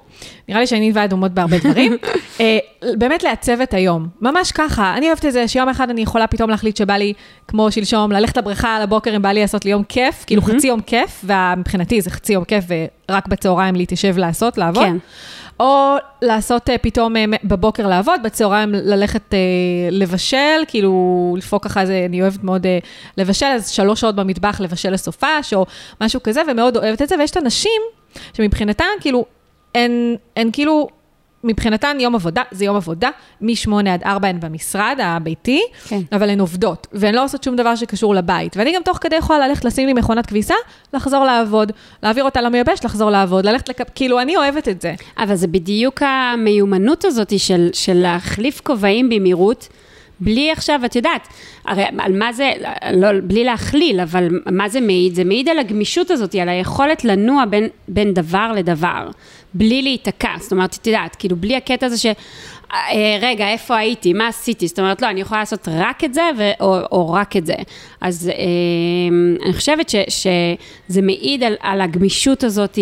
נראה 0.49 0.61
לי 0.61 0.67
שאני 0.67 0.93
ואדומות 0.95 1.33
בהרבה 1.33 1.59
דברים. 1.59 1.97
אה, 2.41 2.59
באמת 2.99 3.23
לעצב 3.23 3.61
את 3.61 3.75
היום, 3.75 4.09
ממש 4.21 4.53
ככה. 4.53 4.95
אני 4.97 5.07
אוהבת 5.07 5.25
את 5.25 5.33
זה 5.33 5.49
שיום 5.49 5.69
אחד 5.69 5.91
אני 5.91 6.01
יכולה 6.01 6.27
פתאום 6.27 6.51
להחליט 6.51 6.77
שבא 6.77 6.95
לי, 6.95 7.13
כמו 7.49 7.73
שלשום, 7.73 8.13
ללכת 8.13 8.37
לבריכה 8.37 8.77
על 8.77 8.83
הבוקר 8.83 9.17
אם 9.17 9.23
בא 9.23 9.29
לי 9.29 9.41
לעשות 9.41 9.65
לי 9.65 9.71
יום 9.71 9.83
כיף, 9.83 10.25
כאילו 10.27 10.43
חצי 10.43 10.67
יום 10.67 10.81
כיף, 10.81 11.25
ומבחינתי 11.25 12.01
זה 12.01 12.11
חצי 12.11 12.33
יום 12.33 12.45
כיף, 12.45 12.65
ורק 13.09 13.29
בצהריים 13.29 13.75
להתיישב 13.75 14.19
לעשות, 14.19 14.59
לעבוד. 14.59 14.85
כן. 14.85 14.97
או 15.61 15.97
לעשות 16.23 16.71
אה, 16.71 16.79
פתאום 16.79 17.17
אה, 17.17 17.25
בבוקר 17.45 17.87
לעבוד, 17.87 18.21
בצהריים 18.25 18.71
ללכת 18.73 19.35
לבשל, 19.91 20.65
כאילו 20.69 21.35
לפעוק 21.39 21.65
ככה, 21.65 21.87
זה, 21.87 22.07
אני 22.09 22.23
אוהבת 22.23 22.45
מאוד 22.45 22.67
לבשל, 23.17 23.47
אז 23.47 23.71
שלוש 23.71 24.01
שעות 24.01 24.17
במטבח 24.17 24.61
לבשל 24.61 24.91
לסופש, 24.91 25.55
או 25.55 25.67
משהו 26.01 26.23
כזה, 26.23 26.43
ומאוד 26.51 26.77
אוהבת 26.77 27.03
את 27.03 27.09
זה, 27.09 27.15
ויש 27.19 27.31
את 27.31 27.37
הנשים 27.37 27.83
שמבחינתן, 28.35 28.85
כאילו, 29.01 29.25
הן, 29.75 30.17
הן 30.37 30.51
כאילו, 30.53 30.89
מבחינתן 31.45 31.97
יום 32.01 32.15
עבודה, 32.15 32.43
זה 32.51 32.65
יום 32.65 32.77
עבודה, 32.77 33.11
מ-8 33.41 33.73
עד 33.89 34.03
4 34.03 34.29
הן 34.29 34.41
במשרד 34.41 34.99
הביתי, 35.03 35.63
כן. 35.89 36.01
אבל 36.13 36.31
הן 36.31 36.41
עובדות, 36.41 36.87
והן 36.93 37.15
לא 37.15 37.25
עושות 37.25 37.45
שום 37.45 37.57
דבר 37.57 37.77
שקשור 37.77 38.15
לבית. 38.15 38.57
ואני 38.57 38.75
גם 38.75 38.83
תוך 38.85 38.99
כדי 39.01 39.17
יכולה 39.17 39.49
ללכת 39.49 39.65
לשים 39.65 39.87
לי 39.87 39.93
מכונת 39.93 40.27
כביסה, 40.27 40.55
לחזור 40.95 41.25
לעבוד, 41.25 41.73
להעביר 42.03 42.25
אותה 42.25 42.41
למייבש, 42.41 42.85
לחזור 42.85 43.11
לעבוד, 43.11 43.47
ללכת 43.47 43.69
לק... 43.69 43.81
כאילו, 43.95 44.21
אני 44.21 44.37
אוהבת 44.37 44.69
את 44.69 44.81
זה. 44.81 44.95
אבל 45.19 45.35
זה 45.35 45.47
בדיוק 45.47 46.03
המיומנות 46.03 47.05
הזאת 47.05 47.39
של, 47.39 47.69
של 47.73 47.95
להחליף 47.95 48.61
כובעים 48.65 49.09
במהירות. 49.09 49.69
בלי 50.21 50.51
עכשיו, 50.51 50.81
את 50.85 50.97
יודעת, 50.97 51.29
הרי 51.65 51.85
על 51.99 52.19
מה 52.19 52.33
זה, 52.33 52.53
לא, 52.93 53.09
בלי 53.25 53.45
להכליל, 53.45 54.01
אבל 54.01 54.29
מה 54.47 54.69
זה 54.69 54.81
מעיד? 54.81 55.15
זה 55.15 55.25
מעיד 55.25 55.49
על 55.49 55.59
הגמישות 55.59 56.11
הזאת, 56.11 56.35
על 56.35 56.49
היכולת 56.49 57.05
לנוע 57.05 57.45
בין, 57.45 57.69
בין 57.89 58.15
דבר 58.15 58.53
לדבר, 58.57 59.09
בלי 59.55 59.83
להיתקע. 59.83 60.31
זאת 60.41 60.53
אומרת, 60.53 60.77
את 60.81 60.87
יודעת, 60.87 61.17
כאילו, 61.17 61.37
בלי 61.37 61.57
הקטע 61.57 61.87
הזה 61.87 61.99
ש... 61.99 62.07
אה, 62.73 63.19
רגע, 63.23 63.49
איפה 63.49 63.77
הייתי? 63.77 64.13
מה 64.13 64.29
עשיתי? 64.29 64.69
זאת 64.69 64.79
אומרת, 64.79 65.03
לא, 65.03 65.11
אני 65.11 65.21
יכולה 65.21 65.41
לעשות 65.41 65.69
רק 65.73 66.05
את 66.05 66.15
זה, 66.15 66.23
ו, 66.39 66.51
או, 66.61 66.79
או 66.93 67.13
רק 67.13 67.37
את 67.37 67.47
זה. 67.47 67.55
אז 68.01 68.31
אה, 68.35 69.45
אני 69.45 69.53
חושבת 69.53 69.89
ש, 69.89 69.97
שזה 70.09 71.03
מעיד 71.03 71.43
על, 71.43 71.55
על 71.61 71.81
הגמישות 71.81 72.45
הזאת, 72.45 72.79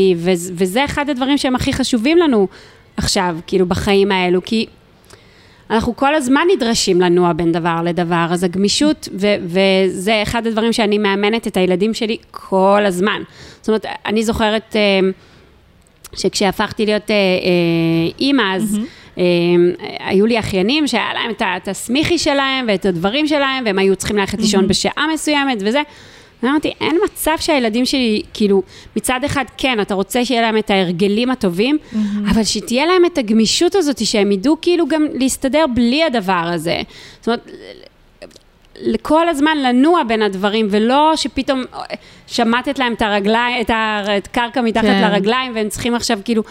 וזה 0.54 0.84
אחד 0.84 1.10
הדברים 1.10 1.38
שהם 1.38 1.54
הכי 1.54 1.72
חשובים 1.72 2.18
לנו 2.18 2.48
עכשיו, 2.96 3.36
כאילו, 3.46 3.66
בחיים 3.66 4.12
האלו, 4.12 4.44
כי... 4.44 4.66
אנחנו 5.70 5.96
כל 5.96 6.14
הזמן 6.14 6.46
נדרשים 6.56 7.00
לנוע 7.00 7.32
בין 7.32 7.52
דבר 7.52 7.80
לדבר, 7.84 8.26
אז 8.30 8.44
הגמישות, 8.44 9.08
ו- 9.20 9.36
וזה 9.44 10.22
אחד 10.22 10.46
הדברים 10.46 10.72
שאני 10.72 10.98
מאמנת 10.98 11.46
את 11.46 11.56
הילדים 11.56 11.94
שלי 11.94 12.16
כל 12.30 12.82
הזמן. 12.86 13.22
זאת 13.60 13.68
אומרת, 13.68 13.86
אני 14.06 14.24
זוכרת 14.24 14.76
אה, 14.76 15.10
שכשהפכתי 16.16 16.86
להיות 16.86 17.11
אה, 17.11 17.16
אה, 17.16 18.11
אימא, 18.18 18.56
אז... 18.56 18.74
Mm-hmm. 18.76 18.98
היו 20.00 20.26
לי 20.26 20.38
אחיינים 20.38 20.86
שהיה 20.86 21.11
להם 21.14 21.30
את 21.56 21.68
הסמיכי 21.68 22.18
שלהם 22.18 22.64
ואת 22.68 22.86
הדברים 22.86 23.26
שלהם, 23.26 23.64
והם 23.66 23.78
היו 23.78 23.96
צריכים 23.96 24.16
ללכת 24.16 24.38
לישון. 24.38 24.68
בשעה 24.68 25.06
מסוימת 25.14 25.59
וזה. 25.61 25.82
ואמרתי, 26.42 26.72
אין 26.80 26.96
מצב 27.04 27.36
שהילדים 27.40 27.86
שלי, 27.86 28.22
כאילו, 28.34 28.62
מצד 28.96 29.20
אחד, 29.26 29.44
כן, 29.56 29.80
אתה 29.80 29.94
רוצה 29.94 30.24
שיהיה 30.24 30.42
להם 30.42 30.59
את 30.59 30.70
ההרגלים 30.70 31.30
הטובים, 31.30 31.78
mm-hmm. 31.78 32.30
אבל 32.30 32.44
שתהיה 32.44 32.86
להם 32.86 33.04
את 33.04 33.18
הגמישות 33.18 33.74
הזאת, 33.74 34.06
שהם 34.06 34.32
ידעו 34.32 34.56
כאילו 34.62 34.88
גם 34.88 35.06
להסתדר 35.14 35.64
בלי 35.74 36.04
הדבר 36.04 36.50
הזה. 36.52 36.82
זאת 37.20 37.26
אומרת, 37.26 37.50
כל 39.02 39.28
הזמן 39.28 39.58
לנוע 39.58 40.02
בין 40.04 40.22
הדברים, 40.22 40.66
ולא 40.70 41.12
שפתאום 41.16 41.64
שמטת 42.26 42.78
להם 42.78 42.92
את 42.92 43.02
הרגליים, 43.02 43.60
את 43.60 43.70
הקרקע 43.74 44.60
מתחת 44.60 44.84
כן. 44.84 45.10
לרגליים, 45.10 45.52
והם 45.54 45.68
צריכים 45.68 45.94
עכשיו 45.94 46.18
כאילו... 46.24 46.42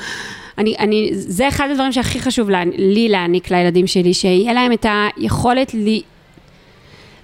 אני, 0.58 0.76
אני, 0.80 1.10
זה 1.14 1.48
אחד 1.48 1.68
הדברים 1.72 1.92
שהכי 1.92 2.20
חשוב 2.20 2.50
לה, 2.50 2.64
לי 2.78 3.10
להעניק 3.10 3.52
לילדים 3.52 3.88
שלי, 3.88 4.14
שיהיה 4.14 4.54
להם 4.54 4.72
את 4.72 4.86
היכולת 5.18 5.74
לי, 5.74 6.02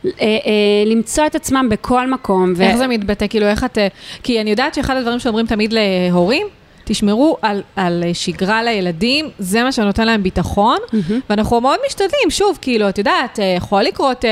אה, 0.05 0.11
אה, 0.21 0.39
למצוא 0.85 1.25
את 1.25 1.35
עצמם 1.35 1.67
בכל 1.71 2.07
מקום. 2.07 2.53
איך 2.61 2.75
ו... 2.75 2.77
זה 2.77 2.87
מתבטא? 2.87 3.27
כאילו, 3.29 3.45
איך 3.45 3.63
את... 3.63 3.77
כי 4.23 4.41
אני 4.41 4.49
יודעת 4.49 4.73
שאחד 4.73 4.95
הדברים 4.95 5.19
שאומרים 5.19 5.45
תמיד 5.45 5.73
להורים, 5.73 6.47
תשמרו 6.83 7.37
על, 7.41 7.61
על 7.75 8.03
שגרה 8.13 8.63
לילדים, 8.63 9.29
זה 9.39 9.63
מה 9.63 9.71
שנותן 9.71 10.05
להם 10.05 10.23
ביטחון, 10.23 10.77
mm-hmm. 10.77 11.13
ואנחנו 11.29 11.61
מאוד 11.61 11.79
משתדלים, 11.87 12.29
שוב, 12.29 12.57
כאילו, 12.61 12.89
את 12.89 12.97
יודעת, 12.97 13.39
אה, 13.39 13.53
יכול 13.57 13.83
לקרות 13.83 14.25
אה, 14.25 14.29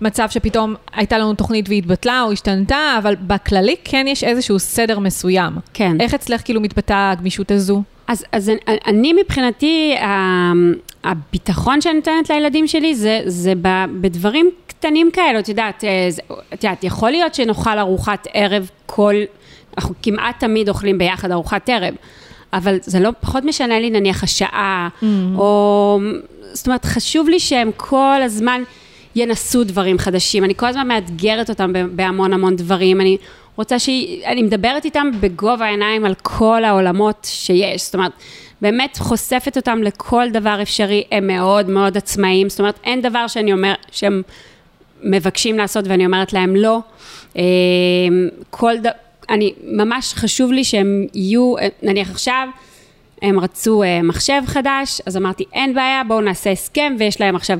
מצב 0.00 0.26
שפתאום 0.30 0.74
הייתה 0.92 1.18
לנו 1.18 1.34
תוכנית 1.34 1.68
והתבטלה 1.68 2.22
או 2.22 2.32
השתנתה, 2.32 2.96
אבל 2.98 3.14
בכללי 3.20 3.76
כן 3.84 4.06
יש 4.08 4.24
איזשהו 4.24 4.58
סדר 4.58 4.98
מסוים. 4.98 5.52
כן. 5.74 6.00
איך 6.00 6.14
אצלך 6.14 6.44
כאילו 6.44 6.60
מתבטאה 6.60 7.10
הגמישות 7.10 7.50
הזו? 7.50 7.82
אז, 8.08 8.24
אז 8.32 8.50
אני 8.86 9.12
מבחינתי, 9.12 9.94
הביטחון 11.04 11.80
שאני 11.80 11.94
נותנת 11.94 12.30
לילדים 12.30 12.66
שלי 12.66 12.94
זה, 12.94 13.20
זה 13.26 13.52
בדברים 14.00 14.50
קטנים 14.66 15.10
כאלו, 15.12 15.38
את 15.38 15.48
יודעת, 15.48 15.84
אה, 15.84 16.08
את 16.54 16.64
יודעת, 16.64 16.84
יכול 16.84 17.10
להיות 17.10 17.34
שנאכל 17.34 17.78
ארוחת 17.78 18.26
ערב 18.34 18.70
כל, 18.86 19.14
אנחנו 19.78 19.94
כמעט 20.02 20.40
תמיד 20.40 20.68
אוכלים 20.68 20.98
ביחד 20.98 21.30
ארוחת 21.30 21.68
ערב, 21.68 21.94
אבל 22.52 22.78
זה 22.82 23.00
לא 23.00 23.10
פחות 23.20 23.44
משנה 23.44 23.80
לי 23.80 23.90
נניח 23.90 24.24
השעה, 24.24 24.88
mm-hmm. 24.88 25.06
או, 25.38 26.00
זאת 26.52 26.66
אומרת, 26.66 26.84
חשוב 26.84 27.28
לי 27.28 27.40
שהם 27.40 27.70
כל 27.76 28.22
הזמן 28.22 28.62
ינסו 29.14 29.64
דברים 29.64 29.98
חדשים, 29.98 30.44
אני 30.44 30.54
כל 30.54 30.66
הזמן 30.66 30.88
מאתגרת 30.88 31.50
אותם 31.50 31.72
בהמון 31.96 32.32
המון 32.32 32.56
דברים, 32.56 33.00
אני 33.00 33.16
רוצה 33.56 33.78
שהיא, 33.78 34.26
אני 34.26 34.42
מדברת 34.42 34.84
איתם 34.84 35.10
בגובה 35.20 35.66
העיניים 35.66 36.04
על 36.04 36.14
כל 36.22 36.64
העולמות 36.64 37.28
שיש, 37.30 37.84
זאת 37.84 37.94
אומרת, 37.94 38.12
באמת 38.62 38.96
חושפת 38.96 39.56
אותם 39.56 39.82
לכל 39.82 40.30
דבר 40.32 40.58
אפשרי, 40.62 41.04
הם 41.12 41.26
מאוד 41.26 41.68
מאוד 41.68 41.96
עצמאיים, 41.96 42.48
זאת 42.48 42.60
אומרת, 42.60 42.78
אין 42.84 43.02
דבר 43.02 43.26
שאני 43.26 43.52
אומר, 43.52 43.74
שהם 43.90 44.22
מבקשים 45.02 45.58
לעשות 45.58 45.84
ואני 45.88 46.06
אומרת 46.06 46.32
להם 46.32 46.56
לא. 46.56 46.78
אמ, 47.36 47.42
כל 48.50 48.78
דבר, 48.78 48.90
אני, 49.30 49.52
ממש 49.64 50.14
חשוב 50.14 50.52
לי 50.52 50.64
שהם 50.64 51.06
יהיו, 51.14 51.54
נניח 51.82 52.10
עכשיו, 52.10 52.48
הם 53.22 53.40
רצו 53.40 53.82
אה, 53.82 54.02
מחשב 54.02 54.42
חדש, 54.46 55.00
אז 55.06 55.16
אמרתי, 55.16 55.44
אין 55.52 55.74
בעיה, 55.74 56.02
בואו 56.08 56.20
נעשה 56.20 56.50
הסכם, 56.50 56.96
ויש 56.98 57.20
להם 57.20 57.36
עכשיו 57.36 57.58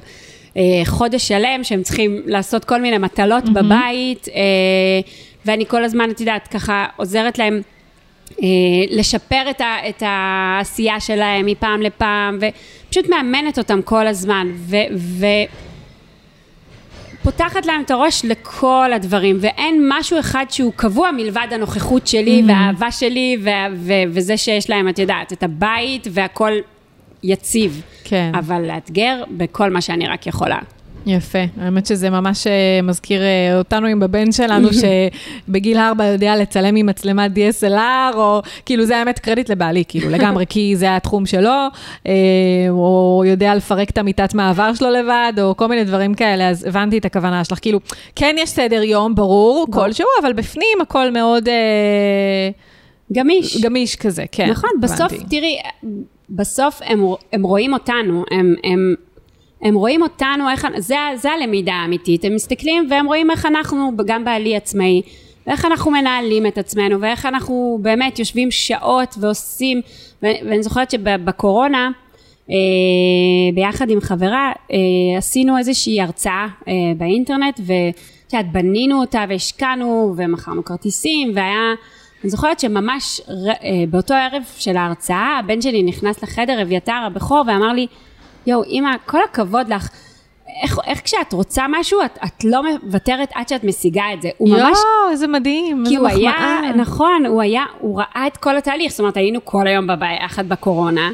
אה, 0.56 0.62
חודש 0.84 1.28
שלם 1.28 1.64
שהם 1.64 1.82
צריכים 1.82 2.22
לעשות 2.26 2.64
כל 2.64 2.80
מיני 2.80 2.98
מטלות 2.98 3.44
mm-hmm. 3.44 3.50
בבית. 3.50 4.28
אה, 4.28 4.42
ואני 5.44 5.66
כל 5.66 5.84
הזמן, 5.84 6.10
את 6.10 6.20
יודעת, 6.20 6.48
ככה 6.48 6.86
עוזרת 6.96 7.38
להם 7.38 7.60
לשפר 8.90 9.50
את, 9.50 9.60
ה, 9.60 9.88
את 9.88 10.02
העשייה 10.06 11.00
שלהם 11.00 11.46
מפעם 11.46 11.82
לפעם, 11.82 12.38
ופשוט 12.40 13.08
מאמנת 13.08 13.58
אותם 13.58 13.82
כל 13.82 14.06
הזמן, 14.06 14.48
ו... 14.54 14.76
ו 14.96 15.26
פותחת 17.26 17.66
להם 17.66 17.82
את 17.82 17.90
הראש 17.90 18.24
לכל 18.24 18.90
הדברים, 18.94 19.36
ואין 19.40 19.84
משהו 19.88 20.20
אחד 20.20 20.44
שהוא 20.50 20.72
קבוע 20.76 21.10
מלבד 21.10 21.46
הנוכחות 21.50 22.06
שלי 22.06 22.42
mm-hmm. 22.42 22.48
והאהבה 22.48 22.90
שלי 22.90 23.36
ו- 23.44 23.50
ו- 23.76 23.92
וזה 24.08 24.36
שיש 24.36 24.70
להם, 24.70 24.88
את 24.88 24.98
יודעת, 24.98 25.32
את 25.32 25.42
הבית 25.42 26.06
והכל 26.10 26.52
יציב. 27.22 27.82
כן. 28.04 28.32
אבל 28.34 28.62
לאתגר 28.66 29.24
בכל 29.30 29.70
מה 29.70 29.80
שאני 29.80 30.08
רק 30.08 30.26
יכולה. 30.26 30.58
יפה, 31.06 31.38
האמת 31.60 31.86
שזה 31.86 32.10
ממש 32.10 32.46
אה, 32.46 32.82
מזכיר 32.82 33.22
אה, 33.22 33.58
אותנו 33.58 33.86
עם 33.86 34.02
הבן 34.02 34.32
שלנו, 34.32 34.68
שבגיל 35.48 35.78
ארבע 35.78 36.04
יודע 36.04 36.36
לצלם 36.36 36.76
עם 36.76 36.86
מצלמת 36.86 37.30
DSLR, 37.30 38.16
או 38.16 38.42
כאילו 38.66 38.84
זה 38.84 38.96
האמת 38.96 39.18
קרדיט 39.18 39.50
לבעלי, 39.50 39.84
כאילו 39.88 40.10
לגמרי, 40.10 40.44
כי 40.48 40.76
זה 40.76 40.96
התחום 40.96 41.26
שלו, 41.26 41.50
אה, 42.06 42.12
או 42.68 43.22
יודע 43.26 43.54
לפרק 43.54 43.90
את 43.90 43.98
המיטת 43.98 44.34
מעבר 44.34 44.74
שלו 44.74 44.90
לבד, 44.90 45.32
או 45.42 45.56
כל 45.56 45.66
מיני 45.66 45.84
דברים 45.84 46.14
כאלה, 46.14 46.48
אז 46.48 46.64
הבנתי 46.64 46.98
את 46.98 47.04
הכוונה 47.04 47.44
שלך. 47.44 47.58
כאילו, 47.62 47.80
כן 48.16 48.36
יש 48.38 48.50
סדר 48.50 48.82
יום, 48.82 49.14
ברור, 49.14 49.66
כלשהו, 49.72 50.06
אבל 50.22 50.32
בפנים 50.32 50.78
הכל 50.82 51.10
מאוד... 51.10 51.48
גמיש. 53.12 53.60
גמיש 53.60 53.96
כזה, 53.96 54.24
כן. 54.32 54.50
נכון, 54.50 54.70
בסוף, 54.80 55.12
תראי, 55.30 55.56
בסוף 56.30 56.80
הם, 56.84 57.04
הם 57.32 57.42
רואים 57.42 57.72
אותנו, 57.72 58.24
הם... 58.30 58.54
הם 58.64 58.94
הם 59.62 59.74
רואים 59.74 60.02
אותנו, 60.02 60.50
איך, 60.50 60.66
זה, 60.78 60.96
זה 61.14 61.30
הלמידה 61.30 61.72
האמיתית, 61.72 62.24
הם 62.24 62.34
מסתכלים 62.34 62.86
והם 62.90 63.06
רואים 63.06 63.30
איך 63.30 63.46
אנחנו, 63.46 63.90
גם 64.06 64.24
בעלי 64.24 64.56
עצמאי, 64.56 65.02
ואיך 65.46 65.64
אנחנו 65.64 65.90
מנהלים 65.90 66.46
את 66.46 66.58
עצמנו, 66.58 67.00
ואיך 67.00 67.26
אנחנו 67.26 67.78
באמת 67.82 68.18
יושבים 68.18 68.50
שעות 68.50 69.14
ועושים, 69.20 69.80
ואני 70.22 70.62
זוכרת 70.62 70.90
שבקורונה, 70.90 71.90
אה, 72.50 73.54
ביחד 73.54 73.90
עם 73.90 74.00
חברה, 74.00 74.52
אה, 74.72 75.18
עשינו 75.18 75.58
איזושהי 75.58 76.00
הרצאה 76.00 76.46
אה, 76.68 76.72
באינטרנט, 76.96 77.60
ואת 77.66 78.32
יודעת, 78.32 78.52
בנינו 78.52 79.00
אותה 79.00 79.24
והשקענו, 79.28 80.14
ומכרנו 80.16 80.64
כרטיסים, 80.64 81.32
והיה... 81.34 81.74
אני 82.24 82.30
זוכרת 82.30 82.60
שממש 82.60 83.20
באותו 83.90 84.14
ערב 84.14 84.42
של 84.56 84.76
ההרצאה, 84.76 85.38
הבן 85.38 85.60
שלי 85.60 85.82
נכנס 85.82 86.22
לחדר, 86.22 86.62
אביתר 86.62 87.02
הבכור, 87.06 87.44
ואמר 87.46 87.72
לי, 87.72 87.86
יואו, 88.46 88.64
אימא, 88.64 88.90
כל 89.06 89.18
הכבוד 89.24 89.68
לך. 89.68 89.88
איך, 90.62 90.78
איך 90.86 91.00
כשאת 91.04 91.32
רוצה 91.32 91.64
משהו, 91.68 92.02
את, 92.04 92.18
את 92.24 92.44
לא 92.44 92.62
מוותרת 92.82 93.28
עד 93.34 93.48
שאת 93.48 93.64
משיגה 93.64 94.04
את 94.14 94.22
זה. 94.22 94.28
הוא 94.38 94.48
ממש... 94.48 94.60
יואו, 94.60 95.10
איזה 95.10 95.26
מדהים, 95.26 95.84
איזה 95.86 95.98
מחמאה. 95.98 96.10
כי 96.12 96.16
הוא 96.16 96.28
היה, 96.28 96.72
נכון, 96.76 97.26
הוא 97.26 97.42
היה, 97.42 97.64
הוא 97.80 98.00
ראה 98.00 98.26
את 98.26 98.36
כל 98.36 98.56
התהליך, 98.56 98.90
זאת 98.90 99.00
אומרת, 99.00 99.16
היינו 99.16 99.44
כל 99.44 99.66
היום 99.66 99.86
ביחד 99.98 100.48
בקורונה, 100.48 101.10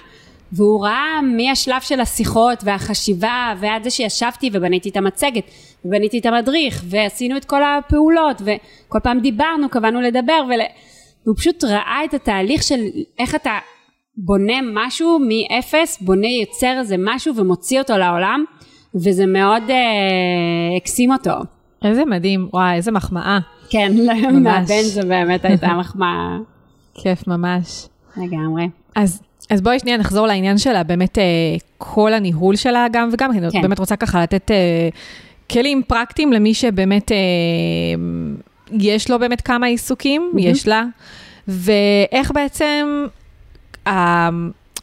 והוא 0.53 0.85
ראה 0.85 1.21
מהשלב 1.23 1.81
של 1.81 2.01
השיחות 2.01 2.59
והחשיבה, 2.65 3.55
ועד 3.61 3.85
זה 3.85 3.91
שישבתי 3.91 4.51
ובניתי 4.53 4.89
את 4.89 4.97
המצגת, 4.97 5.45
ובניתי 5.85 6.19
את 6.19 6.27
המדריך, 6.27 6.83
ועשינו 6.87 7.37
את 7.37 7.45
כל 7.45 7.63
הפעולות, 7.65 8.43
וכל 8.43 8.99
פעם 9.03 9.21
דיברנו, 9.21 9.69
קבענו 9.69 10.01
לדבר, 10.01 10.43
ול... 10.49 10.61
והוא 11.27 11.37
פשוט 11.37 11.65
ראה 11.65 12.05
את 12.05 12.15
התהליך 12.15 12.63
של 12.63 12.81
איך 13.19 13.35
אתה 13.35 13.59
בונה 14.17 14.55
משהו 14.75 15.19
מאפס, 15.29 16.03
בונה 16.03 16.29
יוצר 16.29 16.79
איזה 16.79 16.97
משהו 16.99 17.37
ומוציא 17.37 17.81
אותו 17.81 17.99
לעולם, 17.99 18.45
וזה 18.95 19.27
מאוד 19.27 19.63
אה, 19.71 20.77
הקסים 20.77 21.13
אותו. 21.13 21.35
איזה 21.85 22.05
מדהים, 22.05 22.49
וואי, 22.53 22.77
איזה 22.77 22.93
מחמאה. 22.93 23.39
כן, 23.71 23.93
מהבן 24.33 24.83
זה 24.83 25.03
באמת 25.03 25.45
הייתה 25.45 25.75
מחמאה. 25.81 26.39
כיף 26.95 27.27
ממש. 27.27 27.87
לגמרי. 28.17 28.69
אז, 28.97 29.23
אז 29.51 29.61
בואי 29.61 29.79
שנייה 29.79 29.97
נחזור 29.97 30.27
לעניין 30.27 30.59
שלה, 30.59 30.83
באמת 30.83 31.19
אה, 31.19 31.25
כל 31.79 32.13
הניהול 32.13 32.57
שלה 32.57 32.87
גם 32.93 33.09
וגם, 33.13 33.33
כן. 33.33 33.45
אני 33.45 33.63
באמת 33.63 33.79
רוצה 33.79 33.97
ככה 33.97 34.23
לתת 34.23 34.51
אה, 34.51 34.89
כלים 35.51 35.83
פרקטיים 35.89 36.33
למי 36.33 36.55
שבאמת 36.55 37.13
אה, 37.13 37.17
יש 38.73 39.11
לו 39.11 39.19
באמת 39.19 39.41
כמה 39.41 39.67
עיסוקים, 39.67 40.33
mm-hmm. 40.35 40.41
יש 40.41 40.69
לה, 40.69 40.85
ואיך 41.49 42.33
בעצם 42.35 43.07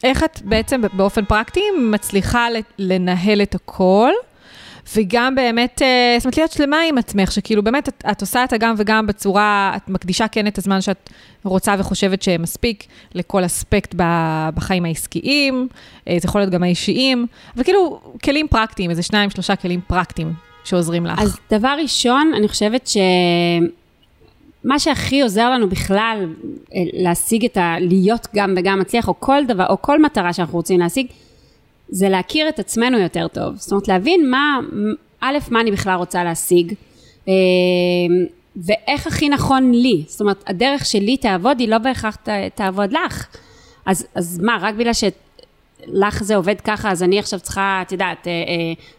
איך 0.04 0.24
את 0.24 0.40
בעצם 0.44 0.80
באופן 0.92 1.24
פרקטי 1.24 1.60
מצליחה 1.90 2.46
לנהל 2.78 3.42
את 3.42 3.54
הכל, 3.54 4.10
וגם 4.96 5.34
באמת, 5.34 5.82
אה, 5.82 6.16
זאת 6.18 6.24
אומרת, 6.24 6.36
להיות 6.36 6.52
שלמה 6.52 6.80
עם 6.88 6.98
עצמך, 6.98 7.32
שכאילו 7.32 7.62
באמת 7.62 7.88
את, 7.88 8.04
את 8.10 8.20
עושה 8.20 8.44
את 8.44 8.52
הגם 8.52 8.74
וגם 8.78 9.06
בצורה, 9.06 9.72
את 9.76 9.88
מקדישה 9.88 10.28
כן 10.28 10.46
את 10.46 10.58
הזמן 10.58 10.80
שאת 10.80 11.10
רוצה 11.44 11.74
וחושבת 11.78 12.22
שמספיק 12.22 12.86
לכל 13.14 13.46
אספקט 13.46 13.94
בחיים 14.54 14.84
העסקיים, 14.84 15.68
אה, 16.08 16.16
זה 16.20 16.26
יכול 16.26 16.40
להיות 16.40 16.52
גם 16.52 16.62
האישיים, 16.62 17.26
וכאילו 17.56 18.00
כלים 18.24 18.48
פרקטיים, 18.48 18.90
איזה 18.90 19.02
שניים, 19.02 19.30
שלושה 19.30 19.56
כלים 19.56 19.80
פרקטיים 19.86 20.32
שעוזרים 20.64 21.06
לך. 21.06 21.22
אז 21.22 21.36
דבר 21.50 21.74
ראשון, 21.82 22.32
אני 22.36 22.48
חושבת 22.48 22.86
ש... 22.86 22.96
מה 24.64 24.78
שהכי 24.78 25.22
עוזר 25.22 25.50
לנו 25.50 25.68
בכלל 25.68 26.34
אה, 26.74 26.80
להשיג 26.92 27.44
את 27.44 27.56
ה... 27.56 27.74
להיות 27.80 28.26
גם 28.34 28.54
וגם 28.56 28.80
מצליח, 28.80 29.08
או 29.08 29.14
כל 29.20 29.44
דבר, 29.48 29.66
או 29.66 29.82
כל 29.82 30.02
מטרה 30.02 30.32
שאנחנו 30.32 30.58
רוצים 30.58 30.80
להשיג, 30.80 31.06
זה 31.88 32.08
להכיר 32.08 32.48
את 32.48 32.58
עצמנו 32.58 32.98
יותר 32.98 33.28
טוב. 33.28 33.56
זאת 33.56 33.72
אומרת, 33.72 33.88
להבין 33.88 34.30
מה, 34.30 34.58
א', 35.20 35.38
מה 35.50 35.60
אני 35.60 35.70
בכלל 35.70 35.94
רוצה 35.94 36.24
להשיג, 36.24 36.74
אה, 37.28 37.32
ואיך 38.56 39.06
הכי 39.06 39.28
נכון 39.28 39.72
לי. 39.72 40.04
זאת 40.06 40.20
אומרת, 40.20 40.44
הדרך 40.46 40.86
שלי 40.86 41.16
תעבוד, 41.16 41.60
היא 41.60 41.68
לא 41.68 41.78
בהכרח 41.78 42.16
תעבוד 42.54 42.92
לך. 42.92 43.26
אז, 43.86 44.06
אז 44.14 44.40
מה, 44.42 44.58
רק 44.60 44.74
בגלל 44.74 44.92
שלך 44.92 46.22
זה 46.22 46.36
עובד 46.36 46.60
ככה, 46.60 46.90
אז 46.90 47.02
אני 47.02 47.18
עכשיו 47.18 47.40
צריכה, 47.40 47.82
את 47.82 47.92
יודעת, 47.92 48.26
אה, 48.26 48.32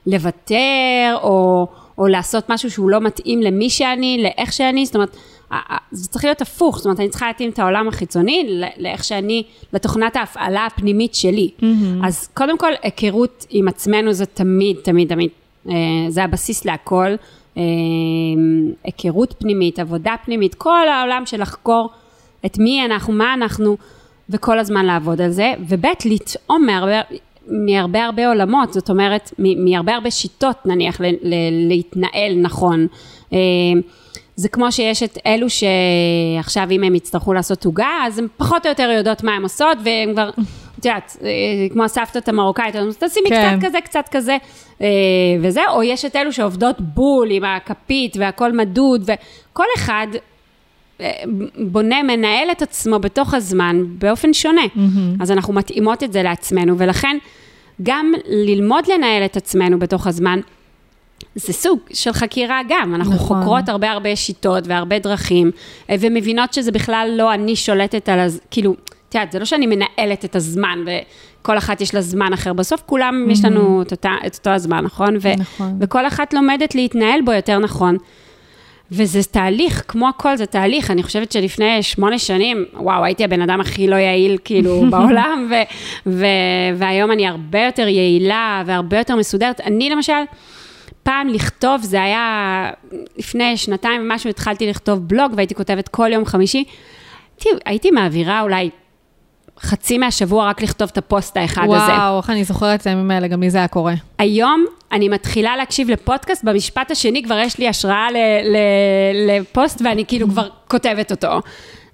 לוותר, 0.07 1.17
או, 1.23 1.67
או 1.97 2.07
לעשות 2.07 2.49
משהו 2.49 2.71
שהוא 2.71 2.89
לא 2.89 2.99
מתאים 2.99 3.41
למי 3.41 3.69
שאני, 3.69 4.23
לאיך 4.23 4.53
שאני, 4.53 4.85
זאת 4.85 4.95
אומרת, 4.95 5.17
זה 5.91 6.07
צריך 6.07 6.25
להיות 6.25 6.41
הפוך, 6.41 6.77
זאת 6.77 6.85
אומרת, 6.85 6.99
אני 6.99 7.09
צריכה 7.09 7.27
להתאים 7.27 7.49
את 7.49 7.59
העולם 7.59 7.87
החיצוני 7.87 8.61
לאיך 8.77 9.03
שאני, 9.03 9.43
לתוכנת 9.73 10.15
ההפעלה 10.15 10.65
הפנימית 10.65 11.15
שלי. 11.15 11.49
Mm-hmm. 11.59 11.63
אז 12.03 12.27
קודם 12.33 12.57
כל, 12.57 12.71
היכרות 12.83 13.45
עם 13.49 13.67
עצמנו 13.67 14.13
זה 14.13 14.25
תמיד, 14.25 14.77
תמיד, 14.83 15.09
תמיד, 15.09 15.29
אה, 15.69 15.73
זה 16.09 16.23
הבסיס 16.23 16.65
להכל. 16.65 17.15
אה, 17.57 17.63
היכרות 18.83 19.35
פנימית, 19.39 19.79
עבודה 19.79 20.15
פנימית, 20.25 20.55
כל 20.55 20.87
העולם 20.87 21.25
של 21.25 21.41
לחקור 21.41 21.89
את 22.45 22.57
מי 22.57 22.85
אנחנו, 22.85 23.13
מה 23.13 23.33
אנחנו, 23.33 23.77
וכל 24.29 24.59
הזמן 24.59 24.85
לעבוד 24.85 25.21
על 25.21 25.29
זה. 25.29 25.53
וב', 25.69 25.85
לטעום 26.05 26.65
מהרבה, 26.65 27.01
מהרבה 27.47 28.05
הרבה 28.05 28.27
עולמות, 28.27 28.73
זאת 28.73 28.89
אומרת, 28.89 29.31
מהרבה 29.39 29.95
הרבה 29.95 30.11
שיטות 30.11 30.65
נניח 30.65 31.01
ל, 31.01 31.05
ל, 31.05 31.35
להתנהל 31.67 32.35
נכון. 32.41 32.87
אה, 33.33 33.37
זה 34.41 34.49
כמו 34.49 34.71
שיש 34.71 35.03
את 35.03 35.17
אלו 35.25 35.47
שעכשיו 35.49 36.67
אם 36.71 36.83
הם 36.83 36.95
יצטרכו 36.95 37.33
לעשות 37.33 37.65
עוגה, 37.65 37.89
אז 38.05 38.19
הן 38.19 38.27
פחות 38.37 38.65
או 38.65 38.69
יותר 38.69 38.89
יודעות 38.97 39.23
מה 39.23 39.35
הן 39.35 39.43
עושות, 39.43 39.77
והן 39.83 40.13
כבר, 40.13 40.29
את 40.79 40.85
יודעת, 40.85 41.17
אה, 41.23 41.29
כמו 41.73 41.83
הסבתות 41.83 42.29
המרוקאית, 42.29 42.75
אז 42.75 42.97
תשימי 42.97 43.29
כן. 43.29 43.57
קצת 43.57 43.67
כזה, 43.67 43.81
קצת 43.81 44.05
כזה, 44.11 44.37
אה, 44.81 44.87
וזה, 45.41 45.61
או 45.69 45.83
יש 45.83 46.05
את 46.05 46.15
אלו 46.15 46.33
שעובדות 46.33 46.81
בול 46.81 47.31
עם 47.31 47.43
הכפית 47.43 48.17
והכל 48.19 48.51
מדוד, 48.51 49.09
וכל 49.09 49.65
אחד 49.75 50.07
אה, 51.01 51.11
בונה, 51.57 52.03
מנהל 52.03 52.51
את 52.51 52.61
עצמו 52.61 52.99
בתוך 52.99 53.33
הזמן 53.33 53.83
באופן 53.87 54.33
שונה. 54.33 54.65
Mm-hmm. 54.65 55.21
אז 55.21 55.31
אנחנו 55.31 55.53
מתאימות 55.53 56.03
את 56.03 56.13
זה 56.13 56.23
לעצמנו, 56.23 56.77
ולכן 56.77 57.17
גם 57.83 58.13
ללמוד 58.27 58.87
לנהל 58.87 59.25
את 59.25 59.37
עצמנו 59.37 59.79
בתוך 59.79 60.07
הזמן, 60.07 60.39
זה 61.35 61.53
סוג 61.53 61.79
של 61.93 62.13
חקירה 62.13 62.61
גם, 62.69 62.95
אנחנו 62.95 63.13
נכון. 63.15 63.39
חוקרות 63.39 63.69
הרבה 63.69 63.91
הרבה 63.91 64.15
שיטות 64.15 64.63
והרבה 64.67 64.99
דרכים, 64.99 65.51
אה, 65.89 65.95
ומבינות 65.99 66.53
שזה 66.53 66.71
בכלל 66.71 67.13
לא 67.17 67.33
אני 67.33 67.55
שולטת 67.55 68.09
על, 68.09 68.19
הז... 68.19 68.41
כאילו, 68.51 68.75
את 69.09 69.15
יודעת, 69.15 69.31
זה 69.31 69.39
לא 69.39 69.45
שאני 69.45 69.67
מנהלת 69.67 70.25
את 70.25 70.35
הזמן, 70.35 70.79
וכל 70.85 71.57
אחת 71.57 71.81
יש 71.81 71.95
לה 71.95 72.01
זמן 72.01 72.33
אחר, 72.33 72.53
בסוף 72.53 72.81
כולם, 72.85 73.25
mm-hmm. 73.27 73.31
יש 73.31 73.45
לנו 73.45 73.81
את, 73.81 73.91
אותה, 73.91 74.15
את 74.27 74.35
אותו 74.35 74.49
הזמן, 74.49 74.83
נכון? 74.83 75.17
ו... 75.21 75.35
נכון. 75.37 75.77
וכל 75.79 76.07
אחת 76.07 76.33
לומדת 76.33 76.75
להתנהל 76.75 77.21
בו 77.21 77.31
יותר 77.31 77.59
נכון. 77.59 77.97
וזה 78.91 79.23
תהליך, 79.23 79.83
כמו 79.87 80.09
הכל 80.09 80.37
זה 80.37 80.45
תהליך, 80.45 80.91
אני 80.91 81.03
חושבת 81.03 81.31
שלפני 81.31 81.83
שמונה 81.83 82.19
שנים, 82.19 82.65
וואו, 82.73 83.03
הייתי 83.03 83.23
הבן 83.23 83.41
אדם 83.41 83.61
הכי 83.61 83.87
לא 83.87 83.95
יעיל 83.95 84.37
כאילו 84.43 84.83
בעולם, 84.91 85.51
ו- 85.51 86.09
ו- 86.11 86.77
והיום 86.77 87.11
אני 87.11 87.27
הרבה 87.27 87.65
יותר 87.65 87.87
יעילה 87.87 88.63
והרבה 88.65 88.97
יותר 88.97 89.15
מסודרת. 89.15 89.61
אני 89.61 89.89
למשל, 89.89 90.13
פעם 91.03 91.27
לכתוב, 91.27 91.81
זה 91.81 92.03
היה 92.03 92.69
לפני 93.17 93.57
שנתיים 93.57 94.01
ומשהו, 94.01 94.29
התחלתי 94.29 94.67
לכתוב 94.67 94.99
בלוג 95.07 95.33
והייתי 95.35 95.55
כותבת 95.55 95.87
כל 95.87 96.09
יום 96.13 96.25
חמישי. 96.25 96.63
הייתי, 97.37 97.49
הייתי 97.65 97.91
מעבירה 97.91 98.41
אולי 98.41 98.69
חצי 99.59 99.97
מהשבוע 99.97 100.49
רק 100.49 100.61
לכתוב 100.61 100.89
את 100.91 100.97
הפוסט 100.97 101.37
האחד 101.37 101.63
וואו, 101.65 101.81
הזה. 101.81 101.91
וואו, 101.91 102.17
איך 102.17 102.29
אני 102.29 102.43
זוכרת 102.43 102.81
את 102.81 102.87
הימים 102.87 103.11
האלה, 103.11 103.27
גם 103.27 103.41
לי 103.41 103.49
זה 103.49 103.57
היה 103.57 103.67
קורה. 103.67 103.93
היום 104.17 104.65
אני 104.91 105.09
מתחילה 105.09 105.57
להקשיב 105.57 105.89
לפודקאסט, 105.89 106.43
במשפט 106.43 106.91
השני 106.91 107.23
כבר 107.23 107.37
יש 107.39 107.57
לי 107.57 107.67
השראה 107.67 108.11
ל, 108.11 108.17
ל, 108.43 108.57
לפוסט 109.27 109.81
ואני 109.85 110.05
כאילו 110.05 110.27
כבר 110.27 110.49
כותבת 110.67 111.11
אותו. 111.11 111.41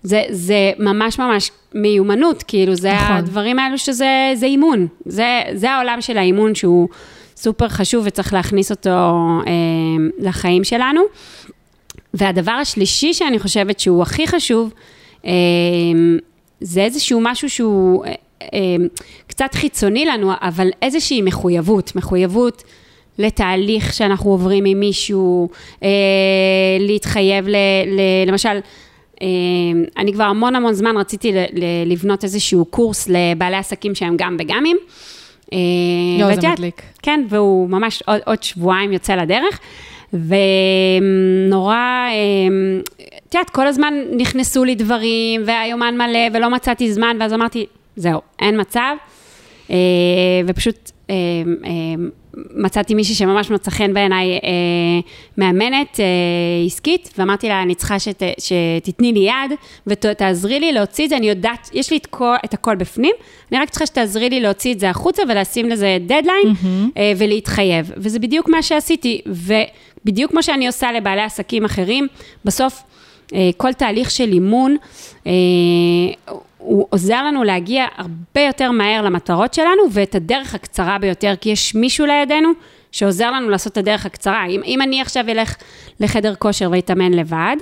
זה, 0.04 0.24
זה 0.30 0.72
ממש 0.80 1.20
ממש 1.20 1.52
מיומנות, 1.74 2.44
כאילו, 2.44 2.76
זה 2.76 2.94
נכון. 2.94 3.16
הדברים 3.16 3.60
האלו 3.60 3.78
שזה 3.78 4.34
אימון. 4.44 4.88
זה, 5.06 5.42
זה 5.54 5.72
העולם 5.72 6.02
של 6.02 6.18
האימון 6.18 6.56
שהוא... 6.56 6.88
סופר 7.38 7.70
חשוב 7.70 8.04
וצריך 8.08 8.34
להכניס 8.34 8.72
אותו 8.72 8.90
אה, 8.90 9.54
לחיים 10.20 10.64
שלנו. 10.64 11.02
והדבר 12.14 12.52
השלישי 12.52 13.14
שאני 13.14 13.40
חושבת 13.40 13.80
שהוא 13.80 14.02
הכי 14.02 14.28
חשוב, 14.28 14.74
אה, 15.26 15.32
זה 16.62 16.84
איזשהו 16.84 17.20
משהו 17.22 17.50
שהוא 17.50 18.06
אה, 18.06 18.14
אה, 18.42 18.76
קצת 19.28 19.50
חיצוני 19.54 20.06
לנו, 20.06 20.32
אבל 20.42 20.70
איזושהי 20.82 21.22
מחויבות, 21.22 21.96
מחויבות 21.96 22.64
לתהליך 23.18 23.94
שאנחנו 23.94 24.32
עוברים 24.32 24.66
עם 24.66 24.80
מישהו, 24.80 25.50
אה, 25.84 25.90
להתחייב 26.80 27.48
ל, 27.48 27.56
ל, 27.88 28.02
למשל, 28.28 28.60
אה, 29.22 29.28
אני 29.98 30.14
כבר 30.14 30.24
המון 30.24 30.56
המון 30.56 30.74
זמן 30.74 30.98
רציתי 30.98 31.32
לבנות 31.86 32.24
איזשהו 32.24 32.66
קורס 32.66 33.10
לבעלי 33.10 33.58
עסקים 33.58 33.96
שהם 33.96 34.16
גם 34.18 34.38
בגמים. 34.38 34.78
יואו, 36.20 36.42
זה 36.42 36.50
מדליק. 36.50 36.82
כן, 37.02 37.26
והוא 37.30 37.70
ממש 37.70 38.04
עוד, 38.06 38.20
עוד 38.26 38.44
שבועיים 38.44 38.94
יוצא 38.94 39.16
לדרך. 39.16 39.60
ונורא, 40.14 41.76
אמ, 42.12 42.82
את 43.28 43.36
יודעת, 43.36 43.50
כל 43.50 43.68
הזמן 43.68 43.94
נכנסו 44.18 44.64
לי 44.64 44.76
דברים, 44.76 45.44
והיומן 45.46 45.98
מלא, 45.98 46.20
ולא 46.34 46.50
מצאתי 46.50 46.94
זמן, 46.94 47.18
ואז 47.20 47.34
אמרתי, 47.34 47.66
זהו, 47.96 48.22
אין 48.40 48.62
מצב. 48.62 48.96
אה, 49.70 49.76
ופשוט 50.48 50.92
מצאתי 52.56 52.94
מישהי 52.96 53.16
שממש 53.16 53.52
מצא 53.52 53.72
חן 53.72 53.94
בעיניי, 53.94 54.32
אה, 54.32 54.40
מאמנת 55.38 56.00
אה, 56.00 56.06
עסקית, 56.66 57.14
ואמרתי 57.18 57.48
לה, 57.48 57.62
אני 57.62 57.76
צריכה 57.76 58.00
שת, 58.00 58.24
שתתני 58.38 59.14
לי 59.14 59.20
יד 59.20 59.58
ותעזרי 59.88 60.60
לי 60.60 60.72
להוציא 60.72 61.06
את 61.06 61.10
זה, 61.10 61.18
אני 61.18 61.30
יודעת, 61.30 61.70
יש 61.74 61.92
לי 61.92 61.98
את, 61.98 62.06
כל, 62.06 62.36
את 62.46 62.54
הכל 62.54 62.76
בפנים, 62.76 63.14
אני 63.52 63.60
רק 63.60 63.70
צריכה 63.70 63.86
שתעזרי 63.86 64.30
לי 64.30 64.40
להוציא 64.40 64.74
את 64.74 64.80
זה 64.80 64.90
החוצה 64.90 65.24
ולשים 65.30 65.70
לזה 65.70 65.98
דדליין 66.02 66.48
mm-hmm. 66.48 66.68
אה, 66.98 67.12
ולהתחייב. 67.18 67.92
וזה 67.98 68.20
בדיוק 68.20 68.50
מה 68.50 68.62
שעשיתי, 68.62 69.22
ובדיוק 69.26 70.32
כמו 70.32 70.44
שאני 70.44 70.68
עושה 70.68 70.92
לבעלי 70.92 71.22
עסקים 71.22 71.66
אחרים, 71.66 72.08
בסוף 72.46 72.84
כל 73.58 73.74
תהליך 73.74 74.12
של 74.12 74.34
אימון, 74.34 74.78
אה, 75.28 75.32
הוא 76.58 76.88
עוזר 76.90 77.24
לנו 77.24 77.44
להגיע 77.44 77.86
הרבה 77.98 78.42
יותר 78.42 78.72
מהר 78.72 79.02
למטרות 79.02 79.54
שלנו 79.54 79.82
ואת 79.92 80.16
הדרך 80.16 80.56
הקצרה 80.56 80.98
ביותר, 80.98 81.34
כי 81.42 81.50
יש 81.50 81.76
מישהו 81.76 82.06
לידינו 82.06 82.50
שעוזר 82.92 83.32
לנו 83.32 83.50
לעשות 83.50 83.72
את 83.74 83.78
הדרך 83.78 84.06
הקצרה. 84.06 84.46
אם, 84.46 84.62
אם 84.66 84.82
אני 84.82 85.02
עכשיו 85.02 85.30
אלך 85.30 85.56
לחדר 86.00 86.36
כושר 86.36 86.70
ואתאמן 86.72 87.14
לבד, 87.14 87.56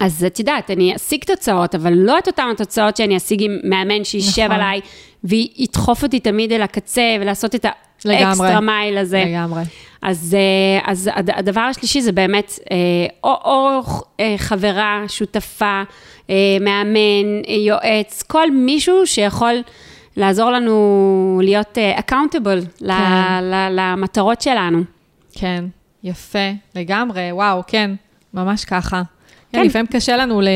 אז 0.00 0.24
את 0.24 0.38
יודעת, 0.38 0.70
אני 0.70 0.96
אשיג 0.96 1.24
תוצאות, 1.24 1.74
אבל 1.74 1.92
לא 1.92 2.18
את 2.18 2.26
אותן 2.26 2.48
התוצאות 2.52 2.96
שאני 2.96 3.16
אשיג 3.16 3.42
עם 3.42 3.58
מאמן 3.64 4.04
שישב 4.04 4.42
נכון. 4.42 4.56
עליי 4.56 4.80
וידחוף 5.24 6.02
אותי 6.02 6.20
תמיד 6.20 6.52
אל 6.52 6.62
הקצה 6.62 7.16
ולעשות 7.20 7.54
את 7.54 7.66
האקסטרה 8.04 8.60
מייל 8.60 8.98
הזה. 8.98 9.24
לגמרי. 9.26 9.62
אז, 10.02 10.36
אה, 10.38 10.90
אז 10.90 11.10
הדבר 11.14 11.60
השלישי 11.60 12.00
זה 12.00 12.12
באמת 12.12 12.58
אה, 12.70 12.76
או, 13.24 13.34
או 13.44 13.80
אה, 14.20 14.34
חברה, 14.38 15.04
שותפה, 15.08 15.82
מאמן, 16.60 17.42
יועץ, 17.66 18.22
כל 18.22 18.50
מישהו 18.50 19.06
שיכול 19.06 19.54
לעזור 20.16 20.50
לנו 20.50 21.40
להיות 21.44 21.78
accountable 21.98 22.84
כן. 22.86 23.44
למטרות 23.70 24.40
שלנו. 24.40 24.82
כן, 25.32 25.64
יפה, 26.04 26.50
לגמרי, 26.74 27.32
וואו, 27.32 27.62
כן, 27.66 27.90
ממש 28.34 28.64
ככה. 28.64 29.02
כן, 29.52 29.66
לפעמים 29.66 29.86
קשה 29.86 30.16
לנו 30.16 30.40
ל... 30.40 30.48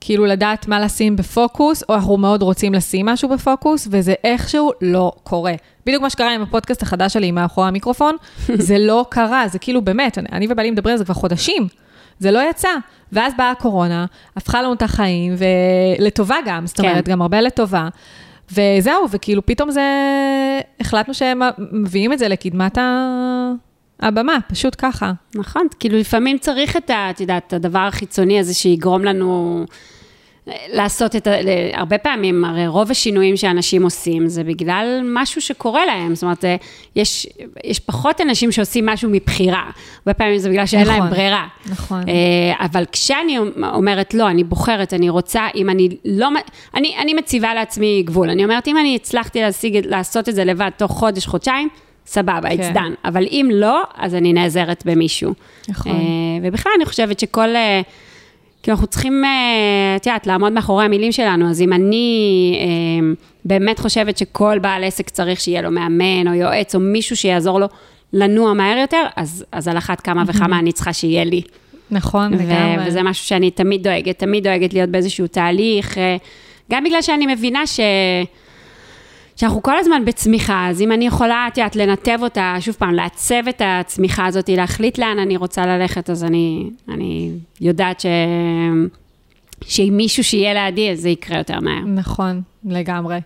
כאילו 0.00 0.26
לדעת 0.26 0.68
מה 0.68 0.80
לשים 0.80 1.16
בפוקוס, 1.16 1.82
או 1.88 1.94
אנחנו 1.94 2.16
מאוד 2.16 2.42
רוצים 2.42 2.74
לשים 2.74 3.06
משהו 3.06 3.28
בפוקוס, 3.28 3.88
וזה 3.90 4.14
איכשהו 4.24 4.72
לא 4.80 5.12
קורה. 5.22 5.54
בדיוק 5.86 6.02
מה 6.02 6.10
שקרה 6.10 6.34
עם 6.34 6.42
הפודקאסט 6.42 6.82
החדש 6.82 7.12
שלי, 7.12 7.30
מאחורי 7.30 7.68
המיקרופון, 7.68 8.16
זה 8.68 8.78
לא 8.78 9.06
קרה, 9.08 9.48
זה 9.48 9.58
כאילו 9.58 9.82
באמת, 9.82 10.18
אני, 10.18 10.28
אני 10.32 10.46
ובעלי 10.50 10.70
מדברים 10.70 10.92
על 10.92 10.98
זה 10.98 11.04
כבר 11.04 11.14
חודשים, 11.14 11.68
זה 12.18 12.30
לא 12.30 12.50
יצא. 12.50 12.68
ואז 13.12 13.32
באה 13.36 13.50
הקורונה, 13.50 14.06
הפכה 14.36 14.62
לנו 14.62 14.72
את 14.72 14.82
החיים, 14.82 15.34
ולטובה 15.98 16.36
גם, 16.46 16.66
זאת 16.66 16.80
אומרת, 16.80 17.04
כן. 17.04 17.12
גם 17.12 17.22
הרבה 17.22 17.40
לטובה. 17.40 17.88
וזהו, 18.52 19.06
וכאילו 19.10 19.46
פתאום 19.46 19.70
זה, 19.70 19.82
החלטנו 20.80 21.14
שהם 21.14 21.42
מביאים 21.72 22.12
את 22.12 22.18
זה 22.18 22.28
לקדמת 22.28 22.78
ה... 22.78 22.82
הבמה, 24.00 24.38
פשוט 24.48 24.76
ככה. 24.78 25.12
נכון, 25.34 25.66
כאילו 25.80 25.98
לפעמים 25.98 26.38
צריך 26.38 26.76
את, 26.76 26.90
ה, 26.90 27.10
את 27.10 27.20
יודעת, 27.20 27.52
הדבר 27.52 27.78
החיצוני 27.78 28.38
הזה 28.38 28.54
שיגרום 28.54 29.04
לנו 29.04 29.64
לעשות 30.68 31.16
את 31.16 31.26
ה... 31.26 31.30
הרבה 31.72 31.98
פעמים, 31.98 32.44
הרי 32.44 32.66
רוב 32.66 32.90
השינויים 32.90 33.36
שאנשים 33.36 33.82
עושים 33.82 34.28
זה 34.28 34.44
בגלל 34.44 35.00
משהו 35.04 35.40
שקורה 35.40 35.86
להם. 35.86 36.14
זאת 36.14 36.22
אומרת, 36.22 36.44
אה, 36.44 36.56
יש, 36.96 37.26
יש 37.64 37.80
פחות 37.80 38.20
אנשים 38.20 38.52
שעושים 38.52 38.86
משהו 38.86 39.10
מבחירה. 39.10 39.70
הרבה 39.98 40.14
פעמים 40.14 40.38
זה 40.38 40.50
בגלל 40.50 40.66
שאין 40.66 40.82
נכון, 40.82 40.94
להם 40.94 41.10
ברירה. 41.10 41.46
נכון. 41.66 42.02
אה, 42.08 42.64
אבל 42.66 42.84
כשאני 42.92 43.38
אומרת, 43.72 44.14
לא, 44.14 44.28
אני 44.28 44.44
בוחרת, 44.44 44.94
אני 44.94 45.08
רוצה, 45.08 45.46
אם 45.54 45.70
אני 45.70 45.88
לא... 46.04 46.28
אני, 46.74 46.96
אני 46.98 47.14
מציבה 47.14 47.54
לעצמי 47.54 48.02
גבול. 48.06 48.30
אני 48.30 48.44
אומרת, 48.44 48.68
אם 48.68 48.78
אני 48.78 48.96
הצלחתי 48.96 49.40
להשיג, 49.40 49.86
לעשות 49.86 50.28
את 50.28 50.34
זה 50.34 50.44
לבד 50.44 50.70
תוך 50.76 50.92
חודש, 50.92 51.26
חודשיים, 51.26 51.68
סבבה, 52.06 52.40
כן. 52.56 52.72
it's 52.72 52.76
done. 52.76 53.08
אבל 53.08 53.26
אם 53.30 53.50
לא, 53.52 53.82
אז 53.96 54.14
אני 54.14 54.32
נעזרת 54.32 54.82
במישהו. 54.86 55.34
נכון. 55.68 55.92
אה, 55.92 55.98
ובכלל, 56.42 56.72
אני 56.76 56.84
חושבת 56.84 57.20
שכל... 57.20 57.48
כי 58.66 58.70
אנחנו 58.70 58.86
צריכים, 58.86 59.24
אה, 59.24 59.96
את 59.96 60.06
יודעת, 60.06 60.26
לעמוד 60.26 60.52
מאחורי 60.52 60.84
המילים 60.84 61.12
שלנו, 61.12 61.50
אז 61.50 61.62
אם 61.62 61.72
אני 61.72 62.58
אה, 62.60 63.14
באמת 63.44 63.78
חושבת 63.78 64.18
שכל 64.18 64.58
בעל 64.58 64.84
עסק 64.84 65.10
צריך 65.10 65.40
שיהיה 65.40 65.62
לו 65.62 65.70
מאמן 65.70 66.28
או 66.28 66.34
יועץ 66.34 66.74
או 66.74 66.80
מישהו 66.80 67.16
שיעזור 67.16 67.60
לו 67.60 67.66
לנוע 68.12 68.52
מהר 68.52 68.78
יותר, 68.78 69.02
אז, 69.16 69.44
אז 69.52 69.68
על 69.68 69.78
אחת 69.78 70.00
כמה 70.00 70.22
וכמה 70.26 70.58
אני 70.58 70.72
צריכה 70.72 70.92
שיהיה 70.92 71.24
לי. 71.24 71.42
נכון, 71.90 72.32
לגמרי. 72.32 72.88
וזה 72.88 73.02
משהו 73.02 73.26
שאני 73.26 73.50
תמיד 73.50 73.82
דואגת, 73.82 74.18
תמיד 74.18 74.44
דואגת 74.44 74.72
להיות 74.72 74.90
באיזשהו 74.90 75.26
תהליך, 75.26 75.98
אה, 75.98 76.16
גם 76.70 76.84
בגלל 76.84 77.02
שאני 77.02 77.34
מבינה 77.34 77.66
ש... 77.66 77.80
שאנחנו 79.36 79.62
כל 79.62 79.78
הזמן 79.78 80.04
בצמיחה, 80.04 80.66
אז 80.68 80.80
אם 80.80 80.92
אני 80.92 81.06
יכולה, 81.06 81.48
את 81.52 81.58
יודעת, 81.58 81.76
לנתב 81.76 82.18
אותה, 82.22 82.56
שוב 82.60 82.74
פעם, 82.74 82.94
לעצב 82.94 83.48
את 83.48 83.62
הצמיחה 83.64 84.26
הזאת, 84.26 84.48
להחליט 84.48 84.98
לאן 84.98 85.18
אני 85.18 85.36
רוצה 85.36 85.66
ללכת, 85.66 86.10
אז 86.10 86.24
אני, 86.24 86.70
אני 86.88 87.30
יודעת 87.60 88.00
ש... 88.00 88.06
שאם 89.62 89.92
מישהו 89.96 90.24
שיהיה 90.24 90.54
לידי, 90.54 90.96
זה 90.96 91.08
יקרה 91.08 91.38
יותר 91.38 91.60
מהר. 91.60 91.84
נכון, 91.86 92.40
לגמרי. 92.64 93.18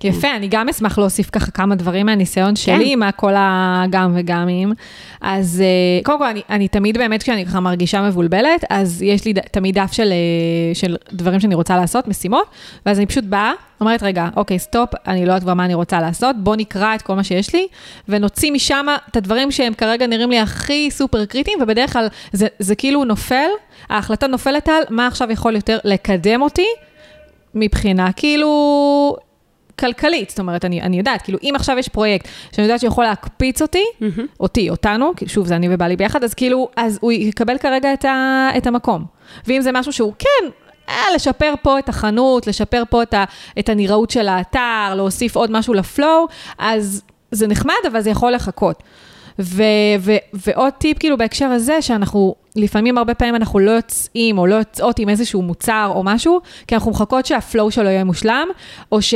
כן. 0.00 0.08
יפה, 0.08 0.36
אני 0.36 0.48
גם 0.48 0.68
אשמח 0.68 0.98
להוסיף 0.98 1.30
ככה 1.32 1.50
כמה 1.50 1.74
דברים 1.74 2.06
מהניסיון 2.06 2.56
שלי, 2.56 2.90
כן. 2.92 2.98
מה 2.98 3.12
כל 3.12 3.32
הגם 3.36 4.12
וגמים. 4.16 4.72
אז 5.20 5.62
אה, 5.64 6.04
קודם 6.04 6.18
כל, 6.18 6.26
אני, 6.26 6.42
אני 6.50 6.68
תמיד 6.68 6.98
באמת, 6.98 7.22
כשאני 7.22 7.46
ככה 7.46 7.60
מרגישה 7.60 8.02
מבולבלת, 8.02 8.64
אז 8.70 9.02
יש 9.02 9.24
לי 9.24 9.32
ד, 9.32 9.38
תמיד 9.38 9.78
דף 9.78 9.92
של, 9.92 10.12
אה, 10.12 10.74
של 10.74 10.96
דברים 11.12 11.40
שאני 11.40 11.54
רוצה 11.54 11.76
לעשות, 11.76 12.08
משימות, 12.08 12.46
ואז 12.86 12.98
אני 12.98 13.06
פשוט 13.06 13.24
באה, 13.24 13.52
אומרת, 13.80 14.02
רגע, 14.02 14.28
אוקיי, 14.36 14.58
stop, 14.58 14.90
אני 15.06 15.26
לא 15.26 15.30
יודעת 15.30 15.42
כבר 15.42 15.54
מה 15.54 15.64
אני 15.64 15.74
רוצה 15.74 16.00
לעשות, 16.00 16.36
בוא 16.38 16.56
נקרא 16.56 16.94
את 16.94 17.02
כל 17.02 17.14
מה 17.14 17.24
שיש 17.24 17.54
לי, 17.54 17.66
ונוציא 18.08 18.52
משם 18.52 18.86
את 19.10 19.16
הדברים 19.16 19.50
שהם 19.50 19.74
כרגע 19.74 20.06
נראים 20.06 20.30
לי 20.30 20.38
הכי 20.38 20.90
סופר 20.90 21.24
קריטיים, 21.24 21.58
ובדרך 21.62 21.92
כלל 21.92 22.08
זה, 22.32 22.46
זה 22.58 22.74
כאילו 22.74 23.04
נופל, 23.04 23.48
ההחלטה 23.88 24.26
נופלת 24.26 24.68
על 24.68 24.82
מה 24.90 25.06
עכשיו 25.06 25.30
יכול 25.30 25.54
יותר 25.54 25.78
לקדם 25.84 26.42
אותי. 26.42 26.66
מבחינה 27.54 28.12
כאילו 28.12 29.16
כלכלית, 29.78 30.30
זאת 30.30 30.38
אומרת, 30.38 30.64
אני, 30.64 30.82
אני 30.82 30.98
יודעת, 30.98 31.22
כאילו, 31.22 31.38
אם 31.42 31.52
עכשיו 31.56 31.78
יש 31.78 31.88
פרויקט 31.88 32.28
שאני 32.52 32.66
יודעת 32.66 32.80
שיכול 32.80 33.04
להקפיץ 33.04 33.62
אותי, 33.62 33.84
mm-hmm. 33.84 34.20
אותי, 34.40 34.70
אותנו, 34.70 35.12
שוב, 35.26 35.46
זה 35.46 35.56
אני 35.56 35.68
ובעלי 35.70 35.96
ביחד, 35.96 36.24
אז 36.24 36.34
כאילו, 36.34 36.68
אז 36.76 36.98
הוא 37.02 37.12
יקבל 37.12 37.58
כרגע 37.58 37.92
את, 37.92 38.04
ה, 38.04 38.48
את 38.56 38.66
המקום. 38.66 39.04
ואם 39.46 39.60
זה 39.60 39.72
משהו 39.72 39.92
שהוא 39.92 40.12
כן, 40.18 40.48
אה, 40.88 41.04
לשפר 41.14 41.54
פה 41.62 41.78
את 41.78 41.88
החנות, 41.88 42.46
לשפר 42.46 42.82
פה 42.90 43.02
את, 43.02 43.14
ה, 43.14 43.24
את 43.58 43.68
הנראות 43.68 44.10
של 44.10 44.28
האתר, 44.28 44.94
להוסיף 44.96 45.36
עוד 45.36 45.50
משהו 45.50 45.74
ל 45.74 45.83
flow, 45.83 46.26
אז 46.58 47.02
זה 47.30 47.46
נחמד, 47.46 47.74
אבל 47.92 48.00
זה 48.00 48.10
יכול 48.10 48.32
לחכות. 48.32 48.82
ו, 49.38 49.62
ו, 50.00 50.12
ועוד 50.32 50.72
טיפ 50.72 50.98
כאילו 50.98 51.16
בהקשר 51.16 51.46
הזה, 51.46 51.82
שאנחנו, 51.82 52.34
לפעמים 52.56 52.98
הרבה 52.98 53.14
פעמים 53.14 53.34
אנחנו 53.34 53.58
לא 53.58 53.70
יוצאים 53.70 54.38
או 54.38 54.46
לא 54.46 54.54
יוצאות 54.54 54.98
עם 54.98 55.08
איזשהו 55.08 55.42
מוצר 55.42 55.92
או 55.94 56.02
משהו, 56.04 56.40
כי 56.66 56.74
אנחנו 56.74 56.90
מחכות 56.90 57.26
שה 57.26 57.45
flow 57.45 57.70
שלו 57.70 57.88
יהיה 57.88 58.04
מושלם, 58.04 58.48
או, 58.92 59.02
ש, 59.02 59.14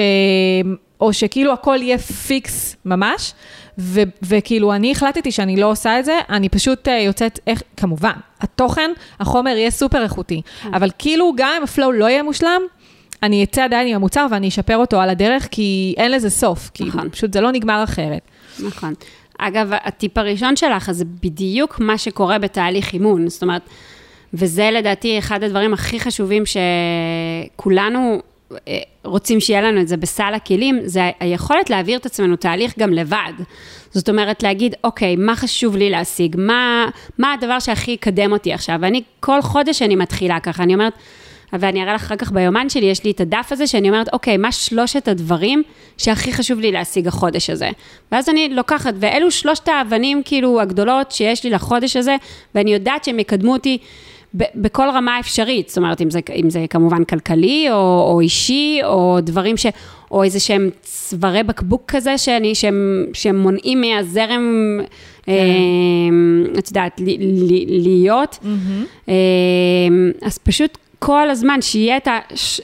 או 1.01 1.13
שכאילו 1.13 1.53
הכל 1.53 1.79
יהיה 1.81 1.99
fix 1.99 2.77
ממש, 2.85 3.33
ו, 3.79 4.01
וכאילו 4.23 4.73
אני 4.73 4.93
החלטתי 4.93 5.33
שאני 5.33 5.57
לא 5.57 5.71
עושה 5.71 5.99
את 5.99 6.05
זה, 6.05 6.19
אני 6.31 6.49
פשוט 6.49 6.89
uh, 6.89 6.91
יוצאת, 6.91 7.39
איך, 7.47 7.63
כמובן, 7.77 8.13
התוכן, 8.41 8.91
החומר 9.21 9.51
יהיה 9.51 9.71
סופר 9.71 10.03
איכותי, 10.03 10.43
כן. 10.63 10.75
אבל 10.75 10.91
כאילו 10.99 11.33
גם 11.37 11.51
אם 11.59 11.63
הפלואו 11.63 11.93
לא 11.93 12.05
יהיה 12.05 12.23
מושלם, 12.23 12.61
אני 13.23 13.45
אצא 13.45 13.65
עדיין 13.65 13.89
עם 13.89 13.95
המוצר 13.95 14.27
ואני 14.31 14.49
אשפר 14.49 14.77
אותו 14.77 15.01
על 15.01 15.11
הדרך, 15.11 15.49
כי 15.51 15.95
אין 15.97 16.11
לזה 16.11 16.31
סוף, 16.31 16.71
כאילו, 16.75 16.91
נכון. 16.91 17.09
פשוט 17.11 17.33
זה 17.33 17.41
לא 17.41 17.53
נגמר 17.53 17.85
אחרת. 17.85 18.23
נכון. 18.65 18.95
אגב, 19.39 19.71
הטיפ 19.73 20.19
הראשון 20.19 20.57
שלך, 20.57 20.91
זה 20.91 21.05
בדיוק 21.23 21.81
מה 21.81 21.99
שקורה 21.99 22.39
בתהליך 22.39 22.93
אימון. 22.93 23.29
זאת 23.29 23.43
אומרת, 23.43 23.63
וזה 24.35 24.71
לדעתי 24.73 25.19
אחד 25.19 25.43
הדברים 25.43 25.75
הכי 25.75 26.01
חשובים 26.01 26.43
שכולנו 26.47 28.21
אה, 28.53 28.79
רוצים 29.05 29.41
שיהיה 29.41 29.63
לנו 29.63 29.81
את 29.81 29.89
זה 29.89 29.97
בסל 29.97 30.33
הכלים, 30.35 30.81
זה 30.85 31.11
היכולת 31.21 31.71
להעביר 31.71 31.99
את 31.99 32.07
עצמנו 32.07 32.37
תהליך 32.37 32.79
גם 32.79 32.93
לבד. 32.93 33.33
זאת 33.91 34.09
אומרת, 34.09 34.43
להגיד, 34.43 34.75
אוקיי, 34.85 35.17
מה 35.17 35.37
חשוב 35.37 35.77
לי 35.77 35.91
להשיג? 35.91 36.37
מה, 36.39 36.89
מה 37.19 37.33
הדבר 37.33 37.59
שהכי 37.59 37.91
יקדם 37.91 38.33
אותי 38.33 38.53
עכשיו? 38.53 38.77
ואני, 38.81 39.03
כל 39.21 39.43
חודש 39.43 39.83
אני 39.83 39.97
מתחילה 39.97 40.41
ככה, 40.41 40.63
אני 40.63 40.75
אומרת, 40.75 40.93
ואני 41.53 41.83
אראה 41.83 41.95
לך 41.95 42.03
אחר 42.03 42.17
כך 42.17 42.33
ביומן 42.33 42.69
שלי, 42.69 42.87
יש 42.87 43.05
לי 43.05 43.11
את 43.11 43.21
הדף 43.21 43.49
הזה 43.51 43.67
שאני 43.67 43.89
אומרת, 43.89 44.09
אוקיי, 44.13 44.37
מה 44.37 44.53
שלושת 44.53 45.09
הדברים 45.09 45.63
שהכי 45.99 46.33
חשוב 46.33 46.61
לי 46.61 46.73
להשיג 46.73 47.07
החודש 47.07 47.51
הזה? 47.51 47.71
ואז 48.13 48.29
אני 48.29 48.49
לוקחת, 48.49 48.95
ואלו 49.01 49.31
שלושת 49.31 49.69
האבנים, 49.69 50.23
כאילו, 50.25 50.61
הגדולות 50.61 51.13
שיש 51.13 51.45
לי 51.45 51.51
לחודש 51.51 51.97
הזה, 51.97 52.17
ואני 52.55 52.73
יודעת 52.75 53.05
שהם 53.05 53.19
יקדמו 53.19 53.53
אותי. 53.53 53.79
בכל 54.35 54.89
רמה 54.95 55.21
אפשרית, 55.21 55.69
זאת 55.69 55.79
אומרת, 55.79 56.01
אם 56.01 56.11
זה, 56.11 56.21
אם 56.35 56.51
זה 56.51 56.65
כמובן 56.71 57.05
כלכלי, 57.05 57.67
או, 57.71 58.07
או 58.11 58.21
אישי, 58.21 58.81
או 58.85 59.19
דברים 59.23 59.57
ש... 59.57 59.67
או 60.11 60.23
איזה 60.23 60.41
שהם 60.41 60.71
צווארי 60.83 61.43
בקבוק 61.43 61.83
כזה, 61.87 62.19
שאני, 62.19 62.55
שהם, 62.55 63.07
שהם 63.13 63.39
מונעים 63.39 63.81
מהזרם, 63.81 64.79
כן. 65.23 65.33
אה, 65.33 66.59
את 66.59 66.69
יודעת, 66.69 67.01
להיות. 67.69 68.39
Mm-hmm. 68.43 69.09
אה, 69.09 69.15
אז 70.23 70.39
פשוט 70.39 70.79
כל 70.99 71.31
הזמן, 71.31 71.63
שיהיה 71.63 71.97
את, 71.97 72.09
ה, 72.09 72.19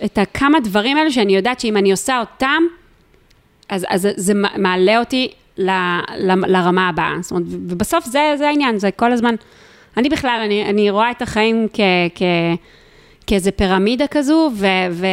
את 0.04 0.18
הכמה 0.18 0.60
דברים 0.60 0.96
האלו 0.96 1.12
שאני 1.12 1.36
יודעת 1.36 1.60
שאם 1.60 1.76
אני 1.76 1.90
עושה 1.90 2.20
אותם, 2.20 2.62
אז, 3.68 3.86
אז 3.88 4.08
זה 4.16 4.32
מעלה 4.34 4.98
אותי 4.98 5.28
ל, 5.58 5.70
ל, 6.16 6.32
לרמה 6.46 6.88
הבאה. 6.88 7.14
זאת 7.20 7.30
אומרת, 7.30 7.46
ובסוף 7.48 8.04
זה, 8.04 8.34
זה 8.38 8.48
העניין, 8.48 8.78
זה 8.78 8.90
כל 8.90 9.12
הזמן, 9.12 9.34
אני 9.96 10.08
בכלל, 10.08 10.40
אני, 10.44 10.64
אני 10.64 10.90
רואה 10.90 11.10
את 11.10 11.22
החיים 11.22 11.66
כ, 11.72 11.80
כ, 12.14 12.22
כאיזה 13.26 13.50
פירמידה 13.50 14.06
כזו, 14.06 14.50
ו, 14.54 14.66
ו, 14.90 15.06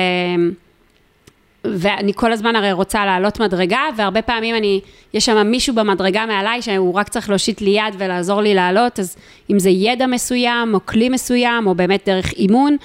ואני 1.63 2.13
כל 2.15 2.31
הזמן 2.31 2.55
הרי 2.55 2.71
רוצה 2.71 3.05
לעלות 3.05 3.39
מדרגה, 3.39 3.81
והרבה 3.95 4.21
פעמים 4.21 4.55
אני, 4.55 4.81
יש 5.13 5.25
שם 5.25 5.47
מישהו 5.47 5.75
במדרגה 5.75 6.25
מעליי 6.25 6.61
שהוא 6.61 6.93
רק 6.93 7.09
צריך 7.09 7.29
להושיט 7.29 7.61
לי 7.61 7.69
יד 7.69 7.95
ולעזור 7.97 8.41
לי 8.41 8.53
לעלות, 8.53 8.99
אז 8.99 9.15
אם 9.51 9.59
זה 9.59 9.69
ידע 9.69 10.07
מסוים, 10.07 10.73
או 10.73 10.85
כלי 10.85 11.09
מסוים, 11.09 11.67
או 11.67 11.75
באמת 11.75 12.01
דרך 12.05 12.31
אימון, 12.31 12.77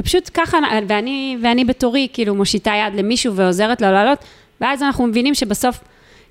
ופשוט 0.00 0.30
ככה, 0.34 0.58
ואני, 0.88 1.36
ואני 1.42 1.64
בתורי, 1.64 2.08
כאילו, 2.12 2.34
מושיטה 2.34 2.72
יד 2.74 2.94
למישהו 2.94 3.34
ועוזרת 3.34 3.80
לו 3.80 3.92
לעלות, 3.92 4.18
ואז 4.60 4.82
אנחנו 4.82 5.06
מבינים 5.06 5.34
שבסוף, 5.34 5.80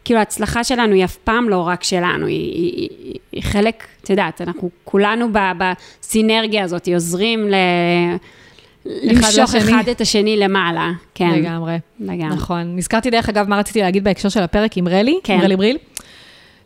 כאילו, 0.06 0.20
ההצלחה 0.20 0.64
שלנו 0.64 0.94
היא 0.94 1.06
אף 1.06 1.16
פעם 1.16 1.50
לא 1.50 1.68
רק 1.68 1.84
שלנו, 1.84 2.26
היא, 2.26 2.54
היא, 2.54 2.90
היא, 3.00 3.20
היא 3.32 3.44
חלק, 3.44 3.88
את 4.02 4.10
יודעת, 4.10 4.42
אנחנו 4.42 4.70
כולנו 4.84 5.28
בסינרגיה 5.32 6.64
הזאת, 6.64 6.88
עוזרים 6.94 7.50
ל... 7.50 7.56
למשוך 8.86 9.56
אחד 9.56 9.84
את 9.92 10.02
השני 10.02 10.38
למעלה, 10.38 10.92
כן. 11.16 11.30
לגמרי. 11.30 11.78
לגמרי. 12.00 12.36
נכון. 12.36 12.76
נזכרתי 12.76 13.10
דרך 13.10 13.30
אגב 13.30 13.50
מה 13.50 13.60
רציתי 13.60 13.82
להגיד 13.82 14.04
בהקשר 14.04 14.30
של 14.30 14.44
הפרק 14.44 14.78
עם 14.78 14.88
רלי, 14.88 15.20
כן. 15.24 15.34
עם 15.34 15.42
רלי 15.42 15.56
בריל. 15.56 15.78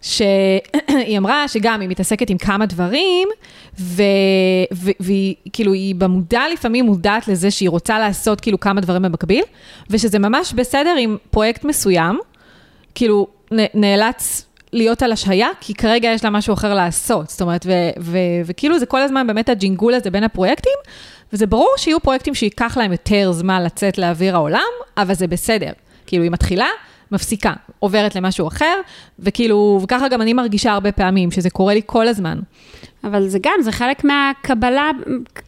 שהיא 0.04 1.18
אמרה 1.18 1.48
שגם 1.48 1.82
היא 1.82 1.90
מתעסקת 1.90 2.30
עם 2.30 2.38
כמה 2.38 2.66
דברים, 2.66 3.28
והיא 5.00 5.36
כאילו, 5.54 5.74
היא 5.74 5.96
במודע 5.96 6.42
לפעמים 6.54 6.86
מודעת 6.86 7.28
לזה 7.28 7.52
שהיא 7.52 7.70
רוצה 7.70 8.00
לעשות 8.00 8.42
כאילו 8.42 8.60
כמה 8.60 8.82
דברים 8.82 9.02
במקביל, 9.02 9.44
ושזה 9.90 10.20
ממש 10.20 10.54
בסדר 10.54 10.96
עם 11.00 11.18
פרויקט 11.32 11.64
מסוים, 11.64 12.20
כאילו 12.96 13.28
נאלץ 13.74 14.46
להיות 14.74 15.04
על 15.04 15.12
השהיה, 15.12 15.48
כי 15.62 15.74
כרגע 15.74 16.10
יש 16.10 16.24
לה 16.24 16.30
משהו 16.30 16.54
אחר 16.54 16.74
לעשות. 16.74 17.30
זאת 17.30 17.42
אומרת, 17.42 17.66
וכאילו 18.46 18.80
זה 18.80 18.86
כל 18.86 19.02
הזמן 19.02 19.28
באמת 19.28 19.50
הג'ינגול 19.50 19.94
הזה 19.94 20.12
בין 20.12 20.24
הפרויקטים, 20.24 20.74
וזה 21.34 21.48
ברור 21.48 21.74
שיהיו 21.78 22.00
פרויקטים 22.00 22.36
שייקח 22.36 22.78
להם 22.78 22.92
יותר 22.92 23.32
זמן 23.32 23.64
לצאת 23.64 23.98
לאוויר 23.98 24.36
העולם, 24.36 24.72
אבל 24.98 25.14
זה 25.14 25.28
בסדר. 25.28 25.72
כאילו, 26.06 26.24
היא 26.24 26.32
מתחילה, 26.32 26.68
מפסיקה, 27.14 27.54
עוברת 27.80 28.16
למשהו 28.16 28.48
אחר, 28.48 28.76
וכאילו, 29.20 29.80
וככה 29.84 30.08
גם 30.08 30.22
אני 30.22 30.34
מרגישה 30.34 30.72
הרבה 30.72 30.92
פעמים, 30.92 31.32
שזה 31.32 31.50
קורה 31.50 31.74
לי 31.74 31.82
כל 31.86 32.08
הזמן. 32.08 32.40
אבל 33.04 33.28
זה 33.28 33.40
גם, 33.42 33.54
זה 33.62 33.72
חלק 33.72 34.04
מהקבלה, 34.04 34.92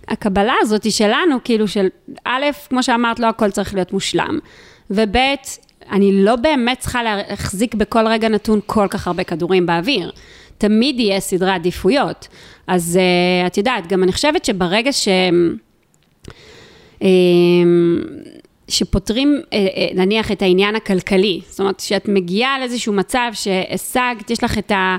הקבלה 0.08 0.54
הזאת 0.62 0.92
שלנו, 0.92 1.36
כאילו 1.44 1.68
של, 1.68 1.88
א', 2.26 2.46
כמו 2.70 2.84
שאמרת, 2.84 3.20
לא 3.20 3.28
הכל 3.28 3.52
צריך 3.52 3.74
להיות 3.74 3.94
מושלם, 3.94 4.40
וב', 4.90 5.18
אני 5.92 6.24
לא 6.24 6.36
באמת 6.36 6.80
צריכה 6.80 7.04
להחזיק 7.04 7.76
בכל 7.76 8.08
רגע 8.08 8.30
נתון 8.30 8.60
כל 8.66 8.88
כך 8.90 9.08
הרבה 9.08 9.24
כדורים 9.24 9.66
באוויר. 9.66 10.12
תמיד 10.58 11.00
יהיה 11.00 11.20
סדרי 11.20 11.52
עדיפויות. 11.52 12.28
אז 12.68 13.00
uh, 13.44 13.48
את 13.48 13.58
יודעת, 13.58 13.88
גם 13.88 14.04
אני 14.04 14.12
חושבת 14.12 14.46
שברגע 14.46 14.92
ש... 14.94 15.08
Uh, 17.00 17.04
שפותרים 18.68 19.42
נניח 19.96 20.32
את 20.32 20.42
העניין 20.42 20.76
הכלכלי, 20.76 21.42
זאת 21.50 21.60
אומרת 21.60 21.80
שאת 21.80 22.08
מגיעה 22.08 22.60
לאיזשהו 22.60 22.94
מצב 22.94 23.30
שהשגת, 23.34 24.30
יש 24.30 24.44
לך 24.44 24.58
את 24.58 24.72
ה... 24.72 24.98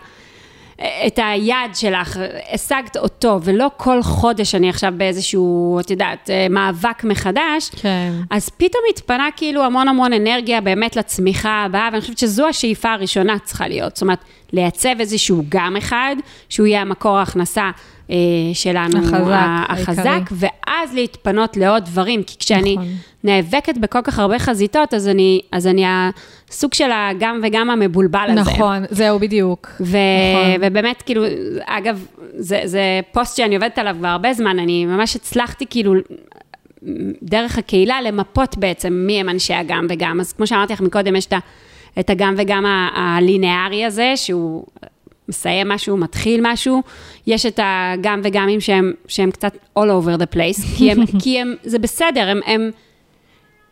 את 1.06 1.18
היעד 1.22 1.74
שלך, 1.74 2.18
השגת 2.52 2.96
אותו, 2.96 3.40
ולא 3.42 3.70
כל 3.76 4.02
חודש 4.02 4.54
אני 4.54 4.68
עכשיו 4.68 4.92
באיזשהו, 4.96 5.80
את 5.80 5.90
יודעת, 5.90 6.30
אה, 6.30 6.46
מאבק 6.50 7.04
מחדש, 7.04 7.70
כן. 7.76 8.12
אז 8.30 8.48
פתאום 8.48 8.82
התפנה 8.90 9.28
כאילו 9.36 9.64
המון 9.64 9.88
המון 9.88 10.12
אנרגיה 10.12 10.60
באמת 10.60 10.96
לצמיחה 10.96 11.62
הבאה, 11.66 11.88
ואני 11.92 12.00
חושבת 12.00 12.18
שזו 12.18 12.48
השאיפה 12.48 12.92
הראשונה 12.92 13.38
צריכה 13.38 13.68
להיות. 13.68 13.96
זאת 13.96 14.02
אומרת, 14.02 14.24
לייצב 14.52 14.94
איזשהו 15.00 15.42
גם 15.48 15.76
אחד, 15.76 16.16
שהוא 16.48 16.66
יהיה 16.66 16.80
המקור 16.80 17.18
ההכנסה 17.18 17.62
אה, 17.64 17.70
שלנו, 18.54 18.98
החזק, 18.98 19.46
החזק, 19.68 20.20
ואז 20.32 20.94
להתפנות 20.94 21.56
לעוד 21.56 21.84
דברים, 21.84 22.22
כי 22.22 22.38
כשאני 22.38 22.74
נכון. 22.76 22.88
נאבקת 23.24 23.78
בכל 23.78 24.02
כך 24.02 24.18
הרבה 24.18 24.38
חזיתות, 24.38 24.94
אז 24.94 25.08
אני, 25.08 25.40
אז 25.52 25.66
אני 25.66 25.84
הסוג 25.86 26.74
של 26.74 26.90
הגם 26.92 27.40
וגם 27.42 27.70
המבולבל 27.70 28.28
הזה. 28.30 28.40
נכון, 28.40 28.84
זהו 28.90 29.18
בדיוק. 29.18 29.68
ו- 29.80 29.84
נכון. 29.86 30.66
ובאמת, 30.66 31.02
כאילו, 31.02 31.24
אגב, 31.64 32.06
זה, 32.36 32.60
זה 32.64 33.00
פוסט 33.12 33.36
שאני 33.36 33.54
עובדת 33.56 33.78
עליו 33.78 33.96
כבר 33.98 34.08
הרבה 34.08 34.32
זמן, 34.32 34.58
אני 34.58 34.86
ממש 34.86 35.16
הצלחתי 35.16 35.64
כאילו... 35.70 35.94
דרך 37.22 37.58
הקהילה 37.58 38.02
למפות 38.02 38.58
בעצם 38.58 38.92
מי 38.92 39.20
הם 39.20 39.28
אנשי 39.28 39.54
הגם 39.54 39.86
וגם. 39.90 40.20
אז 40.20 40.32
כמו 40.32 40.46
שאמרתי 40.46 40.72
לך 40.72 40.80
מקודם, 40.80 41.16
יש 41.16 41.28
את 42.00 42.10
הגם 42.10 42.34
וגם 42.38 42.64
הלינארי 42.96 43.84
הזה, 43.84 44.12
שהוא 44.16 44.64
מסיים 45.28 45.68
משהו, 45.68 45.96
מתחיל 45.96 46.40
משהו, 46.42 46.82
יש 47.26 47.46
את 47.46 47.60
הגם 47.62 48.20
וגמים 48.24 48.60
שהם, 48.60 48.92
שהם 49.08 49.30
קצת 49.30 49.56
all 49.78 49.82
over 49.82 50.20
the 50.20 50.34
place, 50.34 50.76
כי 50.78 50.92
הם, 50.92 51.06
כי 51.22 51.40
הם, 51.40 51.54
זה 51.62 51.78
בסדר, 51.78 52.28
הם, 52.28 52.40
הם, 52.46 52.70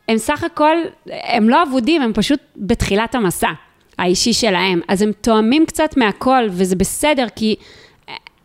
הם 0.08 0.18
סך 0.18 0.44
הכל, 0.44 0.76
הם 1.06 1.48
לא 1.48 1.62
אבודים, 1.62 2.02
הם 2.02 2.12
פשוט 2.12 2.40
בתחילת 2.56 3.14
המסע 3.14 3.50
האישי 3.98 4.32
שלהם, 4.32 4.80
אז 4.88 5.02
הם 5.02 5.12
תואמים 5.20 5.66
קצת 5.66 5.96
מהכל, 5.96 6.46
וזה 6.50 6.76
בסדר, 6.76 7.26
כי 7.36 7.56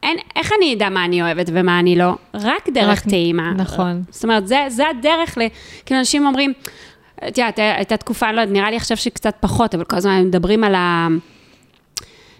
אין, 0.04 0.18
איך 0.36 0.52
אני 0.58 0.74
אדע 0.74 0.90
מה 0.90 1.06
אני 1.06 1.22
אוהבת 1.22 1.50
ומה 1.54 1.80
אני 1.80 1.96
לא? 1.96 2.16
רק 2.34 2.70
דרך 2.70 3.00
רק, 3.06 3.10
טעימה. 3.10 3.54
נכון. 3.54 4.04
זאת 4.10 4.24
אומרת, 4.24 4.48
זה, 4.48 4.66
זה 4.68 4.90
הדרך, 4.90 5.38
ל... 5.38 5.42
כאילו 5.86 6.00
אנשים 6.00 6.26
אומרים, 6.26 6.54
את 7.28 7.38
יודעת, 7.38 7.60
הייתה 7.60 7.98
תקופה, 7.98 8.32
לא 8.32 8.46
נראה 8.46 8.70
לי 8.70 8.76
עכשיו 8.76 8.98
שקצת 8.98 9.36
פחות, 9.40 9.76
אבל 9.76 9.84
כל 9.84 9.96
הזמן 9.96 10.24
מדברים 10.24 10.64
על 10.64 10.76
ה... 10.76 11.08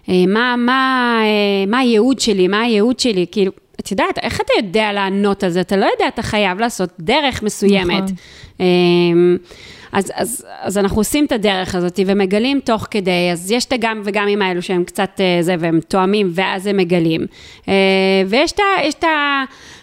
אה, 0.08 0.24
מה, 0.28 0.54
מה, 0.58 1.20
אה, 1.22 1.70
מה 1.70 1.78
הייעוד 1.78 2.20
שלי, 2.20 2.48
מה 2.48 2.60
הייעוד 2.60 3.00
שלי, 3.00 3.26
כאילו, 3.32 3.52
את 3.80 3.90
יודעת, 3.90 4.18
איך 4.22 4.40
אתה 4.40 4.52
יודע 4.56 4.92
לענות 4.92 5.44
על 5.44 5.50
זה? 5.50 5.60
אתה 5.60 5.76
לא 5.76 5.86
יודע, 5.92 6.08
אתה 6.08 6.22
חייב 6.22 6.60
לעשות 6.60 6.90
דרך 7.00 7.42
מסוימת. 7.42 8.02
נכון. 8.02 8.14
אמ, 8.60 9.36
אז, 9.92 10.12
אז, 10.14 10.46
אז 10.60 10.78
אנחנו 10.78 11.00
עושים 11.00 11.24
את 11.24 11.32
הדרך 11.32 11.74
הזאת 11.74 12.00
ומגלים 12.06 12.60
תוך 12.60 12.86
כדי, 12.90 13.30
אז 13.32 13.50
יש 13.50 13.64
את 13.64 13.72
הגם 13.72 14.02
וגם 14.04 14.28
עם 14.28 14.42
האלו 14.42 14.62
שהם 14.62 14.84
קצת 14.84 15.20
אה, 15.20 15.42
זה, 15.42 15.56
והם 15.58 15.80
תואמים, 15.88 16.30
ואז 16.34 16.66
הם 16.66 16.76
מגלים. 16.76 17.26
ויש 18.26 18.52
את 18.88 19.04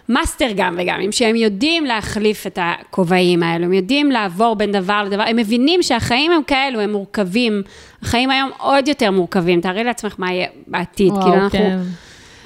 המאסטר 0.10 0.48
גם 0.56 0.76
וגם, 0.78 1.12
שהם 1.12 1.36
יודעים 1.36 1.86
להחליף 1.86 2.48
את 2.48 2.60
הכובעים 2.62 3.44
האלו, 3.44 3.66
הם 3.66 3.74
יודעים 3.74 4.12
לעבור 4.12 4.56
בין 4.56 4.72
דבר 4.72 5.04
לדבר, 5.06 5.24
הם 5.24 5.36
מבינים 5.36 5.84
שהחיים 5.84 6.32
הם 6.32 6.42
כאלו, 6.48 6.80
הם 6.80 6.92
מורכבים. 6.92 7.62
החיים 8.02 8.30
היום 8.30 8.50
עוד 8.58 8.88
יותר 8.88 9.12
מורכבים, 9.12 9.62
תארי 9.62 9.84
לעצמך 9.84 10.16
מה 10.18 10.34
יהיה 10.34 10.48
בעתיד, 10.68 11.12
וואו, 11.12 11.22
כאילו 11.22 11.36
אנחנו... 11.36 11.60
כן. 11.60 11.78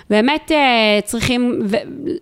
באמת 0.10 0.52
uh, 0.52 1.06
צריכים 1.06 1.62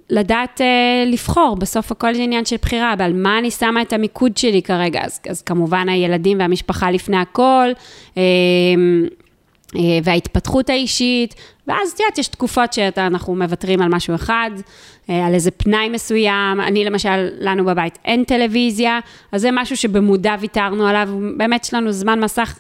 לדעת 0.09 0.61
uh, 0.61 1.09
לבחור, 1.11 1.55
בסוף 1.55 1.91
הכל 1.91 2.13
זה 2.13 2.21
עניין 2.21 2.45
של 2.45 2.55
בחירה, 2.61 2.93
ועל 2.97 3.13
מה 3.13 3.39
אני 3.39 3.51
שמה 3.51 3.81
את 3.81 3.93
המיקוד 3.93 4.37
שלי 4.37 4.61
כרגע, 4.61 5.01
אז, 5.03 5.19
אז 5.29 5.41
כמובן 5.41 5.89
הילדים 5.89 6.39
והמשפחה 6.39 6.91
לפני 6.91 7.17
הכל, 7.17 7.69
uh, 8.13 8.17
וההתפתחות 10.03 10.69
האישית, 10.69 11.35
ואז 11.67 11.91
את 11.91 11.99
יודעת, 11.99 12.17
יש 12.17 12.27
תקופות 12.27 12.73
שאנחנו 12.73 13.35
מוותרים 13.35 13.81
על 13.81 13.89
משהו 13.89 14.15
אחד, 14.15 14.51
uh, 14.55 15.11
על 15.11 15.33
איזה 15.33 15.51
פנאי 15.51 15.89
מסוים, 15.89 16.61
אני 16.61 16.85
למשל, 16.85 17.27
לנו 17.39 17.65
בבית 17.65 17.99
אין 18.05 18.23
טלוויזיה, 18.23 18.99
אז 19.31 19.41
זה 19.41 19.49
משהו 19.51 19.77
שבמודע 19.77 20.35
ויתרנו 20.39 20.87
עליו, 20.87 21.09
באמת 21.37 21.65
יש 21.65 21.73
לנו 21.73 21.91
זמן 21.91 22.19
מסך. 22.19 22.59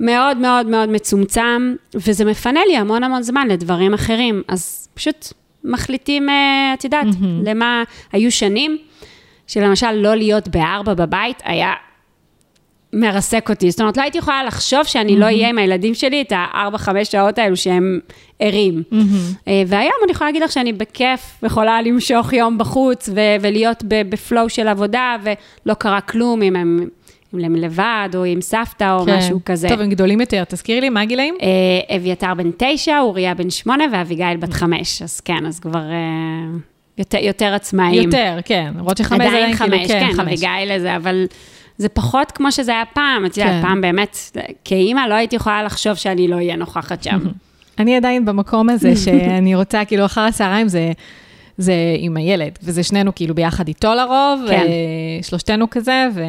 מאוד 0.00 0.36
מאוד 0.36 0.66
מאוד 0.66 0.88
מצומצם, 0.88 1.74
וזה 1.94 2.24
מפנה 2.24 2.60
לי 2.68 2.76
המון 2.76 3.04
המון 3.04 3.22
זמן 3.22 3.48
לדברים 3.48 3.94
אחרים. 3.94 4.42
אז 4.48 4.88
פשוט 4.94 5.32
מחליטים, 5.64 6.28
אה, 6.28 6.74
את 6.74 6.84
יודעת, 6.84 7.06
mm-hmm. 7.06 7.44
למה 7.44 7.82
היו 8.12 8.32
שנים, 8.32 8.78
שלמשל 9.46 9.92
לא 9.92 10.14
להיות 10.14 10.48
בארבע 10.48 10.94
בבית 10.94 11.42
היה 11.44 11.72
מרסק 12.96 13.50
אותי. 13.50 13.70
זאת 13.70 13.80
אומרת, 13.80 13.96
לא 13.96 14.02
הייתי 14.02 14.18
יכולה 14.18 14.44
לחשוב 14.44 14.84
שאני 14.84 15.12
mm-hmm. 15.14 15.18
לא 15.18 15.24
אהיה 15.24 15.48
עם 15.48 15.58
הילדים 15.58 15.94
שלי 15.94 16.22
את 16.22 16.32
הארבע, 16.36 16.78
חמש 16.78 17.08
שעות 17.08 17.38
האלו 17.38 17.56
שהם 17.56 18.00
ערים. 18.40 18.82
Mm-hmm. 18.92 19.46
והיום 19.66 19.94
אני 20.04 20.12
יכולה 20.12 20.30
להגיד 20.30 20.42
לך 20.42 20.52
שאני 20.52 20.72
בכיף 20.72 21.20
יכולה 21.42 21.82
למשוך 21.82 22.32
יום 22.32 22.58
בחוץ 22.58 23.08
ו- 23.08 23.36
ולהיות 23.40 23.84
בפלואו 23.88 24.48
של 24.48 24.68
עבודה, 24.68 25.16
ולא 25.22 25.74
קרה 25.74 26.00
כלום 26.00 26.42
אם 26.42 26.56
הם... 26.56 26.88
אם 27.34 27.44
הם 27.44 27.54
לבד, 27.54 28.08
או 28.14 28.24
עם 28.24 28.40
סבתא, 28.40 28.96
או 28.98 29.04
כן. 29.04 29.16
משהו 29.16 29.40
כזה. 29.44 29.68
טוב, 29.68 29.80
הם 29.80 29.90
גדולים 29.90 30.20
יותר. 30.20 30.44
תזכירי 30.48 30.80
לי, 30.80 30.88
מה 30.88 31.00
הגילאים? 31.00 31.34
אה, 31.42 31.96
אביתר 31.96 32.34
בן 32.34 32.50
תשע, 32.58 33.00
אוריה 33.00 33.34
בן 33.34 33.50
שמונה, 33.50 33.84
ואביגיל 33.92 34.36
בת 34.36 34.52
חמש. 34.52 35.02
אז 35.02 35.20
כן, 35.20 35.46
אז 35.46 35.60
כבר... 35.60 35.90
אה, 35.90 36.58
יותר, 36.98 37.18
יותר 37.18 37.54
עצמאים. 37.54 38.02
יותר, 38.02 38.38
כן, 38.44 38.72
למרות 38.78 38.96
שחמש 38.96 39.18
זה 39.18 39.28
עדיין 39.28 39.56
כאילו, 39.56 39.76
כן, 39.78 39.86
כן, 39.88 40.12
חמש. 40.12 40.18
אביגיל 40.20 40.76
לזה, 40.76 40.96
אבל 40.96 41.26
זה 41.78 41.88
פחות 41.88 42.30
כמו 42.30 42.52
שזה 42.52 42.72
היה 42.72 42.84
פעם. 42.92 43.26
את 43.26 43.36
יודעת, 43.36 43.52
כן. 43.52 43.62
פעם 43.62 43.80
באמת, 43.80 44.18
כאימא 44.64 45.00
לא 45.08 45.14
הייתי 45.14 45.36
יכולה 45.36 45.62
לחשוב 45.62 45.94
שאני 45.94 46.28
לא 46.28 46.36
אהיה 46.36 46.56
נוכחת 46.56 47.02
שם. 47.02 47.18
אני 47.78 47.96
עדיין 47.96 48.24
במקום 48.24 48.70
הזה 48.70 48.96
שאני 49.04 49.54
רוצה, 49.54 49.84
כאילו, 49.84 50.04
אחר 50.04 50.20
הצהריים 50.20 50.68
זה... 50.68 50.92
זה 51.58 51.74
עם 51.98 52.16
הילד, 52.16 52.58
וזה 52.62 52.82
שנינו 52.82 53.14
כאילו 53.14 53.34
ביחד 53.34 53.68
איתו 53.68 53.94
לרוב, 53.94 54.40
כן. 54.48 54.66
שלושתנו 55.22 55.70
כזה, 55.70 56.06
ו... 56.14 56.22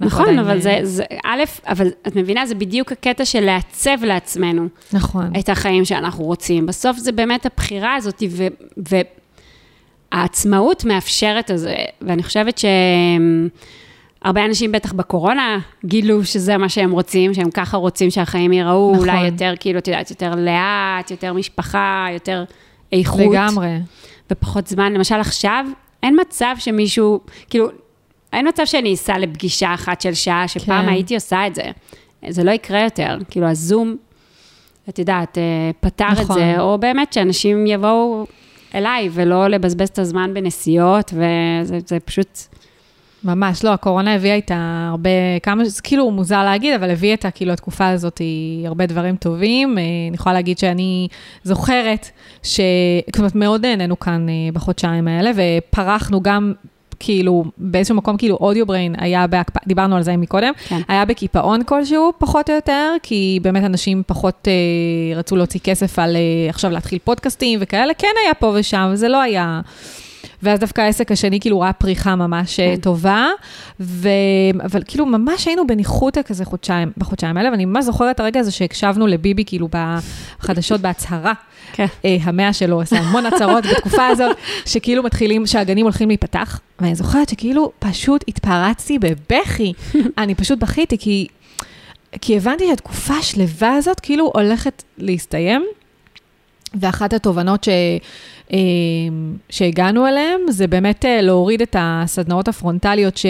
נכון, 0.00 0.38
אבל 0.38 0.60
זה, 0.60 0.78
זה, 0.82 1.04
א', 1.24 1.44
אבל 1.68 1.88
את 2.06 2.16
מבינה, 2.16 2.46
זה 2.46 2.54
בדיוק 2.54 2.92
הקטע 2.92 3.24
של 3.24 3.40
לעצב 3.40 4.04
לעצמנו. 4.04 4.68
נכון. 4.92 5.32
את 5.38 5.48
החיים 5.48 5.84
שאנחנו 5.84 6.24
רוצים. 6.24 6.66
בסוף 6.66 6.98
זה 6.98 7.12
באמת 7.12 7.46
הבחירה 7.46 7.94
הזאת, 7.94 8.22
ו, 8.30 8.46
והעצמאות 10.12 10.84
מאפשרת 10.84 11.50
את 11.50 11.58
זה, 11.58 11.74
ואני 12.02 12.22
חושבת 12.22 12.58
שהרבה 14.26 14.44
אנשים 14.44 14.72
בטח 14.72 14.92
בקורונה 14.92 15.58
גילו 15.84 16.24
שזה 16.24 16.56
מה 16.56 16.68
שהם 16.68 16.90
רוצים, 16.90 17.34
שהם 17.34 17.50
ככה 17.50 17.76
רוצים 17.76 18.10
שהחיים 18.10 18.52
ייראו, 18.52 18.92
נכון. 18.92 19.08
אולי 19.08 19.26
יותר, 19.26 19.54
כאילו, 19.60 19.78
את 19.78 19.88
יודעת, 19.88 20.10
יותר 20.10 20.34
לאט, 20.34 21.10
יותר 21.10 21.32
משפחה, 21.32 22.06
יותר 22.12 22.44
איכות. 22.92 23.20
לגמרי. 23.20 23.78
ופחות 24.30 24.66
זמן. 24.66 24.92
למשל 24.92 25.14
עכשיו, 25.14 25.66
אין 26.02 26.18
מצב 26.20 26.54
שמישהו, 26.58 27.20
כאילו, 27.50 27.68
אין 28.32 28.48
מצב 28.48 28.64
שאני 28.64 28.94
אסע 28.94 29.18
לפגישה 29.18 29.74
אחת 29.74 30.00
של 30.00 30.14
שעה, 30.14 30.48
שפעם 30.48 30.84
כן. 30.84 30.88
הייתי 30.88 31.14
עושה 31.14 31.46
את 31.46 31.54
זה. 31.54 31.62
זה 32.28 32.44
לא 32.44 32.50
יקרה 32.50 32.82
יותר. 32.82 33.18
כאילו, 33.30 33.46
הזום, 33.46 33.96
את 34.88 34.98
יודעת, 34.98 35.38
אה, 35.38 35.70
פתר 35.80 36.10
נכון. 36.10 36.22
את 36.22 36.26
זה, 36.26 36.52
נכון. 36.52 36.60
או 36.60 36.78
באמת 36.78 37.12
שאנשים 37.12 37.66
יבואו 37.66 38.26
אליי, 38.74 39.08
ולא 39.12 39.48
לבזבז 39.48 39.88
את 39.88 39.98
הזמן 39.98 40.34
בנסיעות, 40.34 41.12
וזה 41.14 42.00
פשוט... 42.00 42.55
ממש, 43.26 43.64
לא, 43.64 43.72
הקורונה 43.72 44.14
הביאה 44.14 44.34
איתה 44.34 44.86
הרבה, 44.90 45.10
כמה, 45.42 45.64
זה 45.64 45.82
כאילו 45.82 46.10
מוזר 46.10 46.44
להגיד, 46.44 46.74
אבל 46.74 46.90
הביאה 46.90 47.12
איתה, 47.12 47.30
כאילו, 47.30 47.52
התקופה 47.52 47.88
הזאת 47.88 48.18
היא 48.18 48.66
הרבה 48.66 48.86
דברים 48.86 49.16
טובים. 49.16 49.78
אה, 49.78 49.82
אני 50.08 50.14
יכולה 50.14 50.32
להגיד 50.32 50.58
שאני 50.58 51.08
זוכרת 51.42 52.10
ש... 52.42 52.60
זאת 53.06 53.18
אומרת, 53.18 53.34
מאוד 53.34 53.66
נהנינו 53.66 53.98
כאן 53.98 54.28
אה, 54.28 54.34
בחודשיים 54.52 55.08
האלה, 55.08 55.30
ופרחנו 55.36 56.22
גם 56.22 56.52
כאילו, 56.98 57.44
באיזשהו 57.58 57.96
מקום, 57.96 58.16
כאילו, 58.16 58.36
אודיו 58.40 58.66
בריין 58.66 58.94
היה 58.98 59.26
בהקפאה, 59.26 59.62
דיברנו 59.66 59.96
על 59.96 60.02
זה 60.02 60.16
מקודם, 60.16 60.52
כן. 60.68 60.80
היה 60.88 61.04
בקיפאון 61.04 61.64
כלשהו, 61.64 62.12
פחות 62.18 62.50
או 62.50 62.54
יותר, 62.54 62.94
כי 63.02 63.38
באמת 63.42 63.64
אנשים 63.64 64.02
פחות 64.06 64.48
אה, 64.48 65.18
רצו 65.18 65.36
להוציא 65.36 65.60
כסף 65.64 65.98
על 65.98 66.16
אה, 66.16 66.50
עכשיו 66.50 66.70
להתחיל 66.70 66.98
פודקאסטים 67.04 67.58
וכאלה, 67.62 67.94
כן 67.94 68.12
היה 68.24 68.34
פה 68.34 68.52
ושם, 68.54 68.90
זה 68.94 69.08
לא 69.08 69.20
היה... 69.20 69.60
ואז 70.46 70.60
דווקא 70.60 70.80
העסק 70.80 71.12
השני 71.12 71.40
כאילו 71.40 71.60
ראה 71.60 71.72
פריחה 71.72 72.16
ממש 72.16 72.60
אה, 72.60 72.74
כן. 72.74 72.80
טובה, 72.80 73.26
ו... 73.80 74.08
אבל 74.64 74.82
כאילו 74.86 75.06
ממש 75.06 75.46
היינו 75.46 75.66
בניחותא 75.66 76.22
כזה 76.22 76.44
חודשיים, 76.44 76.92
בחודשיים 76.98 77.36
האלה, 77.36 77.50
ואני 77.50 77.64
ממש 77.64 77.84
זוכרת 77.84 78.14
את 78.14 78.20
הרגע 78.20 78.40
הזה 78.40 78.50
שהקשבנו 78.50 79.06
לביבי 79.06 79.44
כאילו 79.46 79.68
בחדשות 79.70 80.80
בהצהרה. 80.80 81.32
כן. 81.72 81.86
אה, 82.04 82.16
המאה 82.22 82.52
שלו 82.52 82.80
עשה 82.80 82.98
המון 82.98 83.26
הצהרות 83.26 83.64
בתקופה 83.66 84.06
הזאת, 84.06 84.36
שכאילו 84.72 85.02
מתחילים, 85.02 85.46
שהגנים 85.46 85.84
הולכים 85.84 86.08
להיפתח, 86.08 86.60
ואני 86.80 86.94
זוכרת 86.94 87.28
שכאילו 87.28 87.72
פשוט 87.78 88.24
התפרצתי 88.28 88.98
בבכי. 88.98 89.72
אני 90.18 90.34
פשוט 90.34 90.58
בכיתי, 90.58 90.98
כי, 90.98 91.26
כי 92.20 92.36
הבנתי 92.36 92.66
שהתקופה 92.68 93.14
השלווה 93.14 93.74
הזאת 93.74 94.00
כאילו 94.00 94.32
הולכת 94.34 94.82
להסתיים. 94.98 95.66
ואחת 96.80 97.12
התובנות 97.12 97.64
ש... 97.64 97.68
אה, 98.52 98.58
שהגענו 99.50 100.06
אליהן, 100.06 100.40
זה 100.48 100.66
באמת 100.66 101.04
אה, 101.04 101.20
להוריד 101.20 101.62
את 101.62 101.76
הסדנאות 101.78 102.48
הפרונטליות 102.48 103.16
ש... 103.16 103.26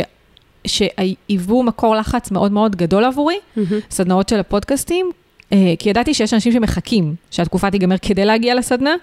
שהיוו 0.66 1.62
מקור 1.62 1.96
לחץ 1.96 2.30
מאוד 2.30 2.52
מאוד 2.52 2.76
גדול 2.76 3.04
עבורי, 3.04 3.34
mm-hmm. 3.34 3.60
סדנאות 3.90 4.28
של 4.28 4.40
הפודקאסטים, 4.40 5.10
אה, 5.52 5.74
כי 5.78 5.90
ידעתי 5.90 6.14
שיש 6.14 6.34
אנשים 6.34 6.52
שמחכים 6.52 7.14
שהתקופה 7.30 7.70
תיגמר 7.70 7.98
כדי 7.98 8.24
להגיע 8.24 8.54
לסדנה, 8.54 8.94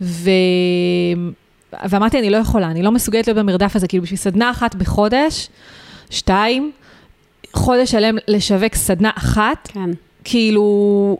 ו... 0.00 0.30
ואמרתי, 1.88 2.18
אני 2.18 2.30
לא 2.30 2.36
יכולה, 2.36 2.70
אני 2.70 2.82
לא 2.82 2.92
מסוגלת 2.92 3.26
להיות 3.26 3.38
במרדף 3.38 3.76
הזה, 3.76 3.88
כאילו 3.88 4.02
בשביל 4.02 4.18
סדנה 4.18 4.50
אחת 4.50 4.74
בחודש, 4.74 5.48
שתיים, 6.10 6.72
חודש 7.52 7.90
שלם 7.90 8.16
לשווק 8.28 8.74
סדנה 8.74 9.10
אחת, 9.14 9.68
כן. 9.72 9.90
כאילו, 10.24 11.16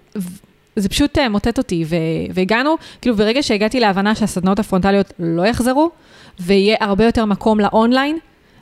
זה 0.78 0.88
פשוט 0.88 1.18
אה, 1.18 1.28
מוטט 1.28 1.58
אותי, 1.58 1.84
ו- 1.86 1.96
והגענו, 2.34 2.74
כאילו 3.00 3.16
ברגע 3.16 3.42
שהגעתי 3.42 3.80
להבנה 3.80 4.14
שהסדנאות 4.14 4.58
הפרונטליות 4.58 5.12
לא 5.18 5.46
יחזרו, 5.46 5.90
ויהיה 6.40 6.76
הרבה 6.80 7.04
יותר 7.04 7.24
מקום 7.24 7.60
לאונליין, 7.60 8.18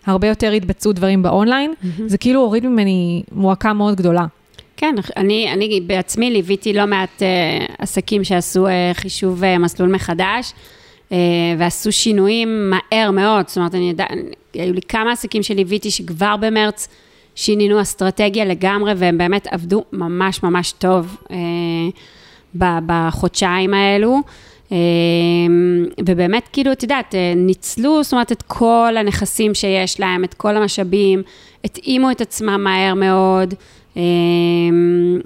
הרבה 0.07 0.29
יותר 0.29 0.53
יתבצעו 0.53 0.93
דברים 0.93 1.23
באונליין, 1.23 1.75
mm-hmm. 1.83 2.03
זה 2.07 2.19
כאילו 2.19 2.41
הוריד 2.41 2.67
ממני 2.67 3.23
מועקה 3.33 3.73
מאוד 3.73 3.97
גדולה. 3.97 4.27
כן, 4.77 4.95
אני, 5.17 5.53
אני 5.53 5.81
בעצמי 5.81 6.31
ליוויתי 6.31 6.73
לא 6.73 6.87
מעט 6.87 7.23
uh, 7.23 7.73
עסקים 7.79 8.25
שעשו 8.25 8.67
uh, 8.67 8.71
חישוב 8.95 9.43
uh, 9.43 9.59
מסלול 9.59 9.93
מחדש, 9.93 10.53
uh, 11.09 11.12
ועשו 11.59 11.93
שינויים 11.93 12.71
מהר 12.71 13.11
מאוד, 13.11 13.49
זאת 13.49 13.57
אומרת, 13.57 13.75
אני 13.75 13.89
יודע, 13.89 14.07
היו 14.55 14.73
לי 14.75 14.81
כמה 14.89 15.12
עסקים 15.12 15.43
שליוויתי 15.43 15.91
שכבר 15.91 16.37
במרץ 16.37 16.89
שינינו 17.37 17.80
אסטרטגיה 17.80 18.45
לגמרי, 18.45 18.93
והם 18.97 19.18
באמת 19.18 19.47
עבדו 19.47 19.84
ממש 19.93 20.43
ממש 20.43 20.72
טוב 20.72 21.16
uh, 21.28 21.32
בחודשיים 22.59 23.74
האלו. 23.74 24.20
ובאמת, 26.07 26.49
כאילו, 26.53 26.72
את 26.72 26.82
יודעת, 26.82 27.14
ניצלו, 27.37 28.03
זאת 28.03 28.12
אומרת, 28.12 28.32
את 28.32 28.43
כל 28.43 28.95
הנכסים 28.99 29.55
שיש 29.55 30.01
להם, 30.01 30.24
את 30.24 30.34
כל 30.34 30.57
המשאבים, 30.57 31.22
התאימו 31.64 32.11
את 32.11 32.20
עצמם 32.20 32.64
מהר 32.64 32.95
מאוד, 32.95 33.55
אמ, 33.97 35.20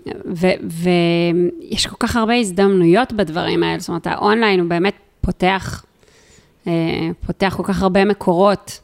ויש 0.62 1.86
כל 1.86 1.96
כך 1.98 2.16
הרבה 2.16 2.34
הזדמנויות 2.34 3.12
בדברים 3.12 3.62
האלה, 3.62 3.78
זאת 3.78 3.88
אומרת, 3.88 4.06
האונליין 4.06 4.60
הוא 4.60 4.68
באמת 4.68 4.94
פותח, 5.20 5.84
אה, 6.66 6.72
פותח 7.26 7.54
כל 7.56 7.62
כך 7.62 7.82
הרבה 7.82 8.04
מקורות. 8.04 8.80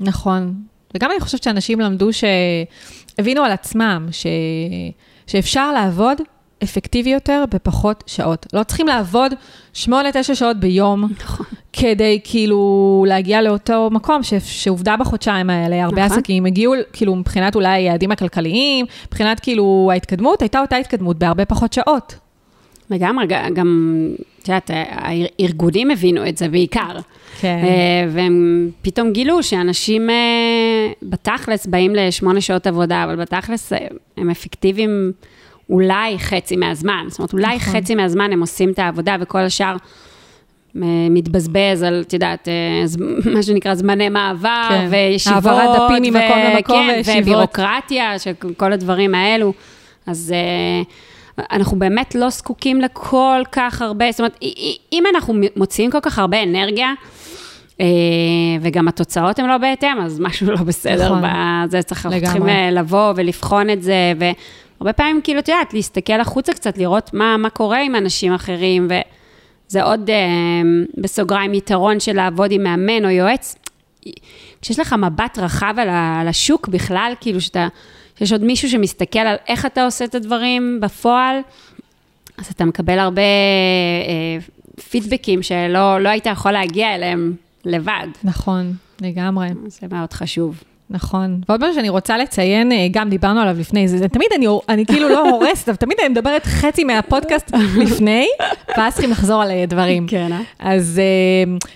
נכון. 0.00 0.69
וגם 0.94 1.10
אני 1.10 1.20
חושבת 1.20 1.42
שאנשים 1.42 1.80
למדו, 1.80 2.08
שהבינו 2.12 3.42
על 3.42 3.52
עצמם, 3.52 4.08
ש... 4.10 4.26
שאפשר 5.26 5.72
לעבוד 5.72 6.20
אפקטיבי 6.62 7.10
יותר 7.10 7.44
בפחות 7.54 8.04
שעות. 8.06 8.46
לא 8.52 8.62
צריכים 8.62 8.86
לעבוד 8.86 9.32
8-9 9.74 9.88
שעות 10.34 10.56
ביום, 10.56 11.04
נכון. 11.24 11.46
כדי 11.72 12.20
כאילו 12.24 13.04
להגיע 13.08 13.42
לאותו 13.42 13.88
מקום 13.92 14.22
ש, 14.22 14.34
שעובדה 14.34 14.96
בחודשיים 14.96 15.50
האלה, 15.50 15.84
הרבה 15.84 16.04
נכון. 16.04 16.18
עסקים 16.18 16.46
הגיעו, 16.46 16.74
כאילו 16.92 17.16
מבחינת 17.16 17.54
אולי 17.54 17.68
היעדים 17.68 18.10
הכלכליים, 18.10 18.86
מבחינת 19.06 19.40
כאילו 19.40 19.88
ההתקדמות, 19.92 20.42
הייתה 20.42 20.60
אותה 20.60 20.76
התקדמות 20.76 21.18
בהרבה 21.18 21.44
פחות 21.44 21.72
שעות. 21.72 22.14
לגמרי, 22.90 23.26
גם, 23.26 23.54
את 24.42 24.48
יודעת, 24.48 24.70
הארגונים 24.74 25.90
הבינו 25.90 26.28
את 26.28 26.36
זה 26.36 26.48
בעיקר. 26.48 26.96
כן. 27.40 27.60
אה, 27.62 28.08
והם 28.12 28.70
פתאום 28.82 29.12
גילו 29.12 29.42
שאנשים 29.42 30.10
אה, 30.10 30.14
בתכלס 31.02 31.66
באים 31.66 31.94
לשמונה 31.94 32.40
שעות 32.40 32.66
עבודה, 32.66 33.04
אבל 33.04 33.16
בתכלס 33.16 33.72
אה, 33.72 33.78
הם 34.16 34.30
אפקטיביים. 34.30 35.12
אולי 35.70 36.18
חצי 36.18 36.56
מהזמן, 36.56 37.04
זאת 37.08 37.18
אומרת, 37.18 37.32
אולי 37.32 37.56
נכון. 37.56 37.74
חצי 37.74 37.94
מהזמן 37.94 38.32
הם 38.32 38.40
עושים 38.40 38.70
את 38.70 38.78
העבודה 38.78 39.16
וכל 39.20 39.38
השאר 39.38 39.76
מתבזבז 41.10 41.82
על, 41.82 42.02
את 42.06 42.12
יודעת, 42.12 42.48
מה 43.34 43.42
שנקרא 43.42 43.74
זמני 43.74 44.08
מעבר, 44.08 44.66
כן. 44.68 44.88
וישיבות. 44.90 45.46
העברת 45.46 45.76
דפים 45.76 46.02
ממקום 46.02 46.38
למקום 46.38 46.86
כן, 46.86 46.94
וישיבות. 46.96 47.22
ובירוקרטיה, 47.22 48.12
כל 48.56 48.72
הדברים 48.72 49.14
האלו. 49.14 49.52
אז 50.06 50.34
uh, 50.34 50.88
אנחנו 51.52 51.78
באמת 51.78 52.14
לא 52.14 52.30
זקוקים 52.30 52.80
לכל 52.80 53.42
כך 53.52 53.82
הרבה, 53.82 54.10
זאת 54.10 54.20
אומרת, 54.20 54.38
אם 54.92 55.04
אנחנו 55.14 55.34
מוציאים 55.56 55.90
כל 55.90 56.00
כך 56.00 56.18
הרבה 56.18 56.42
אנרגיה, 56.42 56.92
uh, 57.72 57.82
וגם 58.60 58.88
התוצאות 58.88 59.38
הן 59.38 59.46
לא 59.46 59.58
בהתאם, 59.58 60.00
אז 60.00 60.20
משהו 60.20 60.50
לא 60.50 60.56
בסדר. 60.56 61.16
נכון. 61.16 61.22
בזה 61.66 61.82
צריך, 61.82 62.06
אנחנו 62.06 62.20
צריכים 62.20 62.46
לבוא 62.72 63.12
ולבחון 63.16 63.70
את 63.70 63.82
זה, 63.82 64.12
ו... 64.20 64.24
הרבה 64.80 64.92
פעמים, 64.92 65.20
כאילו, 65.24 65.40
את 65.40 65.48
יודעת, 65.48 65.74
להסתכל 65.74 66.20
החוצה 66.20 66.52
קצת, 66.52 66.78
לראות 66.78 67.14
מה, 67.14 67.36
מה 67.36 67.50
קורה 67.50 67.80
עם 67.82 67.96
אנשים 67.96 68.32
אחרים, 68.32 68.88
וזה 68.88 69.82
עוד, 69.82 70.10
אה, 70.10 70.16
בסוגריים, 70.96 71.54
יתרון 71.54 72.00
של 72.00 72.12
לעבוד 72.16 72.52
עם 72.52 72.62
מאמן 72.62 73.04
או 73.04 73.10
יועץ. 73.10 73.56
כשיש 74.62 74.78
לך 74.78 74.92
מבט 74.92 75.38
רחב 75.38 75.74
על 75.78 76.28
השוק 76.28 76.68
בכלל, 76.68 77.12
כאילו 77.20 77.40
שאתה, 77.40 77.68
שיש 78.20 78.32
עוד 78.32 78.44
מישהו 78.44 78.68
שמסתכל 78.68 79.18
על 79.18 79.36
איך 79.48 79.66
אתה 79.66 79.84
עושה 79.84 80.04
את 80.04 80.14
הדברים 80.14 80.78
בפועל, 80.82 81.40
אז 82.38 82.46
אתה 82.46 82.64
מקבל 82.64 82.98
הרבה 82.98 83.22
אה, 83.22 84.38
פידבקים 84.90 85.42
שלא 85.42 86.00
לא 86.00 86.08
היית 86.08 86.26
יכול 86.26 86.52
להגיע 86.52 86.94
אליהם 86.94 87.34
לבד. 87.64 88.06
נכון, 88.24 88.72
לגמרי. 89.00 89.48
זה 89.66 89.86
מאוד 89.90 90.12
חשוב. 90.12 90.62
נכון. 90.90 91.40
ועוד 91.48 91.60
משהו 91.60 91.74
שאני 91.74 91.88
רוצה 91.88 92.18
לציין, 92.18 92.72
אה, 92.72 92.86
גם 92.90 93.10
דיברנו 93.10 93.40
עליו 93.40 93.56
לפני, 93.58 93.88
זה, 93.88 93.98
זה 93.98 94.08
תמיד 94.08 94.28
אני, 94.36 94.46
אני 94.68 94.86
כאילו 94.86 95.08
לא 95.08 95.30
הורסת, 95.30 95.68
אבל 95.68 95.76
תמיד 95.76 95.98
אני 96.00 96.08
מדברת 96.08 96.46
חצי 96.46 96.84
מהפודקאסט 96.84 97.50
לפני, 97.82 98.26
ואז 98.76 98.92
צריכים 98.92 99.10
לחזור 99.10 99.42
על 99.42 99.50
אה, 99.50 99.64
דברים. 99.68 100.06
כן, 100.06 100.32
אה? 100.32 100.40
אז 100.58 101.00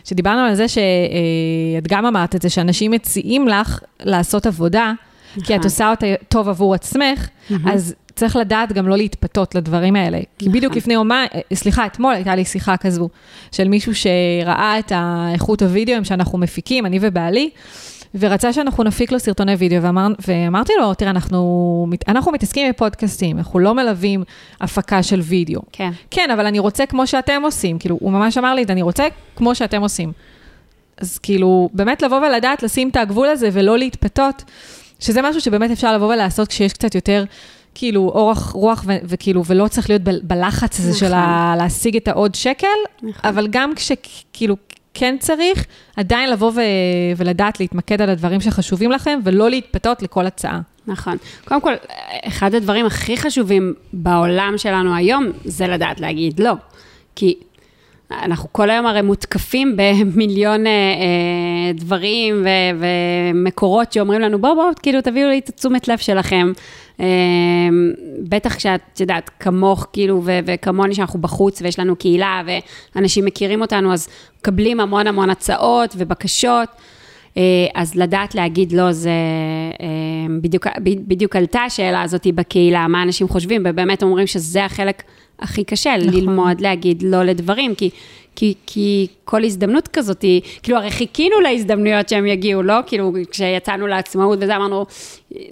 כשדיברנו 0.05 0.41
על 0.41 0.55
זה 0.55 0.69
שאת 0.69 1.89
גם 1.89 2.07
אמרת 2.07 2.35
את 2.35 2.43
זה, 2.43 2.51
שאנשים 2.51 2.91
מציעים 2.91 3.49
לך 3.49 3.81
לעשות 4.01 4.47
עבודה, 4.47 4.93
כי 5.35 5.41
את 5.41 5.51
נכון. 5.51 5.65
עושה 5.65 5.91
אותה 5.91 6.07
טוב 6.29 6.49
עבור 6.49 6.75
עצמך, 6.75 7.29
אז 7.67 7.95
צריך 8.15 8.37
לדעת 8.37 8.73
גם 8.73 8.89
לא 8.89 8.97
להתפתות 8.97 9.55
לדברים 9.55 9.97
האלה. 9.97 10.21
כי 10.39 10.49
בדיוק 10.49 10.65
נכון. 10.65 10.77
לפני 10.77 10.95
יומיים, 10.95 11.29
סליחה, 11.55 11.87
אתמול 11.87 12.15
הייתה 12.15 12.35
לי 12.35 12.45
שיחה 12.45 12.77
כזו, 12.77 13.09
של 13.53 13.69
מישהו 13.69 13.93
שראה 13.95 14.79
את 14.79 14.93
האיכות 14.95 15.63
הוידאוים 15.63 16.05
שאנחנו 16.05 16.39
מפיקים, 16.39 16.87
אני 16.87 16.99
ובעלי, 17.01 17.51
ורצה 18.15 18.53
שאנחנו 18.53 18.85
נפיק 18.85 19.13
לו 19.13 19.21
סרטוני 19.21 19.53
וידאו, 19.53 19.83
ואמר, 19.83 20.09
ואמרתי 20.29 20.73
לו, 20.81 20.95
תראה, 20.95 21.11
אנחנו, 21.11 21.87
אנחנו 22.09 22.33
מתעסקים 22.33 22.71
בפודקאסטים, 22.71 23.39
אנחנו 23.39 23.59
לא 23.59 23.75
מלווים 23.75 24.25
הפקה 24.61 25.03
של 25.03 25.21
וידאו. 25.21 25.61
כן. 25.73 25.91
כן, 26.11 26.31
אבל 26.31 26.47
אני 26.47 26.59
רוצה 26.59 26.87
כמו 26.87 27.07
שאתם 27.07 27.43
עושים, 27.45 27.79
כאילו, 27.79 27.99
הוא 28.01 28.13
ממש 28.13 28.39
אמר 28.39 28.55
לי, 28.55 28.65
אני 28.69 28.83
רוצה 28.83 29.07
כמו 29.37 29.55
שאתם 29.55 29.83
עושים. 29.83 30.13
אז 30.99 31.19
כאילו, 31.19 31.69
באמת 31.73 32.03
לבוא 32.03 32.17
ולדעת, 32.17 32.63
לשים 32.63 32.89
את 32.89 32.97
הגבול 32.97 33.29
הזה 33.29 33.49
ולא 33.53 33.79
להתפתות, 33.79 34.45
שזה 35.05 35.23
משהו 35.23 35.41
שבאמת 35.41 35.71
אפשר 35.71 35.95
לבוא 35.95 36.13
ולעשות 36.15 36.49
כשיש 36.49 36.73
קצת 36.73 36.95
יותר... 36.95 37.25
כאילו, 37.77 38.01
אורך 38.15 38.39
רוח, 38.51 38.85
ו- 38.87 38.97
וכאילו, 39.05 39.45
ולא 39.47 39.69
צריך 39.69 39.91
להיות 39.91 40.03
ב- 40.03 40.11
בלחץ 40.23 40.81
הזה 40.81 40.99
של 40.99 41.13
ה- 41.15 41.49
נכון. 41.53 41.65
להשיג 41.65 41.97
את 41.97 42.09
העוד 42.09 42.35
שקל, 42.35 42.67
נכון. 43.03 43.31
אבל 43.31 43.47
גם 43.51 43.73
כשכאילו, 43.75 44.57
כן 44.95 45.17
צריך 45.21 45.65
עדיין 45.97 46.31
לבוא 46.31 46.51
ו- 46.55 46.61
ולדעת 47.17 47.61
להתמקד 47.61 48.03
על 48.03 48.11
הדברים 48.11 48.41
שחשובים 48.41 48.91
לכם, 48.93 49.19
ולא 49.25 49.51
להתפתות 49.51 50.03
לכל 50.03 50.27
הצעה. 50.27 50.61
נכון. 50.87 51.17
קודם 51.45 51.61
כל, 51.61 51.73
אחד 52.27 52.55
הדברים 52.55 52.87
הכי 52.87 53.17
חשובים 53.17 53.75
בעולם 53.93 54.55
שלנו 54.57 54.95
היום, 54.97 55.27
זה 55.45 55.67
לדעת 55.67 56.01
להגיד 56.01 56.41
לא. 56.41 56.53
כי 57.17 57.35
אנחנו 58.11 58.53
כל 58.53 58.71
היום 58.71 58.87
הרי 58.87 59.03
מותקפים 59.03 59.77
במיליון 59.77 60.67
אה, 60.67 60.71
אה, 60.73 61.73
דברים 61.75 62.45
ו- 62.45 62.85
ומקורות 63.35 63.93
שאומרים 63.93 64.21
לנו, 64.21 64.41
בואו, 64.41 64.55
בואו, 64.55 64.69
כאילו, 64.83 65.01
תביאו 65.01 65.29
לי 65.29 65.39
את 65.39 65.51
תשומת 65.51 65.89
לב 65.89 65.99
שלכם. 65.99 66.53
אה, 67.01 67.07
בטח 68.29 68.55
כשאת 68.57 69.01
יודעת, 69.01 69.31
כמוך, 69.41 69.87
כאילו, 69.93 70.23
ו- 70.25 70.39
וכמוני, 70.47 70.95
שאנחנו 70.95 71.21
בחוץ 71.21 71.63
ויש 71.63 71.79
לנו 71.79 71.97
קהילה 71.97 72.43
ואנשים 72.97 73.25
מכירים 73.25 73.61
אותנו, 73.61 73.93
אז 73.93 74.09
מקבלים 74.39 74.81
המון 74.81 75.07
המון 75.07 75.31
הצעות 75.31 75.95
ובקשות. 75.99 76.69
אה, 77.37 77.43
אז 77.75 77.95
לדעת 77.95 78.35
להגיד 78.35 78.73
לא, 78.73 78.93
זה 78.93 79.11
אה, 79.81 79.87
בדיוק, 80.41 80.67
בדיוק 80.81 81.37
עלתה 81.37 81.61
השאלה 81.61 82.03
הזאת 82.03 82.27
בקהילה, 82.35 82.89
מה 82.89 83.03
אנשים 83.03 83.29
חושבים, 83.29 83.63
ובאמת 83.65 84.03
אומרים 84.03 84.27
שזה 84.27 84.65
החלק 84.65 85.03
הכי 85.39 85.65
קשה, 85.65 85.97
נכון. 85.97 86.15
ללמוד 86.15 86.61
להגיד 86.61 87.03
לא 87.03 87.23
לדברים, 87.23 87.75
כי, 87.75 87.91
כי, 88.37 88.55
כי 88.67 89.07
כל 89.25 89.45
הזדמנות 89.45 89.89
כזאת 89.89 90.23
היא, 90.23 90.41
כאילו 90.63 90.79
הרי 90.79 90.91
חיכינו 90.91 91.41
להזדמנויות 91.41 92.09
שהם 92.09 92.27
יגיעו, 92.27 92.63
לא? 92.63 92.75
כאילו 92.87 93.13
כשיצאנו 93.31 93.87
לעצמאות 93.87 94.39
וזה, 94.43 94.57
אמרנו, 94.57 94.87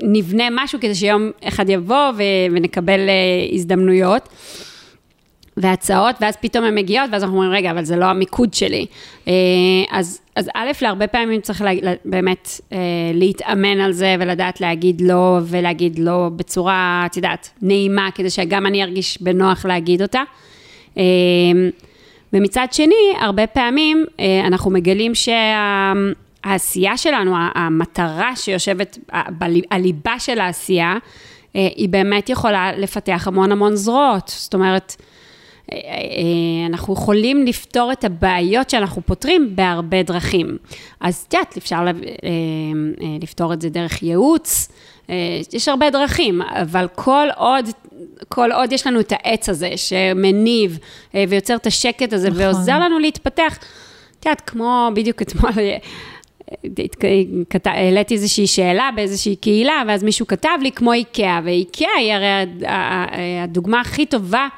נבנה 0.02 0.44
משהו 0.50 0.80
כדי 0.80 0.94
שיום 0.94 1.30
אחד 1.44 1.68
יבוא 1.68 2.10
ו, 2.16 2.22
ונקבל 2.52 3.00
uh, 3.00 3.54
הזדמנויות. 3.54 4.28
והצעות, 5.56 6.16
ואז 6.20 6.36
פתאום 6.36 6.64
הן 6.64 6.74
מגיעות, 6.74 7.10
ואז 7.12 7.22
אנחנו 7.22 7.36
אומרים, 7.36 7.52
רגע, 7.52 7.70
אבל 7.70 7.84
זה 7.84 7.96
לא 7.96 8.04
המיקוד 8.04 8.54
שלי. 8.54 8.86
אה, 9.28 9.32
אז, 9.90 10.20
אז 10.36 10.50
א', 10.54 10.70
להרבה 10.82 11.06
פעמים 11.06 11.40
צריך 11.40 11.62
לה, 11.62 11.70
באמת 12.04 12.60
אה, 12.72 12.78
להתאמן 13.14 13.80
על 13.80 13.92
זה 13.92 14.16
ולדעת 14.20 14.60
להגיד 14.60 15.00
לא, 15.00 15.38
ולהגיד 15.44 15.98
לא 15.98 16.30
בצורה, 16.36 17.02
את 17.06 17.16
יודעת, 17.16 17.50
נעימה, 17.62 18.08
כדי 18.14 18.30
שגם 18.30 18.66
אני 18.66 18.82
ארגיש 18.82 19.22
בנוח 19.22 19.66
להגיד 19.66 20.02
אותה. 20.02 20.22
אה, 20.98 21.02
ומצד 22.32 22.66
שני, 22.72 23.14
הרבה 23.20 23.46
פעמים 23.46 24.04
אנחנו 24.44 24.70
מגלים 24.70 25.12
שהעשייה 25.14 26.96
שלנו, 26.96 27.34
המטרה 27.54 28.36
שיושבת, 28.36 28.98
הליבה 29.70 30.18
של 30.18 30.40
העשייה, 30.40 30.96
היא 31.54 31.88
באמת 31.88 32.28
יכולה 32.28 32.72
לפתח 32.76 33.24
המון 33.26 33.52
המון 33.52 33.76
זרועות. 33.76 34.28
זאת 34.36 34.54
אומרת, 34.54 34.96
אנחנו 36.68 36.94
יכולים 36.94 37.46
לפתור 37.46 37.92
את 37.92 38.04
הבעיות 38.04 38.70
שאנחנו 38.70 39.02
פותרים 39.02 39.56
בהרבה 39.56 40.02
דרכים. 40.02 40.56
אז 41.00 41.24
את 41.28 41.34
יודעת, 41.34 41.56
אפשר 41.56 41.84
לפתור 43.22 43.52
את 43.52 43.60
זה 43.60 43.68
דרך 43.68 44.02
ייעוץ, 44.02 44.68
יש 45.52 45.68
הרבה 45.68 45.90
דרכים, 45.90 46.42
אבל 46.42 46.86
כל 46.94 47.28
עוד 47.36 47.66
כל 48.28 48.52
עוד 48.52 48.72
יש 48.72 48.86
לנו 48.86 49.00
את 49.00 49.12
העץ 49.12 49.48
הזה 49.48 49.70
שמניב 49.76 50.78
אה, 51.14 51.24
ויוצר 51.28 51.56
את 51.56 51.66
השקט 51.66 52.12
הזה 52.12 52.30
נכון. 52.30 52.42
ועוזר 52.42 52.78
לנו 52.78 52.98
להתפתח, 52.98 53.58
את 54.20 54.26
יודעת, 54.26 54.40
כמו 54.40 54.88
בדיוק 54.94 55.22
אתמול, 55.22 55.52
אה, 55.58 55.76
העליתי 57.64 58.14
איזושהי 58.14 58.46
שאלה 58.46 58.90
באיזושהי 58.96 59.36
קהילה, 59.36 59.82
ואז 59.88 60.02
מישהו 60.02 60.26
כתב 60.26 60.58
לי, 60.60 60.72
כמו 60.72 60.92
איקאה, 60.92 61.40
ואיקאה 61.44 61.94
היא 61.98 62.12
הרי 62.12 62.28
הדוגמה 63.42 63.80
הכי 63.80 64.06
טובה 64.06 64.48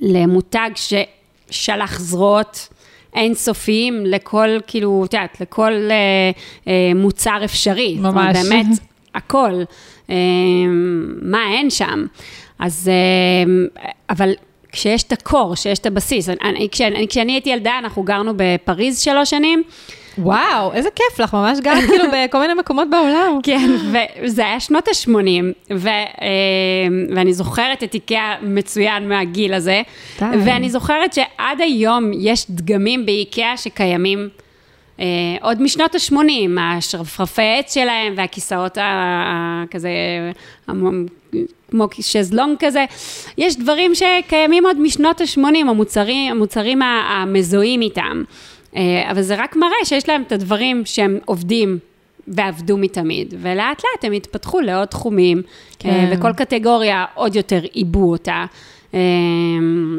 למותג 0.00 0.70
ששלח 1.50 2.00
זרועות 2.00 2.68
אינסופיים 3.14 4.06
לכל, 4.06 4.48
כאילו, 4.66 5.04
את 5.04 5.14
יודעת, 5.14 5.40
לכל 5.40 5.72
אה, 6.66 6.92
מוצר 6.94 7.44
אפשרי. 7.44 7.94
ממש. 7.94 8.04
זאת 8.04 8.14
אומרת, 8.16 8.36
באמת, 8.36 8.78
הכל. 9.14 9.62
אמ, 10.08 11.14
מה 11.22 11.52
אין 11.52 11.70
שם. 11.70 12.06
אז, 12.58 12.90
אמ, 13.46 13.66
אבל 14.10 14.32
כשיש 14.72 15.02
את 15.02 15.12
הקור, 15.12 15.54
כשיש 15.54 15.78
את 15.78 15.86
הבסיס, 15.86 16.28
אני, 16.28 16.68
כשאני, 16.72 17.08
כשאני 17.08 17.32
הייתי 17.32 17.50
ילדה, 17.50 17.78
אנחנו 17.78 18.02
גרנו 18.02 18.32
בפריז 18.36 19.00
שלוש 19.00 19.30
שנים. 19.30 19.62
וואו, 20.18 20.72
איזה 20.72 20.88
כיף 20.90 21.20
לך, 21.20 21.34
ממש 21.34 21.58
גרת 21.60 21.84
כאילו 21.84 22.04
בכל 22.14 22.40
מיני 22.40 22.54
מקומות 22.54 22.90
בעולם. 22.90 23.38
כן, 23.42 23.70
וזה 24.22 24.46
היה 24.46 24.60
שנות 24.60 24.88
ה-80, 24.88 25.10
ו, 25.76 25.88
אמ, 25.88 27.06
ואני 27.14 27.32
זוכרת 27.32 27.82
את 27.82 27.94
איקאה 27.94 28.34
מצוין 28.42 29.08
מהגיל 29.08 29.54
הזה, 29.54 29.82
די. 30.20 30.24
ואני 30.44 30.70
זוכרת 30.70 31.12
שעד 31.12 31.60
היום 31.60 32.10
יש 32.14 32.46
דגמים 32.50 33.06
באיקאה 33.06 33.56
שקיימים. 33.56 34.28
אה, 35.00 35.04
עוד 35.40 35.62
משנות 35.62 35.94
ה-80, 35.94 36.60
השרפרפי 36.60 37.42
עץ 37.58 37.74
שלהם 37.74 38.14
והכיסאות 38.16 38.78
הכזה, 38.80 39.90
כמו 41.70 41.88
שזלונג 42.00 42.56
כזה, 42.58 42.84
יש 43.38 43.56
דברים 43.56 43.92
שקיימים 43.94 44.66
עוד 44.66 44.80
משנות 44.80 45.20
ה-80, 45.20 45.40
המוצרים, 45.60 46.30
המוצרים 46.30 46.82
המזוהים 46.82 47.82
איתם. 47.82 48.22
אה, 48.76 49.10
אבל 49.10 49.22
זה 49.22 49.34
רק 49.38 49.56
מראה 49.56 49.84
שיש 49.84 50.08
להם 50.08 50.22
את 50.22 50.32
הדברים 50.32 50.82
שהם 50.84 51.18
עובדים 51.24 51.78
ועבדו 52.28 52.76
מתמיד, 52.76 53.34
ולאט 53.38 53.82
לאט 53.84 54.04
הם 54.04 54.12
התפתחו 54.12 54.60
לעוד 54.60 54.88
תחומים, 54.88 55.42
כן. 55.78 55.90
אה, 55.90 56.12
וכל 56.12 56.32
קטגוריה 56.32 57.04
עוד 57.14 57.36
יותר 57.36 57.60
עיבו 57.72 58.10
אותה. 58.10 58.44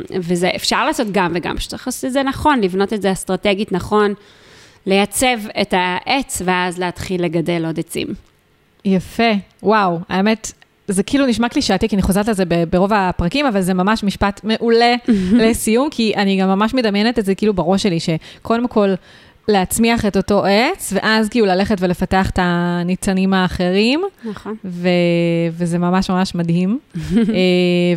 וזה 0.09 0.49
אפשר 0.55 0.85
לעשות 0.85 1.07
גם 1.11 1.31
וגם, 1.35 1.57
פשוט 1.57 1.69
צריך 1.69 1.87
לעשות 1.87 2.05
את 2.05 2.13
זה 2.13 2.23
נכון, 2.23 2.61
לבנות 2.61 2.93
את 2.93 3.01
זה 3.01 3.11
אסטרטגית 3.11 3.71
נכון. 3.71 4.13
לייצב 4.85 5.37
את 5.61 5.73
העץ, 5.77 6.41
ואז 6.45 6.79
להתחיל 6.79 7.23
לגדל 7.23 7.65
עוד 7.65 7.79
עצים. 7.79 8.07
יפה, 8.85 9.31
וואו, 9.63 9.99
האמת, 10.09 10.51
זה 10.87 11.03
כאילו 11.03 11.25
נשמע 11.25 11.49
קלישאתי, 11.49 11.89
כי 11.89 11.95
אני 11.95 12.01
חוזרת 12.01 12.27
על 12.27 12.33
זה 12.33 12.43
ברוב 12.69 12.93
הפרקים, 12.93 13.45
אבל 13.45 13.61
זה 13.61 13.73
ממש 13.73 14.03
משפט 14.03 14.41
מעולה 14.43 14.95
לסיום, 15.41 15.89
כי 15.91 16.13
אני 16.15 16.41
גם 16.41 16.49
ממש 16.49 16.73
מדמיינת 16.73 17.19
את 17.19 17.25
זה 17.25 17.35
כאילו 17.35 17.53
בראש 17.53 17.83
שלי, 17.83 17.99
שקודם 17.99 18.67
כל... 18.67 18.93
להצמיח 19.49 20.05
את 20.05 20.17
אותו 20.17 20.45
עץ, 20.45 20.93
ואז 20.95 21.29
כאילו 21.29 21.45
ללכת 21.45 21.77
ולפתח 21.79 22.29
את 22.29 22.39
הניצנים 22.41 23.33
האחרים. 23.33 24.01
נכון. 24.25 24.55
ו- 24.65 24.89
וזה 25.51 25.77
ממש 25.77 26.09
ממש 26.09 26.35
מדהים. 26.35 26.79
אה, 26.95 27.13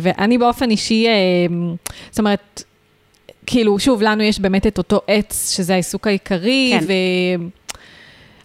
ואני 0.01 0.37
באופן 0.37 0.69
אישי, 0.69 1.07
אה, 1.07 1.13
זאת 2.09 2.19
אומרת, 2.19 2.63
כאילו, 3.45 3.79
שוב, 3.79 4.01
לנו 4.01 4.23
יש 4.23 4.39
באמת 4.39 4.67
את 4.67 4.77
אותו 4.77 5.01
עץ, 5.07 5.51
שזה 5.55 5.73
העיסוק 5.73 6.07
העיקרי, 6.07 6.77
כן. 6.79 6.85
ו... 6.87 6.91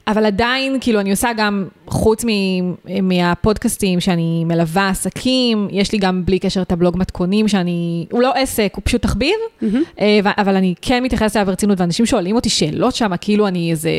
אבל 0.09 0.27
עדיין, 0.27 0.77
כאילו, 0.81 1.01
אני 1.01 1.11
עושה 1.11 1.29
גם, 1.37 1.65
חוץ 1.87 2.25
מ- 2.25 3.09
מהפודקאסטים 3.09 4.01
שאני 4.01 4.45
מלווה 4.45 4.89
עסקים, 4.89 5.69
יש 5.71 5.93
לי 5.93 5.99
גם 5.99 6.25
בלי 6.25 6.39
קשר 6.39 6.63
את 6.63 6.73
הבלוג 6.73 6.97
מתכונים, 6.99 7.49
שאני, 7.49 8.07
הוא 8.11 8.23
לא 8.23 8.33
עסק, 8.35 8.73
הוא 8.77 8.83
פשוט 8.85 9.03
תחביב, 9.03 9.35
mm-hmm. 9.63 9.97
אבל 10.39 10.57
אני 10.57 10.75
כן 10.83 11.03
מתייחסת 11.03 11.37
אליו 11.37 11.47
ברצינות, 11.47 11.81
ואנשים 11.81 12.07
שואלים 12.07 12.37
אותי 12.37 12.49
שאלות 12.49 12.95
שם, 12.95 13.11
כאילו 13.21 13.47
אני 13.49 13.71
איזה 13.71 13.91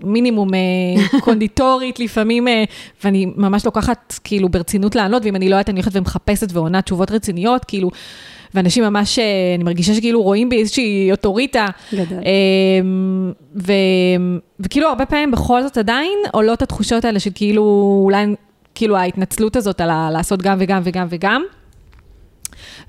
מינימום 0.00 0.54
אה, 0.54 0.60
קונדיטורית 1.24 2.00
לפעמים, 2.00 2.48
ואני 3.04 3.26
ממש 3.36 3.64
לוקחת, 3.64 4.18
כאילו, 4.24 4.48
ברצינות 4.48 4.94
לענות, 4.94 5.24
ואם 5.24 5.36
אני 5.36 5.48
לא 5.48 5.54
יודעת, 5.54 5.68
אני 5.70 5.80
הולכת 5.80 5.96
ומחפשת 5.96 6.48
ועונה 6.52 6.82
תשובות 6.82 7.10
רציניות, 7.10 7.64
כאילו... 7.64 7.90
ואנשים 8.56 8.84
ממש, 8.84 9.18
אה, 9.18 9.24
אני 9.54 9.64
מרגישה 9.64 9.94
שכאילו 9.94 10.22
רואים 10.22 10.48
בי 10.48 10.58
איזושהי 10.58 11.08
אוטוריטה. 11.10 11.66
גדול. 11.94 12.18
אמ, 12.18 13.32
ו, 13.56 13.72
וכאילו 14.60 14.88
הרבה 14.88 15.06
פעמים 15.06 15.30
בכל 15.30 15.62
זאת 15.62 15.78
עדיין 15.78 16.18
עולות 16.32 16.62
התחושות 16.62 17.04
האלה 17.04 17.20
של 17.20 17.30
כאילו, 17.34 17.62
אולי, 18.04 18.26
כאילו 18.74 18.96
ההתנצלות 18.96 19.56
הזאת 19.56 19.80
על 19.80 20.10
לעשות 20.10 20.42
גם 20.42 20.56
וגם 20.60 20.80
וגם 20.84 21.06
וגם. 21.10 21.42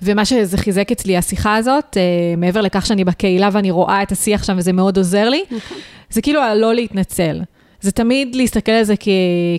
ומה 0.02 0.26
שזה 0.26 0.58
חיזק 0.58 0.92
אצלי, 0.92 1.18
השיחה 1.18 1.56
הזאת, 1.56 1.98
אה, 1.98 2.36
מעבר 2.38 2.62
לכך 2.62 2.86
שאני 2.86 3.04
בקהילה 3.04 3.50
ואני 3.52 3.72
רואה 3.72 4.04
את 4.04 4.12
השיח 4.12 4.44
שם 4.44 4.56
וזה 4.58 4.74
מאוד 4.74 4.98
עוזר 4.98 5.30
לי, 5.30 5.44
נכון. 5.52 5.78
זה 6.10 6.22
כאילו 6.22 6.42
הלא 6.42 6.76
להתנצל. 6.76 7.42
זה 7.82 7.92
תמיד 7.92 8.36
להסתכל 8.36 8.72
על 8.72 8.84
זה 8.84 8.94
כ, 9.00 9.08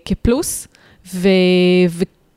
כפלוס, 0.04 0.68
ו, 1.14 1.28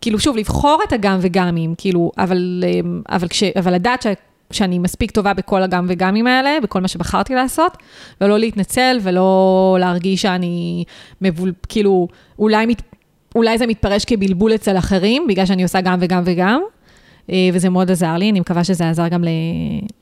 כאילו, 0.02 0.20
שוב, 0.20 0.38
לבחור 0.38 0.82
את 0.88 0.94
הגם 0.94 1.18
וגמים, 1.22 1.76
כאילו, 1.78 2.12
אבל, 2.18 2.64
אמ, 2.68 3.02
אבל, 3.10 3.28
כש, 3.28 3.44
אבל 3.44 3.74
לדעת 3.74 4.02
ש, 4.02 4.08
שאני 4.52 4.80
מספיק 4.80 5.12
טובה 5.12 5.34
בכל 5.34 5.64
הגם 5.64 5.86
וגמים 5.90 6.28
האלה, 6.28 6.58
בכל 6.64 6.80
מה 6.82 6.88
שבחרתי 6.88 7.36
לעשות, 7.36 7.78
ולא 8.22 8.40
להתנצל 8.40 9.00
ולא 9.02 9.78
להרגיש 9.80 10.22
שאני 10.22 10.84
מבול, 11.22 11.54
כאילו, 11.70 12.08
אולי, 12.40 12.66
מת, 12.66 12.82
אולי 13.36 13.58
זה 13.58 13.68
מתפרש 13.68 14.06
כבלבול 14.06 14.56
אצל 14.56 14.78
אחרים, 14.78 15.28
בגלל 15.28 15.46
שאני 15.46 15.64
עושה 15.64 15.82
גם 15.82 15.98
וגם 16.02 16.22
וגם. 16.26 16.62
אה, 17.30 17.50
וזה 17.54 17.70
מאוד 17.70 17.92
עזר 17.92 18.18
לי, 18.18 18.30
אני 18.30 18.40
מקווה 18.40 18.64
שזה 18.64 18.90
עזר 18.90 19.08
גם 19.08 19.24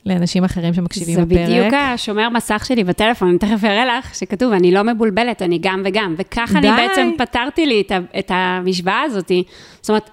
לאנשים 0.05 0.43
אחרים 0.43 0.73
שמקשיבים 0.73 1.15
בפרק. 1.15 1.27
זה 1.27 1.45
בדיוק 1.45 1.73
השומר 1.73 2.29
מסך 2.29 2.65
שלי 2.67 2.83
בטלפון, 2.83 3.29
אני 3.29 3.37
תכף 3.37 3.63
אראה 3.63 3.85
לך, 3.85 4.15
שכתוב, 4.15 4.53
אני 4.53 4.71
לא 4.71 4.83
מבולבלת, 4.83 5.41
אני 5.41 5.59
גם 5.61 5.81
וגם. 5.85 6.15
וככה 6.17 6.61
די. 6.61 6.69
אני 6.69 6.77
בעצם 6.77 7.11
פתרתי 7.17 7.65
לי 7.65 7.81
את, 7.81 7.91
את 8.19 8.31
המשוואה 8.33 9.01
הזאת. 9.01 9.31
זאת 9.81 9.89
אומרת, 9.89 10.09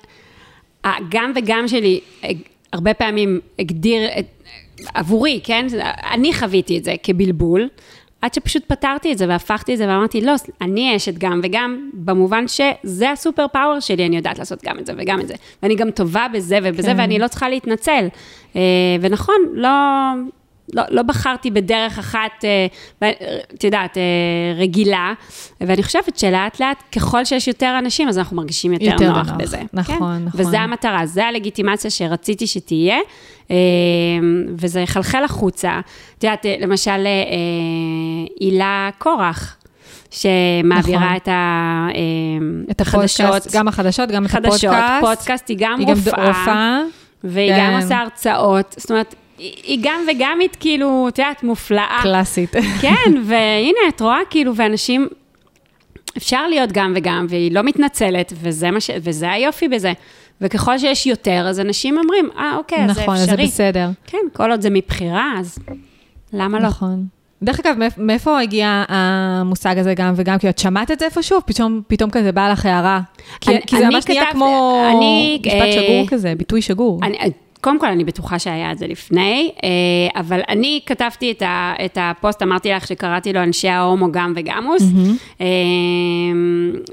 הגם 0.85 1.33
וגם 1.37 1.69
שלי, 1.69 2.01
הרבה 2.73 2.95
פעמים 2.95 3.41
הגדיר 3.59 4.03
את, 4.19 4.27
עבורי, 4.95 5.41
כן? 5.45 5.67
אני 6.11 6.35
חוויתי 6.35 6.79
את 6.79 6.85
זה 6.85 6.95
כבלבול, 7.03 7.69
עד 8.27 8.35
שפשוט 8.35 8.64
פתרתי 8.66 9.12
את 9.12 9.18
זה 9.18 9.29
והפכתי 9.29 9.72
את 9.72 9.79
זה 9.79 9.89
ואמרתי, 9.89 10.20
לא, 10.20 10.35
אני 10.61 10.97
אשת 10.97 11.18
גם 11.18 11.41
וגם, 11.43 11.91
במובן 11.95 12.45
שזה 12.49 13.11
הסופר 13.11 13.47
פאוור 13.49 13.81
שלי, 13.81 14.07
אני 14.07 14.16
יודעת 14.16 14.39
לעשות 14.39 14.64
גם 14.64 14.79
את 14.79 14.87
זה 14.87 14.93
וגם 14.97 15.20
את 15.20 15.29
זה. 15.29 15.35
ואני 15.62 15.74
גם 15.74 15.91
טובה 15.91 16.27
בזה 16.33 16.59
ובזה, 16.62 16.89
כן. 16.89 16.95
ואני 16.99 17.18
לא 17.18 17.29
צריכה 17.29 17.49
להתנצל. 17.49 18.09
אה, 18.57 18.61
ונכון, 19.01 19.37
לא, 19.53 19.68
לא, 20.75 20.83
לא 20.91 21.03
בחרתי 21.03 21.51
בדרך 21.51 21.99
אחת, 21.99 22.45
אה, 22.45 23.11
את 23.55 23.64
יודעת, 23.64 23.97
אה, 23.97 24.03
רגילה, 24.57 25.12
ואני 25.61 25.83
חושבת 25.83 26.19
שלאט 26.19 26.61
לאט, 26.61 26.83
ככל 26.93 27.25
שיש 27.25 27.49
יותר 27.49 27.77
אנשים, 27.79 28.09
אז 28.09 28.19
אנחנו 28.19 28.37
מרגישים 28.37 28.73
יותר, 28.73 28.85
יותר 28.85 29.12
נוח 29.12 29.27
נוח 29.27 29.37
בזה. 29.37 29.59
נכון, 29.73 30.19
כן? 30.19 30.25
נכון. 30.25 30.29
וזו 30.35 30.57
המטרה, 30.57 31.07
זו 31.07 31.23
הלגיטימציה 31.23 31.91
שרציתי 31.91 32.47
שתהיה, 32.47 32.97
אה, 33.51 33.57
וזה 34.59 34.81
יחלחל 34.81 35.25
החוצה. 35.25 35.81
את 36.19 36.25
יודעת, 36.25 36.47
למשל, 36.61 37.07
הילה 38.41 38.91
קורח. 38.99 39.57
שמעבירה 40.11 41.05
נכון. 41.05 41.17
את, 41.17 41.29
ה, 41.29 41.89
את 42.71 42.81
החדשות. 42.81 43.47
גם 43.53 43.69
החדשות, 43.69 44.09
גם 44.09 44.27
את 44.27 44.31
הפודקאסט. 44.31 44.64
חדשות, 44.64 45.19
פודקאסט, 45.19 45.49
היא 45.49 45.57
גם 45.61 45.79
היא 45.79 45.89
רופאה. 45.89 46.83
והיא 47.25 47.53
כן. 47.53 47.73
גם 47.75 47.83
עושה 47.83 47.99
הרצאות. 47.99 48.75
זאת 48.79 48.91
אומרת, 48.91 49.14
היא 49.39 49.78
גם 49.82 50.01
וגמית, 50.09 50.57
כאילו, 50.61 51.07
את 51.09 51.18
יודעת, 51.18 51.43
מופלאה. 51.43 51.99
קלאסית. 52.03 52.53
כן, 52.82 53.12
והנה, 53.24 53.78
את 53.89 54.01
רואה, 54.01 54.18
כאילו, 54.30 54.57
ואנשים, 54.57 55.09
אפשר 56.16 56.47
להיות 56.49 56.72
גם 56.72 56.93
וגם, 56.97 57.26
והיא 57.28 57.53
לא 57.53 57.62
מתנצלת, 57.62 58.32
וזה, 58.37 58.68
ש... 58.78 58.91
וזה 59.03 59.30
היופי 59.30 59.68
בזה. 59.68 59.93
וככל 60.41 60.78
שיש 60.78 61.07
יותר, 61.07 61.47
אז 61.49 61.61
אנשים 61.61 61.99
אומרים, 61.99 62.30
אה, 62.39 62.57
אוקיי, 62.57 62.84
אז 62.84 62.91
נכון, 62.91 63.16
זה 63.16 63.22
אפשרי. 63.22 63.34
נכון, 63.34 63.47
זה 63.47 63.53
בסדר. 63.53 63.89
כן, 64.07 64.18
כל 64.32 64.51
עוד 64.51 64.61
זה 64.61 64.70
מבחירה, 64.70 65.32
אז 65.39 65.59
למה 66.32 66.59
לא? 66.59 66.66
נכון. 66.66 67.07
דרך 67.43 67.61
אגב, 67.61 67.76
מאיפה 67.99 68.41
הגיע 68.41 68.84
המושג 68.89 69.78
הזה 69.78 69.95
גם 69.95 70.12
וגם? 70.16 70.39
כי 70.39 70.49
את 70.49 70.59
שמעת 70.59 70.91
את 70.91 70.99
זה 70.99 71.05
איפשהו? 71.05 71.39
פתאום, 71.47 71.82
פתאום 71.87 72.11
כזה 72.11 72.32
בא 72.32 72.53
לך 72.53 72.66
הערה. 72.66 73.01
כי, 73.40 73.51
אני, 73.51 73.61
כי 73.66 73.78
זה 73.78 73.89
ממש 73.89 74.05
נהיה 74.09 74.24
כמו 74.32 74.82
אני, 74.97 75.39
משפט 75.47 75.61
אה, 75.61 75.73
שגור 75.73 76.06
כזה, 76.09 76.35
ביטוי 76.36 76.62
שגור. 76.62 77.01
אני, 77.02 77.19
קודם 77.66 77.80
כל, 77.80 77.86
אני 77.86 78.05
בטוחה 78.05 78.38
שהיה 78.38 78.72
את 78.72 78.78
זה 78.78 78.86
לפני, 78.86 79.52
אה, 79.64 80.20
אבל 80.20 80.40
אני 80.48 80.80
כתבתי 80.86 81.30
את, 81.30 81.43
ה, 81.43 81.74
את 81.84 81.98
הפוסט, 82.01 82.43
אמרתי 82.43 82.70
לך 82.70 82.86
שקראתי 82.86 83.32
לו 83.32 83.43
אנשי 83.43 83.68
ההומו 83.68 84.12
גם 84.12 84.32
וגמוס, 84.36 84.82
mm-hmm. 84.82 85.43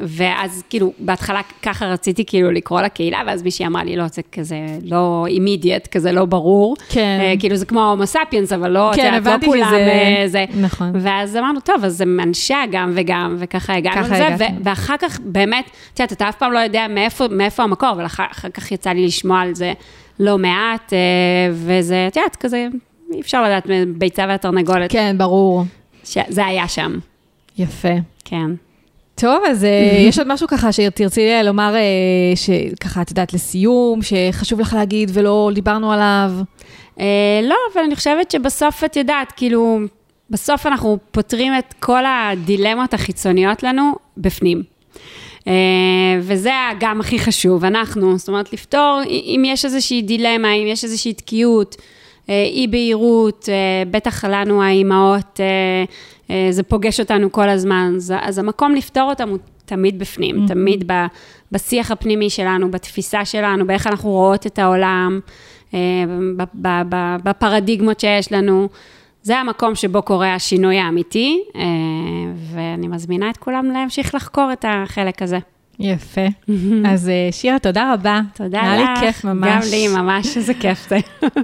ואז 0.02 0.64
כאילו, 0.70 0.94
בהתחלה 1.00 1.42
ככה 1.62 1.86
רציתי 1.86 2.26
כאילו 2.26 2.52
לקרוא 2.52 2.82
לקהילה, 2.82 3.22
ואז 3.28 3.44
מישהי 3.44 3.66
אמרה 3.66 3.84
לי, 3.84 3.96
לא, 3.96 4.08
זה 4.08 4.22
כזה 4.32 4.58
לא 4.84 5.26
אימידיאט, 5.28 5.88
כזה 5.88 6.12
לא 6.12 6.26
ברור. 6.26 6.76
כן. 6.90 7.36
כאילו, 7.40 7.56
זה 7.56 7.66
כמו 7.66 7.82
ההומו 7.82 8.08
ספיאנס, 8.08 8.54
אבל 8.54 8.72
לא, 8.72 8.92
כן, 8.96 9.14
את 9.14 9.18
יודעת, 9.18 9.44
לא 9.44 9.48
כולם 9.48 9.68
שזה... 9.68 10.24
זה. 10.28 10.46
נכון. 10.62 10.92
ואז 10.94 11.38
אמרנו, 11.38 11.60
טוב, 11.60 11.84
אז 11.84 11.98
זה 11.98 12.04
אנשי 12.04 12.54
הגם 12.54 12.92
וגם, 12.96 13.36
וככה 13.40 13.76
הגענו 13.76 14.02
לזה, 14.02 14.28
ו- 14.40 14.64
ואחר 14.64 14.98
כך 14.98 15.20
באמת, 15.24 15.66
את 15.94 16.00
יודעת, 16.00 16.12
אתה 16.12 16.30
אף 16.30 16.36
פעם 16.36 16.52
לא 16.52 16.60
יודע 16.60 16.86
מאיפה, 16.90 17.28
מאיפה 17.28 17.64
המקור, 17.64 17.90
אבל 17.92 18.06
אחר, 18.06 18.26
אחר 18.32 18.50
כך 18.50 18.72
יצא 18.72 18.90
לי 18.90 19.06
לשמוע 19.06 19.42
על 19.42 19.56
זה 19.56 19.74
לא 20.20 20.38
מעט, 20.38 20.94
אה, 20.94 20.98
וזה, 21.52 22.08
את 22.08 22.16
יודעת, 22.16 22.36
כזה, 22.36 22.68
אי 23.14 23.22
אפשר 23.22 23.44
לדעת, 23.44 23.68
ביצה 23.98 24.26
והתרנגולת. 24.28 24.92
כן, 24.92 25.16
ברור. 25.18 25.64
זה 26.04 26.46
היה 26.46 26.68
שם. 26.68 27.00
יפה. 27.58 27.94
כן. 28.26 28.52
טוב, 29.16 29.44
אז 29.50 29.64
אה, 29.64 29.98
יש 30.08 30.20
עוד 30.20 30.28
משהו 30.28 30.48
ככה 30.48 30.72
שתרצי 30.72 31.30
לומר, 31.44 31.76
אה, 31.76 32.36
שככה, 32.36 33.02
את 33.02 33.10
יודעת, 33.10 33.34
לסיום, 33.34 34.00
שחשוב 34.02 34.60
לך 34.60 34.74
להגיד 34.74 35.12
ולא 35.14 35.52
דיברנו 35.54 35.92
עליו? 35.92 36.32
לא, 37.44 37.56
אבל 37.74 37.82
אני 37.86 37.96
חושבת 37.96 38.32
שבסוף, 38.32 38.84
את 38.84 38.96
יודעת, 38.96 39.32
כאילו, 39.32 39.80
בסוף 40.30 40.66
אנחנו 40.66 40.98
פותרים 41.12 41.54
את 41.60 41.74
כל 41.80 42.04
הדילמות 42.06 42.94
החיצוניות 42.94 43.64
לנו 43.64 43.96
בפנים. 44.18 44.73
אה, 45.48 45.54
וזה 46.22 46.52
גם 46.80 47.00
הכי 47.00 47.20
חשוב, 47.20 47.66
אנחנו, 47.66 48.18
זאת 48.18 48.28
אומרת, 48.28 48.54
לפתור, 48.54 49.02
אם 49.08 49.44
יש 49.46 49.66
איזושהי 49.66 50.02
דילמה, 50.02 50.54
אם 50.54 50.68
יש 50.68 50.84
איזושהי 50.84 51.14
תקיעות, 51.14 51.76
אה, 52.30 52.44
אי 52.44 52.68
בהירות, 52.68 53.50
אה, 53.50 53.84
בטח 53.92 54.26
לנו 54.26 54.64
האימהות, 54.64 55.40
זה 56.50 56.64
פוגש 56.64 57.00
אותנו 57.00 57.32
כל 57.32 57.50
הזמן, 57.50 57.94
אז 58.22 58.38
המקום 58.38 58.76
לפתור 58.76 59.10
אותם 59.10 59.30
הוא 59.30 59.38
תמיד 59.66 60.00
בפנים, 60.00 60.36
mm-hmm. 60.36 60.48
תמיד 60.48 60.92
בשיח 61.52 61.92
הפנימי 61.92 62.30
שלנו, 62.30 62.72
בתפיסה 62.72 63.26
שלנו, 63.26 63.68
באיך 63.68 63.88
אנחנו 63.88 64.10
רואות 64.10 64.48
את 64.48 64.60
העולם, 64.60 65.20
בפרדיגמות 67.24 68.00
שיש 68.00 68.32
לנו. 68.32 68.70
זה 69.24 69.38
המקום 69.38 69.76
שבו 69.76 70.02
קורה 70.02 70.36
השינוי 70.36 70.78
האמיתי, 70.78 71.44
אה, 71.56 71.62
ואני 72.54 72.88
מזמינה 72.88 73.30
את 73.30 73.38
כולם 73.38 73.66
להמשיך 73.66 74.16
לחקור 74.16 74.54
את 74.54 74.66
החלק 74.68 75.22
הזה. 75.22 75.40
יפה. 75.80 76.22
אז 76.92 77.10
אה, 77.10 77.30
שירה, 77.32 77.60
תודה 77.60 77.94
רבה. 77.94 78.22
תודה 78.34 78.62
לך. 78.62 78.64
היה 78.64 78.94
לי 78.94 79.00
כיף 79.00 79.24
ממש. 79.26 79.66
גם 79.66 79.72
לי, 79.72 79.88
ממש, 79.88 80.38
איזה 80.38 80.54
כיף 80.54 80.90
זה. 80.90 80.98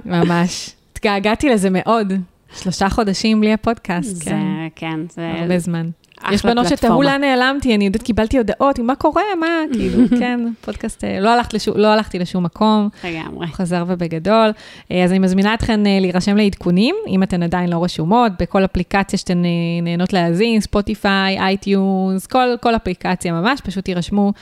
ממש. 0.04 0.70
התגעגעתי 0.92 1.48
לזה 1.48 1.68
מאוד. 1.72 2.12
שלושה 2.56 2.88
חודשים 2.88 3.40
בלי 3.40 3.52
הפודקאסט, 3.52 4.16
זה, 4.16 4.24
כן. 4.24 4.68
כן, 4.76 5.00
זה... 5.08 5.32
הרבה 5.40 5.58
זמן. 5.58 5.90
יש 6.32 6.46
בנות 6.46 6.68
שתהו 6.68 7.02
לאן 7.02 7.20
נעלמתי, 7.20 7.74
אני 7.74 7.84
יודעת, 7.84 8.02
קיבלתי 8.02 8.38
הודעות, 8.38 8.78
מה 8.78 8.94
קורה, 8.94 9.22
מה, 9.40 9.46
כאילו, 9.72 10.04
כן, 10.18 10.40
פודקאסט, 10.60 11.04
אה, 11.04 11.20
לא, 11.20 11.30
הלכת 11.30 11.54
לשום, 11.54 11.76
לא 11.76 11.88
הלכתי 11.88 12.18
לשום 12.18 12.44
מקום. 12.44 12.88
לגמרי. 13.04 13.46
חזר 13.46 13.84
ובגדול. 13.86 14.50
אה, 14.92 15.04
אז 15.04 15.10
אני 15.10 15.18
מזמינה 15.18 15.54
אתכן 15.54 15.86
אה, 15.86 15.98
להירשם 16.00 16.36
לעדכונים, 16.36 16.94
אם 17.08 17.22
אתן 17.22 17.42
עדיין 17.42 17.70
לא 17.70 17.84
רשומות, 17.84 18.32
בכל 18.40 18.64
אפליקציה 18.64 19.18
שאתן 19.18 19.42
נהנות 19.82 20.12
להאזין, 20.12 20.60
Spotify, 20.60 21.38
iTunes, 21.38 22.26
כל, 22.26 22.48
כל 22.60 22.76
אפליקציה 22.76 23.32
ממש, 23.32 23.60
פשוט 23.60 23.84
תירשמו 23.84 24.32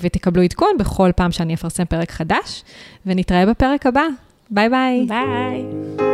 ותקבלו 0.00 0.42
עדכון 0.42 0.68
בכל 0.78 1.10
פעם 1.16 1.32
שאני 1.32 1.54
אפרסם 1.54 1.84
פרק 1.84 2.10
חדש, 2.10 2.64
ונתראה 3.06 3.46
בפרק 3.46 3.86
הבא. 3.86 4.04
ביי 4.50 4.68
ביי. 4.68 5.06
ביי. 5.08 6.05